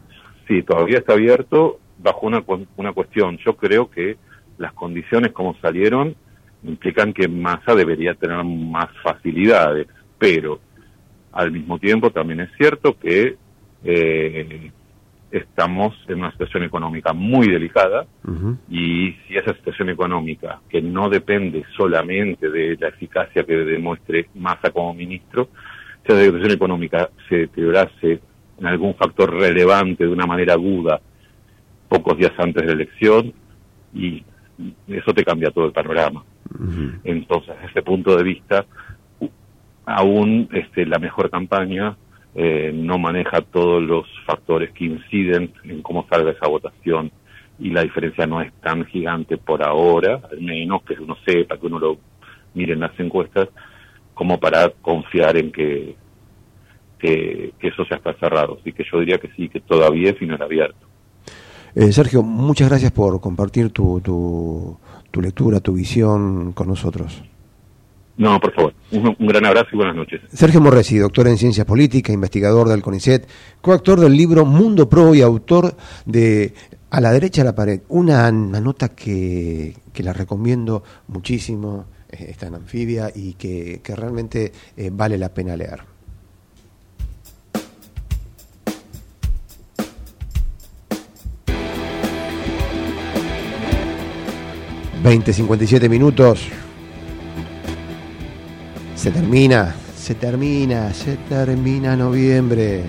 sí, 0.48 0.64
todavía 0.64 0.98
está 0.98 1.14
abierto 1.14 1.80
bajo 2.00 2.26
una, 2.28 2.44
una 2.78 2.94
cuestión. 2.94 3.38
Yo 3.46 3.56
creo 3.56 3.90
que 3.90 4.18
las 4.58 4.74
condiciones 4.74 5.32
como 5.32 5.56
salieron 5.62 6.16
implican 6.64 7.14
que 7.14 7.28
Massa 7.28 7.76
debería 7.76 8.16
tener 8.16 8.44
más 8.44 8.88
facilidades, 9.04 9.88
pero 10.18 10.60
al 11.32 11.52
mismo 11.52 11.78
tiempo 11.80 12.10
también 12.10 12.42
es 12.42 12.50
cierto 12.58 12.98
que 12.98 13.38
eh, 13.84 14.72
estamos 15.32 15.96
en 16.08 16.20
una 16.20 16.32
situación 16.32 16.64
económica 16.64 17.14
muy 17.14 17.48
delicada 17.48 18.06
y 18.70 19.16
si 19.28 19.36
esa 19.36 19.54
situación 19.54 19.90
económica, 19.90 20.60
que 20.70 20.82
no 20.82 21.10
depende 21.10 21.64
solamente 21.78 22.50
de 22.50 22.78
la 22.80 22.88
eficacia 22.90 23.44
que 23.44 23.56
demuestre 23.56 24.30
Massa 24.36 24.72
como 24.72 24.94
ministro, 24.94 25.50
si 26.06 26.14
esa 26.14 26.24
situación 26.24 26.52
económica 26.52 27.10
se 27.28 27.38
deteriorase 27.38 28.20
en 28.60 28.66
algún 28.66 28.96
factor 28.96 29.34
relevante 29.34 30.06
de 30.06 30.12
una 30.12 30.26
manera 30.26 30.54
aguda 30.54 31.00
pocos 31.88 32.18
días 32.18 32.34
antes 32.38 32.62
de 32.62 32.68
la 32.68 32.74
elección, 32.74 33.34
y 33.94 34.24
eso 34.88 35.14
te 35.14 35.24
cambia 35.24 35.52
todo 35.52 35.66
el 35.66 35.72
panorama. 35.72 36.24
Entonces, 37.04 37.56
desde 37.56 37.72
ese 37.72 37.82
punto 37.82 38.16
de 38.16 38.24
vista, 38.24 38.66
aún 39.86 40.50
este, 40.52 40.86
la 40.86 41.00
mejor 41.00 41.30
campaña 41.30 41.98
eh, 42.42 42.72
no 42.74 42.98
maneja 42.98 43.42
todos 43.42 43.84
los 43.84 44.08
factores 44.26 44.72
que 44.72 44.86
inciden 44.86 45.52
en 45.66 45.82
cómo 45.82 46.08
salga 46.10 46.32
esa 46.32 46.48
votación 46.48 47.12
y 47.60 47.72
la 47.72 47.84
diferencia 47.84 48.26
no 48.28 48.40
es 48.42 48.54
tan 48.62 48.86
gigante 48.86 49.36
por 49.38 49.62
ahora, 49.62 50.22
al 50.32 50.40
menos 50.40 50.82
que 50.84 50.94
uno 50.94 51.18
sepa, 51.26 51.58
que 51.58 51.66
uno 51.66 51.80
lo 51.80 51.98
mire 52.54 52.76
en 52.76 52.80
las 52.80 52.98
encuestas, 52.98 53.50
como 54.14 54.40
para 54.40 54.70
confiar 54.70 55.36
en 55.36 55.52
que, 55.52 55.98
que, 56.98 57.52
eso 57.60 57.84
ya 57.90 57.98
está 57.98 58.14
cerrado. 58.14 58.58
Así 58.62 58.72
que 58.72 58.86
yo 58.90 59.02
diría 59.02 59.18
que 59.18 59.30
sí, 59.36 59.50
que 59.50 59.60
todavía 59.60 60.12
es 60.12 60.18
final 60.18 60.42
abierto. 60.42 60.88
Eh, 61.76 61.92
Sergio, 61.92 62.24
muchas 62.24 62.70
gracias 62.70 62.94
por 62.94 63.20
compartir 63.20 63.72
tu, 63.72 64.00
tu, 64.00 64.78
tu 65.12 65.22
lectura, 65.22 65.60
tu 65.60 65.74
visión 65.74 66.54
con 66.54 66.70
nosotros. 66.70 67.22
No, 68.20 68.38
por 68.38 68.54
favor. 68.54 68.74
Un, 68.92 69.16
gran 69.28 69.46
abrazo 69.46 69.70
y 69.72 69.78
buenas 69.78 69.96
noches. 69.96 70.20
Sergio 70.34 70.60
Morresi, 70.60 70.98
doctor 70.98 71.30
en 71.30 71.38
Ciencias 71.38 71.66
Políticas, 71.66 72.14
investigador 72.14 72.68
del 72.68 72.82
CONICET, 72.82 73.26
coautor 73.62 74.02
del 74.02 74.12
libro 74.12 74.44
Mundo 74.44 74.90
Pro 74.90 75.16
y 75.16 75.22
autor 75.22 75.74
de 76.06 76.54
A 76.90 77.00
la 77.00 77.14
derecha 77.14 77.44
de 77.44 77.46
la 77.46 77.56
pared, 77.56 77.80
una, 77.88 78.28
una 78.28 78.60
nota 78.60 78.90
que, 78.90 79.74
que 79.94 80.04
la 80.04 80.12
recomiendo 80.12 80.84
muchísimo, 81.08 81.86
eh, 82.10 82.26
está 82.32 82.48
en 82.48 82.56
anfibia 82.56 83.10
y 83.16 83.36
que, 83.36 83.80
que 83.82 83.96
realmente 83.96 84.52
eh, 84.76 84.90
vale 84.92 85.18
la 85.18 85.30
pena 85.30 85.56
leer. 85.56 85.80
Veinte, 95.02 95.32
cincuenta 95.32 95.64
y 95.64 95.68
siete 95.68 95.88
minutos. 95.88 96.50
Se 99.00 99.12
termina, 99.12 99.74
se 99.96 100.14
termina, 100.14 100.94
se 100.94 101.16
termina 101.30 101.96
noviembre. 101.96 102.84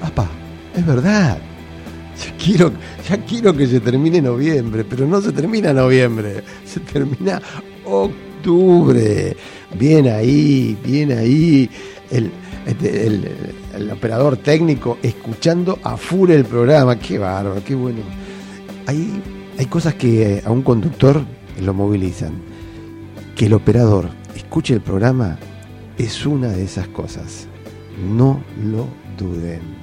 Papá, 0.00 0.30
es 0.74 0.86
verdad. 0.86 1.36
Ya 2.16 2.36
quiero, 2.42 2.72
ya 3.06 3.18
quiero 3.18 3.54
que 3.54 3.66
se 3.66 3.80
termine 3.80 4.22
noviembre, 4.22 4.84
pero 4.84 5.06
no 5.06 5.20
se 5.20 5.30
termina 5.32 5.74
noviembre, 5.74 6.42
se 6.64 6.80
termina 6.80 7.42
octubre. 7.84 9.36
Bien 9.78 10.08
ahí, 10.08 10.78
bien 10.82 11.12
ahí. 11.12 11.68
El, 12.10 12.30
este, 12.64 13.06
el 13.06 13.90
operador 13.90 14.38
técnico 14.38 14.96
escuchando 15.02 15.78
a 15.82 15.98
full 15.98 16.30
el 16.30 16.46
programa. 16.46 16.98
Qué 16.98 17.18
bárbaro, 17.18 17.62
qué 17.62 17.74
bueno. 17.74 18.00
Hay, 18.86 19.22
hay 19.58 19.66
cosas 19.66 19.96
que 19.96 20.42
a 20.42 20.50
un 20.50 20.62
conductor 20.62 21.22
lo 21.60 21.74
movilizan. 21.74 22.51
Que 23.36 23.46
el 23.46 23.54
operador 23.54 24.08
escuche 24.34 24.74
el 24.74 24.80
programa 24.80 25.38
es 25.98 26.26
una 26.26 26.48
de 26.48 26.64
esas 26.64 26.88
cosas. 26.88 27.46
No 28.08 28.42
lo 28.62 28.86
duden. 29.16 29.82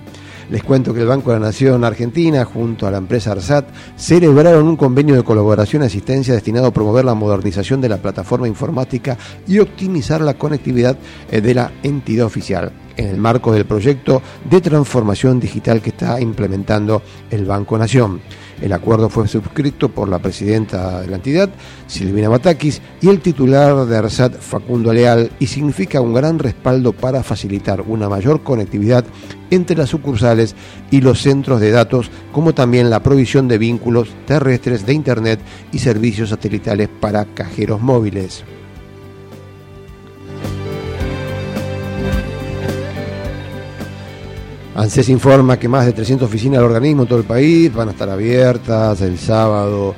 Les 0.50 0.64
cuento 0.64 0.96
que 0.96 1.02
el 1.02 1.08
Banco 1.08 1.32
de 1.32 1.40
la 1.40 1.48
Nación 1.48 1.84
Argentina, 1.84 2.44
junto 2.44 2.88
a 2.88 2.92
la 2.92 2.98
empresa 2.98 3.34
ARSAT, 3.34 3.68
celebraron 3.96 4.68
un 4.68 4.78
convenio 4.78 5.16
de 5.16 5.24
colaboración 5.24 5.84
y 5.84 5.86
asistencia 5.86 6.34
destinado 6.34 6.68
a 6.68 6.74
promover 6.74 7.06
la 7.06 7.14
modernización 7.14 7.82
de 7.82 7.90
la 7.90 7.98
plataforma 7.98 8.48
informática 8.48 9.16
y 9.48 9.60
optimizar 9.60 10.22
la 10.22 10.34
conectividad 10.34 10.98
eh, 11.30 11.42
de 11.42 11.54
la 11.54 11.72
entidad 11.84 12.26
oficial 12.26 12.72
en 12.98 13.10
el 13.10 13.18
marco 13.18 13.54
del 13.54 13.66
proyecto 13.66 14.24
de 14.50 14.60
transformación 14.60 15.40
digital 15.40 15.82
que 15.82 15.92
está 15.92 16.20
implementando 16.20 17.04
el 17.30 17.46
Banco 17.46 17.78
Nación. 17.78 18.20
El 18.62 18.74
acuerdo 18.74 19.10
fue 19.10 19.28
suscrito 19.28 19.90
por 19.90 20.10
la 20.10 20.20
presidenta 20.20 21.02
de 21.02 21.08
la 21.08 21.16
entidad, 21.16 21.50
Silvina 21.88 22.28
Batakis, 22.28 22.82
y 23.02 23.08
el 23.08 23.22
titular 23.22 23.86
de 23.86 23.98
ARSAT, 23.98 24.40
Facundo 24.40 24.92
Leal, 24.92 25.32
y 25.40 25.48
significa 25.48 26.02
un 26.02 26.14
gran 26.14 26.40
respaldo 26.40 26.92
para 26.92 27.24
facilitar 27.24 27.82
una 27.82 28.10
mayor 28.10 28.44
conectividad 28.44 29.06
entre 29.50 29.78
las 29.78 29.90
sucursales 29.90 30.56
y 30.92 31.02
los 31.02 31.22
centros 31.22 31.62
de 31.62 31.72
datos, 31.72 32.12
como 32.34 32.54
también 32.54 32.90
la 32.90 33.02
provisión 33.02 33.48
de 33.48 33.58
vínculos 33.58 34.10
terrestres 34.28 34.86
de 34.86 34.94
Internet 34.94 35.40
y 35.72 35.80
servicios 35.80 36.30
satelitales 36.30 36.90
para 37.00 37.26
cajeros 37.26 37.82
móviles. 37.82 38.44
ANSES 44.80 45.10
informa 45.10 45.60
que 45.60 45.68
más 45.68 45.86
de 45.86 45.92
300 45.92 46.26
oficinas 46.26 46.60
del 46.60 46.70
organismo 46.70 47.02
en 47.02 47.10
todo 47.10 47.20
el 47.20 47.26
país 47.26 47.74
van 47.74 47.90
a 47.90 47.92
estar 47.92 48.10
abiertas 48.10 49.02
el 49.02 49.18
sábado 49.18 49.94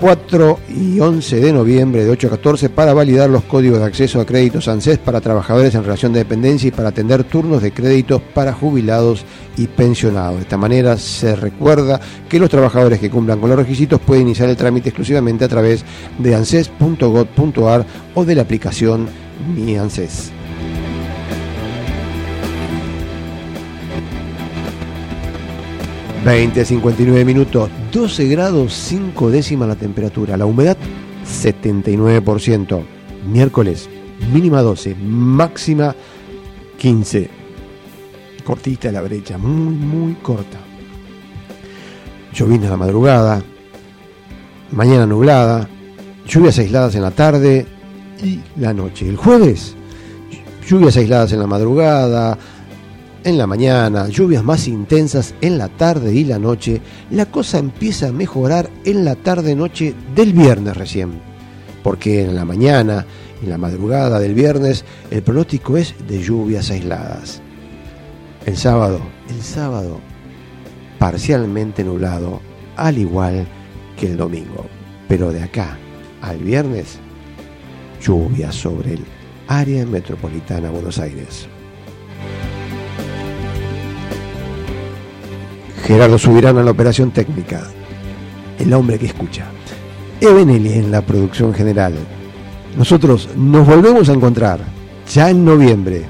4 0.00 0.58
y 0.76 0.98
11 0.98 1.36
de 1.36 1.52
noviembre 1.52 2.04
de 2.04 2.10
8 2.10 2.26
a 2.26 2.30
14 2.30 2.68
para 2.70 2.92
validar 2.92 3.30
los 3.30 3.44
códigos 3.44 3.78
de 3.78 3.84
acceso 3.84 4.20
a 4.20 4.26
créditos 4.26 4.66
ANSES 4.66 4.98
para 4.98 5.20
trabajadores 5.20 5.76
en 5.76 5.84
relación 5.84 6.12
de 6.12 6.18
dependencia 6.18 6.66
y 6.66 6.72
para 6.72 6.88
atender 6.88 7.22
turnos 7.22 7.62
de 7.62 7.70
créditos 7.70 8.20
para 8.20 8.52
jubilados 8.52 9.24
y 9.56 9.68
pensionados. 9.68 10.38
De 10.38 10.42
esta 10.42 10.56
manera 10.56 10.96
se 10.96 11.36
recuerda 11.36 12.00
que 12.28 12.40
los 12.40 12.50
trabajadores 12.50 12.98
que 12.98 13.10
cumplan 13.10 13.38
con 13.38 13.50
los 13.50 13.58
requisitos 13.60 14.00
pueden 14.00 14.24
iniciar 14.24 14.48
el 14.48 14.56
trámite 14.56 14.88
exclusivamente 14.88 15.44
a 15.44 15.48
través 15.48 15.84
de 16.18 16.34
anses.gov.ar 16.34 17.86
o 18.16 18.24
de 18.24 18.34
la 18.34 18.42
aplicación 18.42 19.06
Mi 19.54 19.76
ANSES. 19.76 20.35
20, 26.26 26.64
59 26.64 27.24
minutos, 27.24 27.70
12 27.92 28.26
grados 28.26 28.72
5 28.72 29.30
décimas 29.30 29.68
la 29.68 29.76
temperatura, 29.76 30.36
la 30.36 30.44
humedad 30.44 30.76
79%, 31.24 32.82
miércoles 33.30 33.88
mínima 34.32 34.60
12, 34.60 34.96
máxima 34.96 35.94
15, 36.78 37.30
cortita 38.44 38.90
la 38.90 39.02
brecha, 39.02 39.38
muy, 39.38 39.72
muy 39.76 40.14
corta. 40.14 40.58
Llovina 42.34 42.66
a 42.66 42.70
la 42.70 42.76
madrugada, 42.76 43.42
mañana 44.72 45.06
nublada, 45.06 45.68
lluvias 46.26 46.58
aisladas 46.58 46.96
en 46.96 47.02
la 47.02 47.12
tarde 47.12 47.66
y 48.20 48.40
la 48.60 48.74
noche. 48.74 49.08
El 49.08 49.16
jueves, 49.16 49.76
lluvias 50.68 50.96
aisladas 50.96 51.32
en 51.34 51.38
la 51.38 51.46
madrugada, 51.46 52.36
en 53.26 53.38
la 53.38 53.48
mañana, 53.48 54.08
lluvias 54.08 54.44
más 54.44 54.68
intensas 54.68 55.34
en 55.40 55.58
la 55.58 55.68
tarde 55.68 56.14
y 56.14 56.22
la 56.22 56.38
noche, 56.38 56.80
la 57.10 57.26
cosa 57.26 57.58
empieza 57.58 58.08
a 58.08 58.12
mejorar 58.12 58.70
en 58.84 59.04
la 59.04 59.16
tarde-noche 59.16 59.94
del 60.14 60.32
viernes 60.32 60.76
recién. 60.76 61.20
Porque 61.82 62.22
en 62.22 62.36
la 62.36 62.44
mañana 62.44 63.04
en 63.42 63.50
la 63.50 63.58
madrugada 63.58 64.20
del 64.20 64.32
viernes 64.32 64.84
el 65.10 65.22
pronóstico 65.22 65.76
es 65.76 65.96
de 66.06 66.22
lluvias 66.22 66.70
aisladas. 66.70 67.42
El 68.44 68.56
sábado, 68.56 69.00
el 69.28 69.42
sábado, 69.42 69.98
parcialmente 71.00 71.82
nublado, 71.82 72.40
al 72.76 72.96
igual 72.96 73.44
que 73.98 74.06
el 74.06 74.16
domingo. 74.16 74.66
Pero 75.08 75.32
de 75.32 75.42
acá 75.42 75.76
al 76.22 76.38
viernes, 76.38 77.00
lluvias 78.00 78.54
sobre 78.54 78.94
el 78.94 79.04
área 79.48 79.84
metropolitana 79.84 80.70
Buenos 80.70 81.00
Aires. 81.00 81.48
Gerardo 85.86 86.18
Subirán 86.18 86.58
a 86.58 86.64
la 86.64 86.72
operación 86.72 87.12
técnica. 87.12 87.62
El 88.58 88.72
hombre 88.72 88.98
que 88.98 89.06
escucha. 89.06 89.46
Ebenelli 90.20 90.72
en 90.72 90.90
la 90.90 91.00
producción 91.00 91.54
general. 91.54 91.94
Nosotros 92.76 93.28
nos 93.36 93.64
volvemos 93.64 94.08
a 94.08 94.14
encontrar 94.14 94.58
ya 95.08 95.30
en 95.30 95.44
noviembre, 95.44 96.04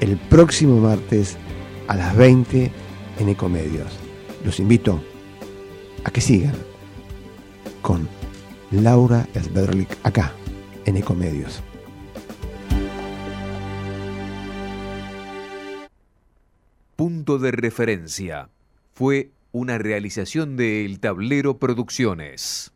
el 0.00 0.16
próximo 0.16 0.80
martes 0.80 1.36
a 1.86 1.94
las 1.94 2.16
20 2.16 2.72
en 3.20 3.28
Ecomedios. 3.28 3.96
Los 4.44 4.58
invito 4.58 5.00
a 6.02 6.10
que 6.10 6.20
sigan 6.20 6.56
con 7.80 8.08
Laura 8.72 9.28
Sberlik 9.40 9.98
acá 10.02 10.32
en 10.84 10.96
Ecomedios. 10.96 11.62
Punto 16.96 17.38
de 17.38 17.52
referencia 17.52 18.48
fue 18.94 19.30
una 19.52 19.78
realización 19.78 20.56
de 20.56 20.84
El 20.84 21.00
Tablero 21.00 21.58
Producciones. 21.58 22.70